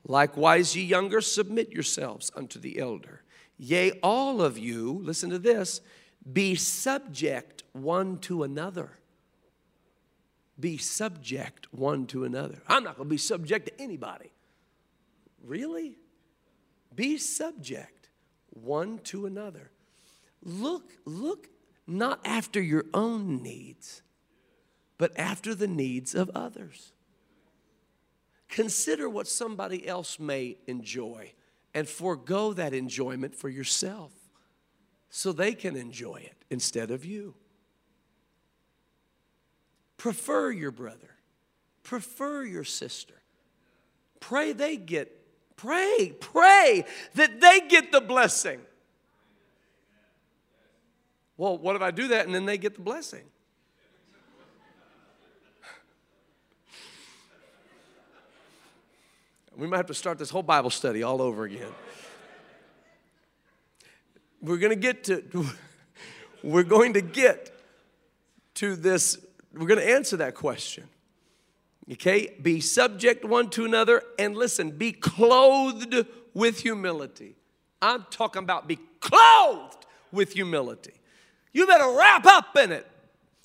Likewise, 0.04 0.76
ye 0.76 0.84
younger, 0.84 1.22
submit 1.22 1.72
yourselves 1.72 2.32
unto 2.36 2.60
the 2.60 2.80
elder. 2.80 3.22
Yea, 3.58 3.92
all 4.02 4.42
of 4.42 4.58
you, 4.58 5.00
listen 5.04 5.30
to 5.30 5.38
this, 5.38 5.82
be 6.34 6.56
subject 6.56 7.64
one 7.74 8.18
to 8.18 8.44
another 8.44 8.98
be 10.60 10.78
subject 10.78 11.68
one 11.74 12.08
to 12.08 12.24
another. 12.24 12.62
I'm 12.68 12.84
not 12.84 12.96
going 12.96 13.10
to 13.10 13.14
be 13.14 13.18
subject 13.18 13.68
to 13.68 13.82
anybody. 13.82 14.32
Really? 15.44 15.98
Be 16.96 17.18
subject 17.18 18.10
one 18.50 19.00
to 19.00 19.26
another. 19.26 19.72
Look, 20.44 20.94
look 21.06 21.50
not 21.88 22.20
after 22.26 22.62
your 22.62 22.86
own 22.94 23.42
needs, 23.42 24.02
but 24.98 25.18
after 25.18 25.54
the 25.54 25.68
needs 25.68 26.16
of 26.16 26.30
others. 26.34 26.94
Consider 28.50 29.10
what 29.10 29.28
somebody 29.28 29.88
else 29.88 30.20
may 30.20 30.58
enjoy 30.68 31.34
and 31.74 31.88
forego 31.88 32.54
that 32.54 32.74
enjoyment 32.74 33.36
for 33.36 33.50
yourself 33.50 34.14
so 35.10 35.32
they 35.32 35.54
can 35.54 35.76
enjoy 35.76 36.16
it 36.16 36.46
instead 36.50 36.92
of 36.92 37.06
you. 37.06 37.36
Prefer 39.98 40.52
your 40.52 40.72
brother, 40.72 41.16
prefer 41.84 42.44
your 42.44 42.64
sister. 42.64 43.14
Pray 44.20 44.54
they 44.54 44.78
get, 44.78 45.12
pray, 45.56 46.14
pray 46.20 46.86
that 47.16 47.42
they 47.42 47.60
get 47.62 47.92
the 47.92 48.02
blessing. 48.02 48.60
Well, 51.38 51.58
what 51.58 51.76
if 51.76 51.82
I 51.82 51.92
do 51.92 52.08
that 52.10 52.26
and 52.26 52.34
then 52.34 52.46
they 52.46 52.58
get 52.58 52.76
the 52.76 52.82
blessing? 52.82 53.24
We 59.58 59.68
might 59.68 59.78
have 59.78 59.88
to 59.88 59.94
start 59.94 60.18
this 60.18 60.30
whole 60.30 60.44
Bible 60.44 60.70
study 60.70 61.02
all 61.04 61.22
over 61.22 61.46
again. 61.46 61.72
We're 64.42 64.58
going 64.58 64.72
to 64.72 64.76
get 64.76 65.06
to 65.06 65.24
we're 66.44 66.64
going 66.64 66.94
to 66.94 67.02
get 67.02 67.52
to 68.56 68.76
this 68.76 69.18
we're 69.54 69.68
going 69.68 69.80
to 69.80 69.90
answer 69.90 70.18
that 70.18 70.36
question. 70.36 70.90
Okay? 71.92 72.36
Be 72.42 72.60
subject 72.60 73.24
one 73.24 73.50
to 73.52 73.64
another 73.64 74.04
and 74.20 74.36
listen, 74.36 74.72
be 74.72 74.92
clothed 74.92 75.96
with 76.34 76.60
humility. 76.60 77.36
I'm 77.82 78.06
talking 78.10 78.44
about 78.44 78.68
be 78.68 78.80
clothed 79.00 79.86
with 80.12 80.34
humility. 80.34 80.94
You 81.56 81.66
better 81.66 81.90
wrap 81.98 82.26
up 82.26 82.58
in 82.58 82.74
it. 82.74 82.86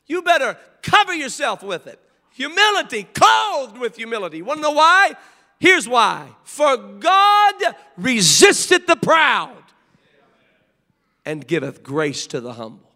You 0.08 0.22
better 0.22 0.58
cover 0.82 1.14
yourself 1.14 1.62
with 1.62 1.86
it. 1.86 2.00
Humility, 2.32 3.04
clothed 3.04 3.78
with 3.78 3.94
humility. 3.94 4.42
Want 4.42 4.58
to 4.58 4.62
know 4.62 4.72
why? 4.72 5.12
Here's 5.61 5.88
why. 5.88 6.28
For 6.42 6.76
God 6.76 7.54
resisteth 7.96 8.88
the 8.88 8.96
proud 8.96 9.62
and 11.24 11.46
giveth 11.46 11.84
grace 11.84 12.26
to 12.26 12.40
the 12.40 12.54
humble. 12.54 12.92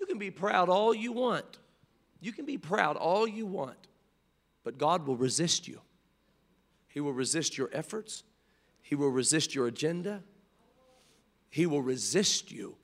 You 0.00 0.06
can 0.06 0.16
be 0.16 0.30
proud 0.30 0.70
all 0.70 0.94
you 0.94 1.12
want. 1.12 1.58
You 2.22 2.32
can 2.32 2.46
be 2.46 2.56
proud 2.56 2.96
all 2.96 3.28
you 3.28 3.44
want, 3.44 3.76
but 4.62 4.78
God 4.78 5.06
will 5.06 5.16
resist 5.16 5.68
you. 5.68 5.82
He 6.88 7.00
will 7.00 7.12
resist 7.12 7.58
your 7.58 7.68
efforts, 7.74 8.22
He 8.80 8.94
will 8.94 9.10
resist 9.10 9.54
your 9.54 9.66
agenda, 9.66 10.22
He 11.50 11.66
will 11.66 11.82
resist 11.82 12.50
you. 12.50 12.78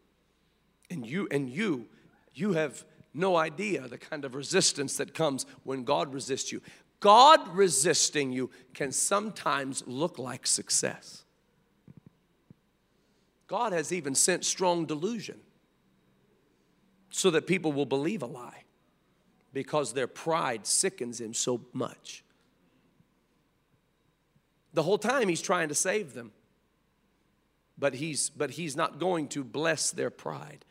And 0.90 1.06
you, 1.06 1.28
and 1.30 1.48
you, 1.48 1.86
you 2.34 2.52
have 2.52 2.84
no 3.14 3.36
idea 3.36 3.86
the 3.88 3.98
kind 3.98 4.24
of 4.24 4.34
resistance 4.34 4.96
that 4.96 5.14
comes 5.14 5.46
when 5.64 5.84
God 5.84 6.12
resists 6.12 6.52
you. 6.52 6.60
God 6.98 7.48
resisting 7.54 8.32
you 8.32 8.50
can 8.74 8.92
sometimes 8.92 9.82
look 9.86 10.18
like 10.18 10.46
success. 10.46 11.24
God 13.46 13.72
has 13.72 13.92
even 13.92 14.14
sent 14.14 14.44
strong 14.44 14.84
delusion 14.84 15.40
so 17.10 17.30
that 17.30 17.46
people 17.46 17.72
will 17.72 17.86
believe 17.86 18.22
a 18.22 18.26
lie 18.26 18.64
because 19.52 19.92
their 19.92 20.06
pride 20.06 20.66
sickens 20.66 21.20
him 21.20 21.34
so 21.34 21.60
much. 21.72 22.22
The 24.72 24.82
whole 24.82 24.98
time 24.98 25.28
he's 25.28 25.42
trying 25.42 25.68
to 25.68 25.74
save 25.74 26.14
them. 26.14 26.32
But 27.76 27.94
he's, 27.94 28.30
but 28.30 28.50
he's 28.50 28.76
not 28.76 28.98
going 28.98 29.28
to 29.28 29.42
bless 29.42 29.90
their 29.90 30.10
pride. 30.10 30.64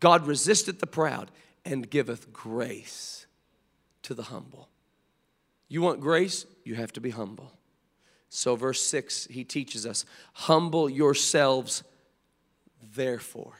God 0.00 0.26
resisteth 0.26 0.80
the 0.80 0.86
proud 0.86 1.30
and 1.64 1.88
giveth 1.88 2.32
grace 2.32 3.26
to 4.02 4.14
the 4.14 4.24
humble. 4.24 4.68
You 5.68 5.82
want 5.82 6.00
grace? 6.00 6.46
You 6.64 6.74
have 6.74 6.92
to 6.94 7.00
be 7.00 7.10
humble. 7.10 7.52
So, 8.28 8.56
verse 8.56 8.82
6, 8.82 9.26
he 9.26 9.44
teaches 9.44 9.84
us 9.84 10.04
humble 10.32 10.88
yourselves, 10.88 11.82
therefore. 12.94 13.58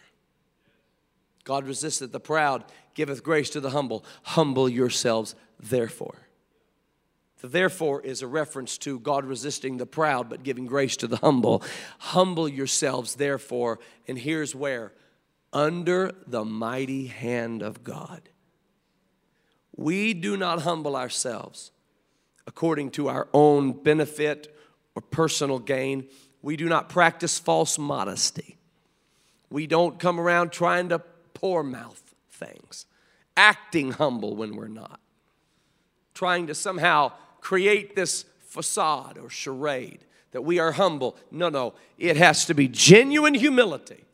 God 1.44 1.66
resisteth 1.66 2.12
the 2.12 2.20
proud, 2.20 2.64
giveth 2.94 3.22
grace 3.22 3.50
to 3.50 3.60
the 3.60 3.70
humble. 3.70 4.04
Humble 4.22 4.68
yourselves, 4.68 5.34
therefore. 5.58 6.26
The 7.40 7.48
therefore 7.48 8.02
is 8.02 8.22
a 8.22 8.26
reference 8.26 8.78
to 8.78 9.00
God 9.00 9.24
resisting 9.24 9.76
the 9.76 9.86
proud 9.86 10.28
but 10.28 10.42
giving 10.42 10.66
grace 10.66 10.96
to 10.98 11.06
the 11.06 11.16
humble. 11.16 11.62
Humble 11.98 12.48
yourselves, 12.48 13.14
therefore, 13.14 13.78
and 14.06 14.18
here's 14.18 14.54
where 14.54 14.92
under 15.52 16.12
the 16.26 16.44
mighty 16.44 17.06
hand 17.06 17.62
of 17.62 17.82
God. 17.82 18.22
We 19.76 20.14
do 20.14 20.36
not 20.36 20.62
humble 20.62 20.96
ourselves 20.96 21.72
according 22.46 22.90
to 22.90 23.08
our 23.08 23.28
own 23.32 23.72
benefit 23.72 24.56
or 24.94 25.02
personal 25.02 25.58
gain. 25.58 26.06
We 26.42 26.56
do 26.56 26.68
not 26.68 26.88
practice 26.88 27.38
false 27.38 27.78
modesty. 27.78 28.58
We 29.50 29.66
don't 29.66 29.98
come 29.98 30.20
around 30.20 30.52
trying 30.52 30.90
to 30.90 31.00
poor 31.34 31.62
mouth 31.62 32.02
things, 32.30 32.86
acting 33.36 33.92
humble 33.92 34.36
when 34.36 34.56
we're 34.56 34.68
not, 34.68 35.00
trying 36.14 36.46
to 36.46 36.54
somehow 36.54 37.12
create 37.40 37.96
this 37.96 38.24
facade 38.40 39.18
or 39.18 39.30
charade 39.30 40.04
that 40.32 40.42
we 40.42 40.58
are 40.58 40.72
humble. 40.72 41.16
No, 41.30 41.48
no, 41.48 41.74
it 41.98 42.16
has 42.16 42.44
to 42.46 42.54
be 42.54 42.68
genuine 42.68 43.34
humility. 43.34 44.04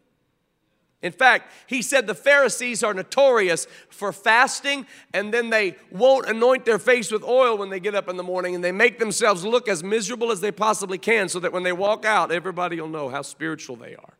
In 1.06 1.12
fact, 1.12 1.52
he 1.68 1.82
said 1.82 2.06
the 2.06 2.14
Pharisees 2.14 2.82
are 2.82 2.92
notorious 2.92 3.66
for 3.88 4.12
fasting 4.12 4.86
and 5.14 5.32
then 5.32 5.50
they 5.50 5.76
won't 5.92 6.28
anoint 6.28 6.64
their 6.64 6.80
face 6.80 7.12
with 7.12 7.22
oil 7.22 7.56
when 7.56 7.70
they 7.70 7.78
get 7.78 7.94
up 7.94 8.08
in 8.08 8.16
the 8.16 8.24
morning 8.24 8.56
and 8.56 8.64
they 8.64 8.72
make 8.72 8.98
themselves 8.98 9.44
look 9.44 9.68
as 9.68 9.84
miserable 9.84 10.32
as 10.32 10.40
they 10.40 10.50
possibly 10.50 10.98
can 10.98 11.28
so 11.28 11.38
that 11.38 11.52
when 11.52 11.62
they 11.62 11.72
walk 11.72 12.04
out, 12.04 12.32
everybody 12.32 12.80
will 12.80 12.88
know 12.88 13.08
how 13.08 13.22
spiritual 13.22 13.76
they 13.76 13.94
are. 13.94 14.14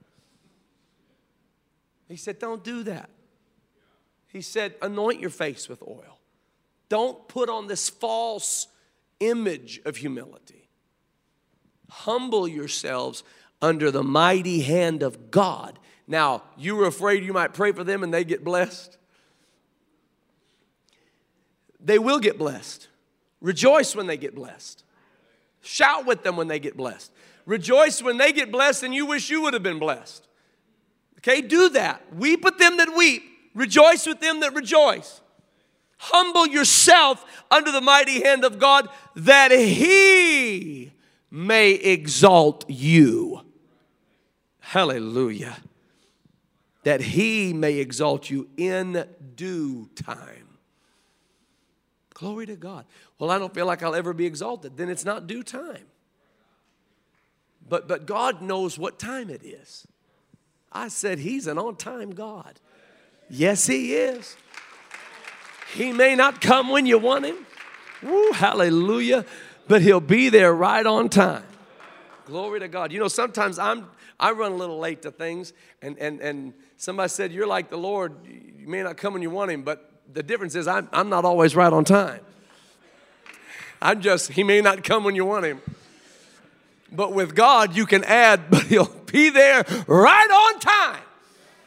He 2.09 2.17
said, 2.17 2.39
Don't 2.39 2.63
do 2.63 2.85
that. 2.85 3.11
He 4.29 4.41
said, 4.41 4.77
Anoint 4.81 5.21
your 5.21 5.31
face 5.31 5.69
with 5.69 5.83
oil. 5.83 6.21
Don't 6.89 7.27
put 7.27 7.49
on 7.49 7.67
this 7.67 7.89
false 7.89 8.69
image 9.19 9.81
of 9.85 9.97
humility. 9.97 10.69
Humble 11.91 12.47
yourselves 12.47 13.25
under 13.61 13.91
the 13.91 14.05
mighty 14.05 14.61
hand 14.61 15.03
of 15.03 15.33
God. 15.33 15.81
Now, 16.07 16.43
you 16.57 16.77
were 16.77 16.87
afraid 16.87 17.25
you 17.25 17.33
might 17.33 17.53
pray 17.53 17.73
for 17.73 17.85
them 17.85 18.03
and 18.03 18.15
they 18.15 18.25
get 18.25 18.45
blessed. 18.45 18.97
They 21.81 21.99
will 21.99 22.19
get 22.19 22.39
blessed. 22.39 22.89
Rejoice 23.41 23.95
when 23.95 24.07
they 24.07 24.17
get 24.17 24.35
blessed. 24.35 24.85
Shout 25.63 26.07
with 26.07 26.23
them 26.23 26.37
when 26.37 26.49
they 26.49 26.59
get 26.59 26.77
blessed. 26.77 27.13
Rejoice 27.45 28.03
when 28.03 28.19
they 28.19 28.33
get 28.33 28.51
blessed 28.51 28.83
and 28.83 28.95
you 28.95 29.07
wish 29.07 29.31
you 29.31 29.43
would 29.43 29.55
have 29.55 29.63
been 29.63 29.79
blessed. 29.79 30.27
Okay, 31.19 31.41
do 31.41 31.69
that. 31.71 32.15
Weep 32.15 32.45
with 32.45 32.59
them 32.59 32.77
that 32.77 32.95
weep, 32.97 33.23
rejoice 33.55 34.07
with 34.07 34.21
them 34.21 34.41
that 34.41 34.55
rejoice. 34.55 35.21
Humble 35.99 36.47
yourself 36.47 37.25
under 37.51 37.73
the 37.73 37.81
mighty 37.81 38.23
hand 38.23 38.45
of 38.45 38.59
God 38.59 38.89
that 39.15 39.51
He 39.51 40.93
may 41.31 41.73
exalt 41.73 42.69
you. 42.69 43.43
Hallelujah. 44.61 45.57
That 46.87 47.01
He 47.01 47.53
may 47.53 47.79
exalt 47.79 48.31
you 48.31 48.49
in 48.57 49.05
due 49.35 49.91
time. 49.97 50.59
Glory 52.15 52.47
to 52.47 52.55
God. 52.55 52.85
Well, 53.19 53.29
I 53.29 53.41
don't 53.41 53.53
feel 53.53 53.67
like 53.67 53.83
I'll 53.83 53.97
ever 53.97 54.13
be 54.13 54.25
exalted. 54.25 54.77
Then 54.77 54.89
it's 54.89 55.05
not 55.05 55.27
due 55.27 55.43
time. 55.43 55.83
But, 57.69 57.89
but 57.89 58.07
God 58.07 58.41
knows 58.41 58.79
what 58.79 59.01
time 59.01 59.31
it 59.31 59.43
is. 59.43 59.85
I 60.71 60.87
said, 60.87 61.19
He's 61.19 61.49
an 61.49 61.59
on 61.59 61.75
time 61.75 62.15
God. 62.15 62.61
Yes, 63.29 63.67
He 63.67 63.95
is. 63.95 64.37
He 65.75 65.93
may 65.93 66.15
not 66.15 66.41
come 66.41 66.69
when 66.69 66.87
you 66.87 66.99
want 66.99 67.25
him. 67.25 67.47
Woo, 68.01 68.31
hallelujah. 68.31 69.25
But 69.67 69.83
he'll 69.83 69.99
be 69.99 70.29
there 70.29 70.55
right 70.55 70.87
on 70.87 71.09
time. 71.09 71.43
Glory 72.27 72.61
to 72.61 72.69
God. 72.69 72.93
You 72.93 73.01
know, 73.01 73.09
sometimes 73.09 73.59
I'm 73.59 73.89
I 74.21 74.31
run 74.31 74.53
a 74.53 74.55
little 74.55 74.79
late 74.79 75.03
to 75.03 75.11
things, 75.11 75.53
and 75.83 75.99
and 75.99 76.21
and 76.21 76.55
somebody 76.77 77.09
said, 77.09 77.33
You're 77.33 77.47
like 77.47 77.69
the 77.71 77.79
Lord, 77.79 78.15
you 78.25 78.67
may 78.67 78.83
not 78.83 78.97
come 78.97 79.13
when 79.13 79.23
you 79.23 79.31
want 79.31 79.51
him, 79.51 79.63
but 79.63 79.91
the 80.13 80.23
difference 80.23 80.55
is 80.55 80.67
I'm 80.67 80.89
I'm 80.93 81.09
not 81.09 81.25
always 81.25 81.57
right 81.57 81.73
on 81.73 81.85
time. 81.85 82.21
I'm 83.81 84.01
just, 84.01 84.33
he 84.33 84.43
may 84.43 84.61
not 84.61 84.85
come 84.85 85.05
when 85.05 85.15
you 85.15 85.25
want 85.25 85.45
him. 85.45 85.61
But 86.91 87.13
with 87.13 87.35
God, 87.35 87.77
you 87.77 87.85
can 87.85 88.05
add, 88.05 88.43
but 88.51 88.63
he'll 88.65 88.93
be 89.13 89.31
there 89.31 89.65
right 89.87 90.31
on 90.31 90.61
time. 90.61 91.03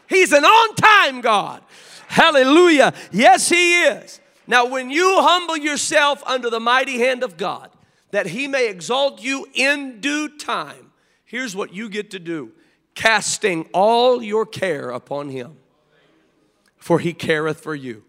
He's 0.07 0.33
an 0.33 0.43
on 0.43 0.75
time 0.75 1.21
God. 1.21 1.61
Hallelujah. 2.07 2.93
Yes, 3.11 3.49
He 3.49 3.83
is. 3.83 4.19
Now, 4.47 4.65
when 4.65 4.89
you 4.89 5.17
humble 5.21 5.55
yourself 5.55 6.23
under 6.25 6.49
the 6.49 6.59
mighty 6.59 6.97
hand 6.97 7.23
of 7.23 7.37
God, 7.37 7.69
that 8.09 8.25
He 8.25 8.47
may 8.47 8.67
exalt 8.67 9.21
you 9.21 9.45
in 9.53 10.01
due 10.01 10.35
time, 10.37 10.91
here's 11.25 11.55
what 11.55 11.71
you 11.71 11.87
get 11.87 12.09
to 12.11 12.19
do 12.19 12.51
casting 12.95 13.67
all 13.73 14.21
your 14.21 14.45
care 14.45 14.89
upon 14.89 15.29
Him, 15.29 15.57
for 16.77 16.99
He 16.99 17.13
careth 17.13 17.61
for 17.61 17.75
you. 17.75 18.03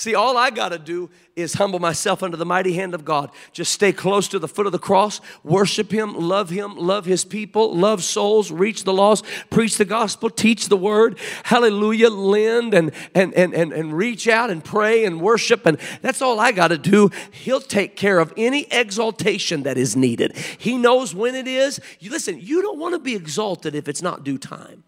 See, 0.00 0.14
all 0.14 0.38
I 0.38 0.48
got 0.48 0.70
to 0.70 0.78
do 0.78 1.10
is 1.36 1.52
humble 1.52 1.78
myself 1.78 2.22
under 2.22 2.38
the 2.38 2.46
mighty 2.46 2.72
hand 2.72 2.94
of 2.94 3.04
God. 3.04 3.30
Just 3.52 3.70
stay 3.70 3.92
close 3.92 4.28
to 4.28 4.38
the 4.38 4.48
foot 4.48 4.64
of 4.64 4.72
the 4.72 4.78
cross, 4.78 5.20
worship 5.44 5.92
Him, 5.92 6.14
love 6.14 6.48
Him, 6.48 6.74
love 6.74 7.04
His 7.04 7.22
people, 7.22 7.76
love 7.76 8.02
souls, 8.02 8.50
reach 8.50 8.84
the 8.84 8.94
lost, 8.94 9.26
preach 9.50 9.76
the 9.76 9.84
gospel, 9.84 10.30
teach 10.30 10.70
the 10.70 10.76
word. 10.78 11.18
Hallelujah. 11.42 12.08
Lend 12.08 12.72
and, 12.72 12.92
and, 13.14 13.34
and, 13.34 13.52
and, 13.52 13.74
and 13.74 13.92
reach 13.92 14.26
out 14.26 14.48
and 14.48 14.64
pray 14.64 15.04
and 15.04 15.20
worship. 15.20 15.66
And 15.66 15.76
that's 16.00 16.22
all 16.22 16.40
I 16.40 16.52
got 16.52 16.68
to 16.68 16.78
do. 16.78 17.10
He'll 17.30 17.60
take 17.60 17.94
care 17.94 18.20
of 18.20 18.32
any 18.38 18.62
exaltation 18.70 19.64
that 19.64 19.76
is 19.76 19.96
needed. 19.96 20.34
He 20.56 20.78
knows 20.78 21.14
when 21.14 21.34
it 21.34 21.46
is. 21.46 21.78
You, 21.98 22.10
listen, 22.10 22.40
you 22.40 22.62
don't 22.62 22.78
want 22.78 22.94
to 22.94 23.00
be 23.00 23.14
exalted 23.14 23.74
if 23.74 23.86
it's 23.86 24.00
not 24.00 24.24
due 24.24 24.38
time. 24.38 24.82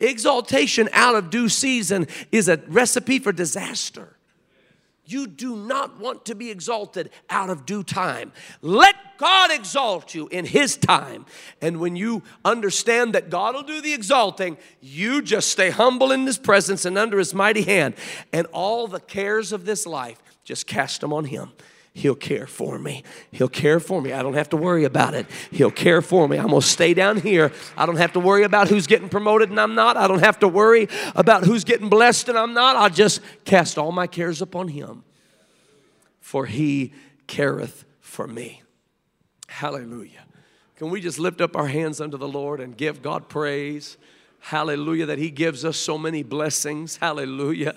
Exaltation 0.00 0.90
out 0.92 1.14
of 1.14 1.30
due 1.30 1.48
season 1.48 2.06
is 2.30 2.46
a 2.50 2.58
recipe 2.68 3.18
for 3.18 3.32
disaster. 3.32 4.17
You 5.08 5.26
do 5.26 5.56
not 5.56 5.98
want 5.98 6.26
to 6.26 6.34
be 6.34 6.50
exalted 6.50 7.10
out 7.30 7.48
of 7.48 7.64
due 7.64 7.82
time. 7.82 8.32
Let 8.60 8.94
God 9.16 9.50
exalt 9.50 10.14
you 10.14 10.28
in 10.28 10.44
His 10.44 10.76
time. 10.76 11.24
And 11.62 11.80
when 11.80 11.96
you 11.96 12.22
understand 12.44 13.14
that 13.14 13.30
God 13.30 13.54
will 13.54 13.62
do 13.62 13.80
the 13.80 13.94
exalting, 13.94 14.58
you 14.80 15.22
just 15.22 15.48
stay 15.48 15.70
humble 15.70 16.12
in 16.12 16.26
His 16.26 16.36
presence 16.36 16.84
and 16.84 16.98
under 16.98 17.18
His 17.18 17.32
mighty 17.32 17.62
hand. 17.62 17.94
And 18.32 18.46
all 18.52 18.86
the 18.86 19.00
cares 19.00 19.50
of 19.50 19.64
this 19.64 19.86
life, 19.86 20.22
just 20.44 20.66
cast 20.66 21.00
them 21.00 21.12
on 21.12 21.24
Him. 21.24 21.52
He'll 21.94 22.14
care 22.14 22.46
for 22.46 22.78
me. 22.78 23.02
He'll 23.32 23.48
care 23.48 23.80
for 23.80 24.00
me. 24.00 24.12
I 24.12 24.22
don't 24.22 24.34
have 24.34 24.50
to 24.50 24.56
worry 24.56 24.84
about 24.84 25.14
it. 25.14 25.26
He'll 25.50 25.70
care 25.70 26.00
for 26.00 26.28
me. 26.28 26.38
I'm 26.38 26.48
going 26.48 26.60
to 26.60 26.66
stay 26.66 26.94
down 26.94 27.20
here. 27.20 27.52
I 27.76 27.86
don't 27.86 27.96
have 27.96 28.12
to 28.12 28.20
worry 28.20 28.44
about 28.44 28.68
who's 28.68 28.86
getting 28.86 29.08
promoted 29.08 29.50
and 29.50 29.58
I'm 29.58 29.74
not. 29.74 29.96
I 29.96 30.06
don't 30.06 30.22
have 30.22 30.38
to 30.40 30.48
worry 30.48 30.88
about 31.16 31.44
who's 31.44 31.64
getting 31.64 31.88
blessed 31.88 32.28
and 32.28 32.38
I'm 32.38 32.54
not. 32.54 32.76
I'll 32.76 32.90
just 32.90 33.20
cast 33.44 33.78
all 33.78 33.90
my 33.90 34.06
cares 34.06 34.40
upon 34.40 34.68
Him, 34.68 35.02
for 36.20 36.46
He 36.46 36.92
careth 37.26 37.84
for 38.00 38.28
me. 38.28 38.62
Hallelujah. 39.48 40.24
Can 40.76 40.90
we 40.90 41.00
just 41.00 41.18
lift 41.18 41.40
up 41.40 41.56
our 41.56 41.66
hands 41.66 42.00
unto 42.00 42.16
the 42.16 42.28
Lord 42.28 42.60
and 42.60 42.76
give 42.76 43.02
God 43.02 43.28
praise? 43.28 43.96
Hallelujah, 44.38 45.06
that 45.06 45.18
He 45.18 45.30
gives 45.30 45.64
us 45.64 45.76
so 45.76 45.98
many 45.98 46.22
blessings. 46.22 46.98
Hallelujah. 46.98 47.74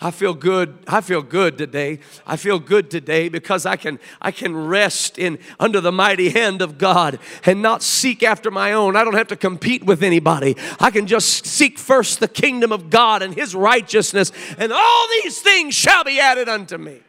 I 0.00 0.10
feel 0.10 0.34
good. 0.34 0.78
I 0.86 1.00
feel 1.00 1.22
good 1.22 1.56
today. 1.56 2.00
I 2.26 2.36
feel 2.36 2.58
good 2.58 2.90
today 2.90 3.30
because 3.30 3.64
I 3.64 3.76
can 3.76 3.98
I 4.20 4.30
can 4.30 4.54
rest 4.54 5.18
in 5.18 5.38
under 5.58 5.80
the 5.80 5.92
mighty 5.92 6.28
hand 6.28 6.60
of 6.60 6.76
God 6.76 7.18
and 7.46 7.62
not 7.62 7.82
seek 7.82 8.22
after 8.22 8.50
my 8.50 8.72
own. 8.72 8.94
I 8.94 9.04
don't 9.04 9.14
have 9.14 9.28
to 9.28 9.36
compete 9.36 9.84
with 9.84 10.02
anybody. 10.02 10.56
I 10.78 10.90
can 10.90 11.06
just 11.06 11.46
seek 11.46 11.78
first 11.78 12.20
the 12.20 12.28
kingdom 12.28 12.72
of 12.72 12.90
God 12.90 13.22
and 13.22 13.34
his 13.34 13.54
righteousness 13.54 14.32
and 14.58 14.70
all 14.70 15.06
these 15.22 15.40
things 15.40 15.74
shall 15.74 16.04
be 16.04 16.20
added 16.20 16.48
unto 16.48 16.76
me. 16.76 17.00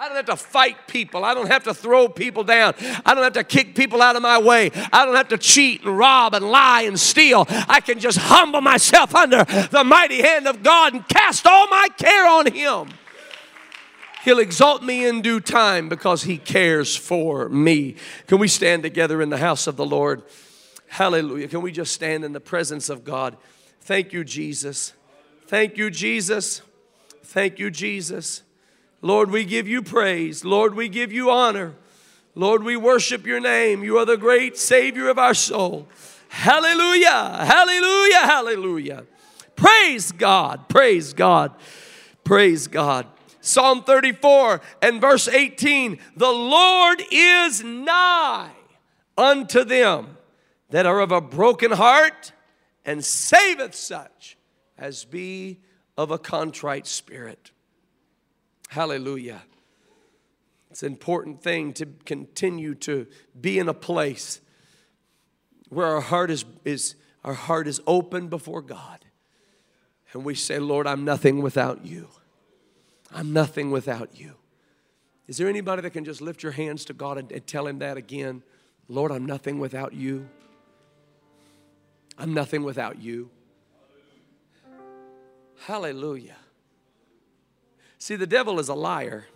I 0.00 0.06
don't 0.06 0.16
have 0.16 0.26
to 0.26 0.36
fight 0.36 0.86
people. 0.86 1.24
I 1.24 1.34
don't 1.34 1.48
have 1.48 1.64
to 1.64 1.74
throw 1.74 2.08
people 2.08 2.44
down. 2.44 2.74
I 3.04 3.14
don't 3.14 3.24
have 3.24 3.32
to 3.32 3.42
kick 3.42 3.74
people 3.74 4.00
out 4.00 4.14
of 4.14 4.22
my 4.22 4.38
way. 4.38 4.70
I 4.92 5.04
don't 5.04 5.16
have 5.16 5.28
to 5.28 5.38
cheat 5.38 5.82
and 5.84 5.98
rob 5.98 6.34
and 6.34 6.44
lie 6.44 6.82
and 6.82 6.98
steal. 6.98 7.46
I 7.48 7.80
can 7.80 7.98
just 7.98 8.18
humble 8.18 8.60
myself 8.60 9.12
under 9.12 9.42
the 9.44 9.82
mighty 9.84 10.22
hand 10.22 10.46
of 10.46 10.62
God 10.62 10.94
and 10.94 11.08
cast 11.08 11.48
all 11.48 11.66
my 11.66 11.88
care 11.96 12.28
on 12.28 12.52
Him. 12.52 12.90
He'll 14.22 14.38
exalt 14.38 14.84
me 14.84 15.04
in 15.04 15.20
due 15.20 15.40
time 15.40 15.88
because 15.88 16.22
He 16.22 16.38
cares 16.38 16.94
for 16.94 17.48
me. 17.48 17.96
Can 18.28 18.38
we 18.38 18.46
stand 18.46 18.84
together 18.84 19.20
in 19.20 19.30
the 19.30 19.38
house 19.38 19.66
of 19.66 19.76
the 19.76 19.86
Lord? 19.86 20.22
Hallelujah. 20.86 21.48
Can 21.48 21.60
we 21.60 21.72
just 21.72 21.92
stand 21.92 22.24
in 22.24 22.32
the 22.32 22.40
presence 22.40 22.88
of 22.88 23.04
God? 23.04 23.36
Thank 23.80 24.12
you, 24.12 24.22
Jesus. 24.22 24.92
Thank 25.48 25.76
you, 25.76 25.90
Jesus. 25.90 26.62
Thank 27.24 27.58
you, 27.58 27.70
Jesus. 27.70 28.42
Lord, 29.00 29.30
we 29.30 29.44
give 29.44 29.68
you 29.68 29.82
praise. 29.82 30.44
Lord, 30.44 30.74
we 30.74 30.88
give 30.88 31.12
you 31.12 31.30
honor. 31.30 31.74
Lord, 32.34 32.62
we 32.62 32.76
worship 32.76 33.26
your 33.26 33.40
name. 33.40 33.82
You 33.82 33.98
are 33.98 34.04
the 34.04 34.16
great 34.16 34.56
Savior 34.56 35.08
of 35.08 35.18
our 35.18 35.34
soul. 35.34 35.88
Hallelujah, 36.28 37.44
hallelujah, 37.44 38.20
hallelujah. 38.20 39.04
Praise 39.56 40.12
God, 40.12 40.68
praise 40.68 41.12
God, 41.12 41.52
praise 42.22 42.66
God. 42.66 43.06
Psalm 43.40 43.82
34 43.82 44.60
and 44.82 45.00
verse 45.00 45.26
18 45.26 45.98
The 46.16 46.30
Lord 46.30 47.02
is 47.10 47.64
nigh 47.64 48.52
unto 49.16 49.64
them 49.64 50.18
that 50.70 50.86
are 50.86 51.00
of 51.00 51.12
a 51.12 51.20
broken 51.20 51.72
heart 51.72 52.32
and 52.84 53.04
saveth 53.04 53.74
such 53.74 54.36
as 54.76 55.04
be 55.04 55.60
of 55.96 56.10
a 56.10 56.18
contrite 56.18 56.86
spirit. 56.86 57.50
Hallelujah. 58.68 59.42
It's 60.70 60.82
an 60.82 60.92
important 60.92 61.42
thing 61.42 61.72
to 61.74 61.86
continue 62.04 62.74
to 62.76 63.06
be 63.38 63.58
in 63.58 63.68
a 63.68 63.74
place 63.74 64.40
where 65.70 65.86
our 65.86 66.00
heart 66.00 66.30
is, 66.30 66.44
is 66.64 66.94
our 67.24 67.34
heart 67.34 67.66
is 67.66 67.80
open 67.86 68.28
before 68.28 68.62
God. 68.62 69.04
And 70.12 70.24
we 70.24 70.34
say, 70.34 70.58
Lord, 70.58 70.86
I'm 70.86 71.04
nothing 71.04 71.42
without 71.42 71.84
you. 71.84 72.08
I'm 73.10 73.32
nothing 73.32 73.70
without 73.70 74.18
you. 74.18 74.34
Is 75.26 75.36
there 75.36 75.48
anybody 75.48 75.82
that 75.82 75.90
can 75.90 76.04
just 76.04 76.20
lift 76.20 76.42
your 76.42 76.52
hands 76.52 76.84
to 76.86 76.94
God 76.94 77.18
and, 77.18 77.30
and 77.32 77.46
tell 77.46 77.66
Him 77.66 77.78
that 77.80 77.96
again? 77.96 78.42
Lord, 78.88 79.12
I'm 79.12 79.26
nothing 79.26 79.58
without 79.58 79.92
you. 79.92 80.28
I'm 82.18 82.34
nothing 82.34 82.64
without 82.64 83.00
you. 83.00 83.30
Hallelujah. 85.66 86.36
See, 87.98 88.14
the 88.14 88.26
devil 88.26 88.60
is 88.60 88.68
a 88.68 88.74
liar. 88.74 89.26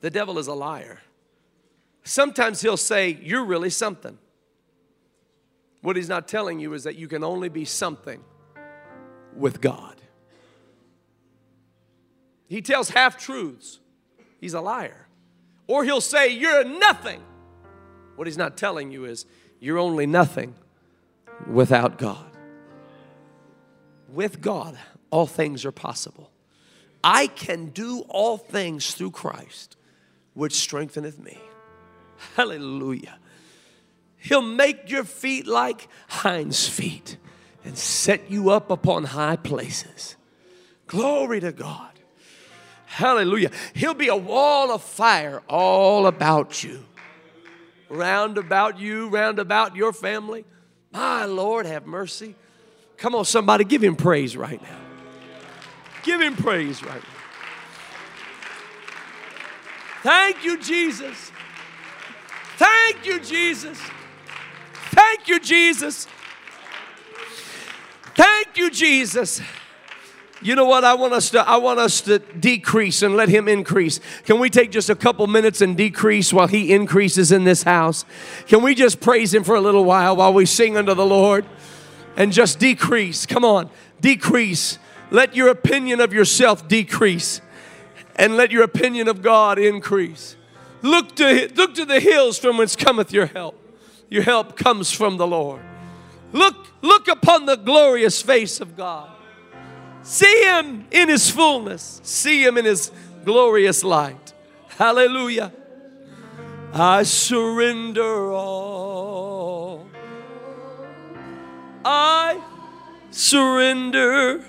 The 0.00 0.10
devil 0.10 0.38
is 0.38 0.48
a 0.48 0.54
liar. 0.54 1.00
Sometimes 2.02 2.60
he'll 2.60 2.76
say, 2.76 3.18
You're 3.22 3.44
really 3.44 3.70
something. 3.70 4.18
What 5.80 5.96
he's 5.96 6.08
not 6.08 6.28
telling 6.28 6.60
you 6.60 6.74
is 6.74 6.84
that 6.84 6.96
you 6.96 7.08
can 7.08 7.22
only 7.22 7.48
be 7.48 7.64
something 7.64 8.22
with 9.36 9.60
God. 9.60 9.96
He 12.48 12.60
tells 12.60 12.90
half 12.90 13.16
truths. 13.18 13.80
He's 14.40 14.54
a 14.54 14.60
liar. 14.60 15.06
Or 15.66 15.84
he'll 15.84 16.00
say, 16.00 16.28
You're 16.28 16.64
nothing. 16.64 17.22
What 18.16 18.26
he's 18.26 18.38
not 18.38 18.56
telling 18.56 18.90
you 18.90 19.04
is, 19.04 19.24
You're 19.60 19.78
only 19.78 20.06
nothing 20.06 20.54
without 21.46 21.96
God. 21.96 22.26
With 24.08 24.40
God, 24.40 24.76
all 25.10 25.26
things 25.26 25.64
are 25.64 25.72
possible. 25.72 26.30
I 27.04 27.26
can 27.26 27.66
do 27.66 28.00
all 28.08 28.38
things 28.38 28.94
through 28.94 29.10
Christ, 29.10 29.76
which 30.32 30.54
strengtheneth 30.54 31.18
me. 31.18 31.38
Hallelujah. 32.36 33.18
He'll 34.16 34.40
make 34.40 34.90
your 34.90 35.04
feet 35.04 35.46
like 35.46 35.86
hinds 36.08 36.66
feet 36.66 37.18
and 37.62 37.76
set 37.76 38.30
you 38.30 38.48
up 38.48 38.70
upon 38.70 39.04
high 39.04 39.36
places. 39.36 40.16
Glory 40.86 41.40
to 41.40 41.52
God. 41.52 41.90
Hallelujah. 42.86 43.50
He'll 43.74 43.92
be 43.92 44.08
a 44.08 44.16
wall 44.16 44.72
of 44.72 44.82
fire 44.82 45.42
all 45.46 46.06
about 46.06 46.64
you, 46.64 46.84
round 47.90 48.38
about 48.38 48.78
you, 48.78 49.08
round 49.08 49.38
about 49.38 49.76
your 49.76 49.92
family. 49.92 50.46
My 50.90 51.26
Lord, 51.26 51.66
have 51.66 51.86
mercy. 51.86 52.34
Come 52.96 53.14
on, 53.14 53.26
somebody, 53.26 53.64
give 53.64 53.84
him 53.84 53.96
praise 53.96 54.38
right 54.38 54.62
now. 54.62 54.83
Give 56.04 56.20
him 56.20 56.36
praise 56.36 56.82
right 56.82 57.02
now. 57.02 57.08
Thank 60.02 60.44
you, 60.44 60.58
Jesus. 60.58 61.32
Thank 62.56 63.06
you, 63.06 63.18
Jesus. 63.20 63.78
Thank 64.90 65.28
you, 65.28 65.40
Jesus. 65.40 66.06
Thank 68.14 68.56
you, 68.56 68.70
Jesus. 68.70 69.40
You 70.42 70.54
know 70.54 70.66
what? 70.66 70.84
I 70.84 70.92
want 70.92 71.14
us 71.14 71.30
to 71.30 71.40
I 71.40 71.56
want 71.56 71.80
us 71.80 72.02
to 72.02 72.18
decrease 72.18 73.00
and 73.00 73.16
let 73.16 73.30
him 73.30 73.48
increase. 73.48 73.98
Can 74.24 74.38
we 74.38 74.50
take 74.50 74.70
just 74.70 74.90
a 74.90 74.94
couple 74.94 75.26
minutes 75.26 75.62
and 75.62 75.74
decrease 75.74 76.34
while 76.34 76.48
he 76.48 76.72
increases 76.72 77.32
in 77.32 77.44
this 77.44 77.62
house? 77.62 78.04
Can 78.46 78.62
we 78.62 78.74
just 78.74 79.00
praise 79.00 79.32
him 79.32 79.42
for 79.42 79.54
a 79.54 79.60
little 79.60 79.84
while 79.84 80.16
while 80.16 80.34
we 80.34 80.44
sing 80.44 80.76
unto 80.76 80.92
the 80.92 81.06
Lord 81.06 81.46
and 82.14 82.30
just 82.30 82.58
decrease? 82.58 83.24
Come 83.24 83.44
on, 83.44 83.70
decrease. 84.02 84.78
Let 85.10 85.36
your 85.36 85.48
opinion 85.48 86.00
of 86.00 86.12
yourself 86.12 86.66
decrease 86.68 87.40
and 88.16 88.36
let 88.36 88.50
your 88.50 88.62
opinion 88.62 89.08
of 89.08 89.22
God 89.22 89.58
increase. 89.58 90.36
Look 90.82 91.16
to 91.16 91.50
look 91.54 91.74
to 91.74 91.84
the 91.84 92.00
hills 92.00 92.38
from 92.38 92.58
whence 92.58 92.76
cometh 92.76 93.12
your 93.12 93.26
help. 93.26 93.60
Your 94.10 94.22
help 94.22 94.56
comes 94.56 94.92
from 94.92 95.16
the 95.16 95.26
Lord. 95.26 95.62
Look 96.32 96.56
look 96.82 97.08
upon 97.08 97.46
the 97.46 97.56
glorious 97.56 98.20
face 98.20 98.60
of 98.60 98.76
God. 98.76 99.10
See 100.02 100.44
him 100.44 100.86
in 100.90 101.08
his 101.08 101.30
fullness. 101.30 102.00
See 102.04 102.44
him 102.44 102.58
in 102.58 102.64
his 102.66 102.90
glorious 103.24 103.82
light. 103.82 104.34
Hallelujah. 104.68 105.52
I 106.72 107.04
surrender 107.04 108.32
all. 108.32 109.86
I 111.84 112.42
surrender 113.10 114.44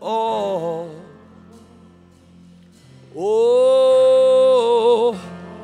all. 0.00 0.90
Oh, 3.16 5.20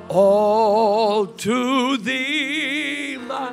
all 0.08 1.26
to 1.26 1.96
thee, 1.98 3.16
my 3.18 3.52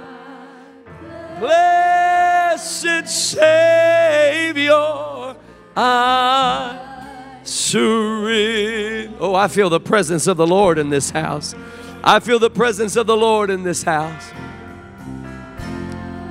blessed 1.40 3.08
Savior, 3.08 4.74
I 5.78 6.80
surrender. 7.44 9.14
Oh, 9.20 9.36
I 9.36 9.48
feel 9.48 9.70
the 9.70 9.80
presence 9.80 10.28
of 10.28 10.38
the 10.38 10.48
Lord 10.48 10.78
in 10.78 10.90
this 10.90 11.12
house. 11.12 11.56
I 12.04 12.20
feel 12.20 12.40
the 12.40 12.50
presence 12.50 12.96
of 12.96 13.08
the 13.08 13.16
Lord 13.16 13.50
in 13.50 13.64
this 13.64 13.84
house. 13.84 14.32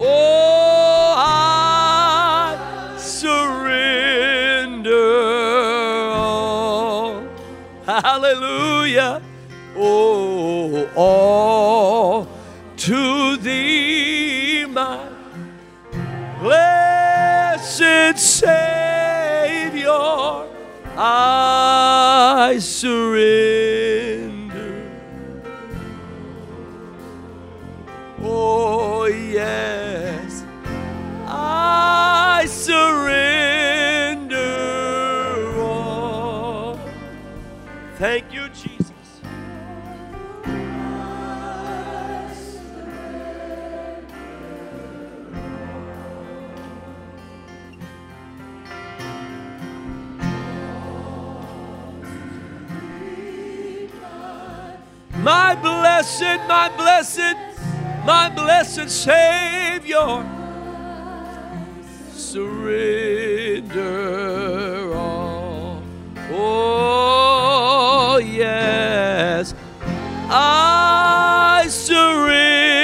oh, 0.00 1.14
I 1.16 2.56
surrender. 2.98 3.72
all. 6.10 7.28
Hallelujah. 7.86 9.22
Oh, 9.76 10.88
all 10.94 12.28
to 12.76 13.36
thee, 13.38 14.66
my 14.66 15.08
blessed 16.40 18.18
Savior, 18.18 19.88
I 20.96 22.58
surrender. 22.60 23.71
my 55.22 55.54
blessed, 55.54 56.40
my 56.48 56.68
blessed, 56.76 57.36
my 58.04 58.28
blessed 58.28 58.90
Savior. 58.90 60.26
Surrender 62.12 63.72
all. 64.94 65.82
Oh, 66.32 68.18
yes, 68.18 69.54
I 70.28 71.66
surrender. 71.68 72.81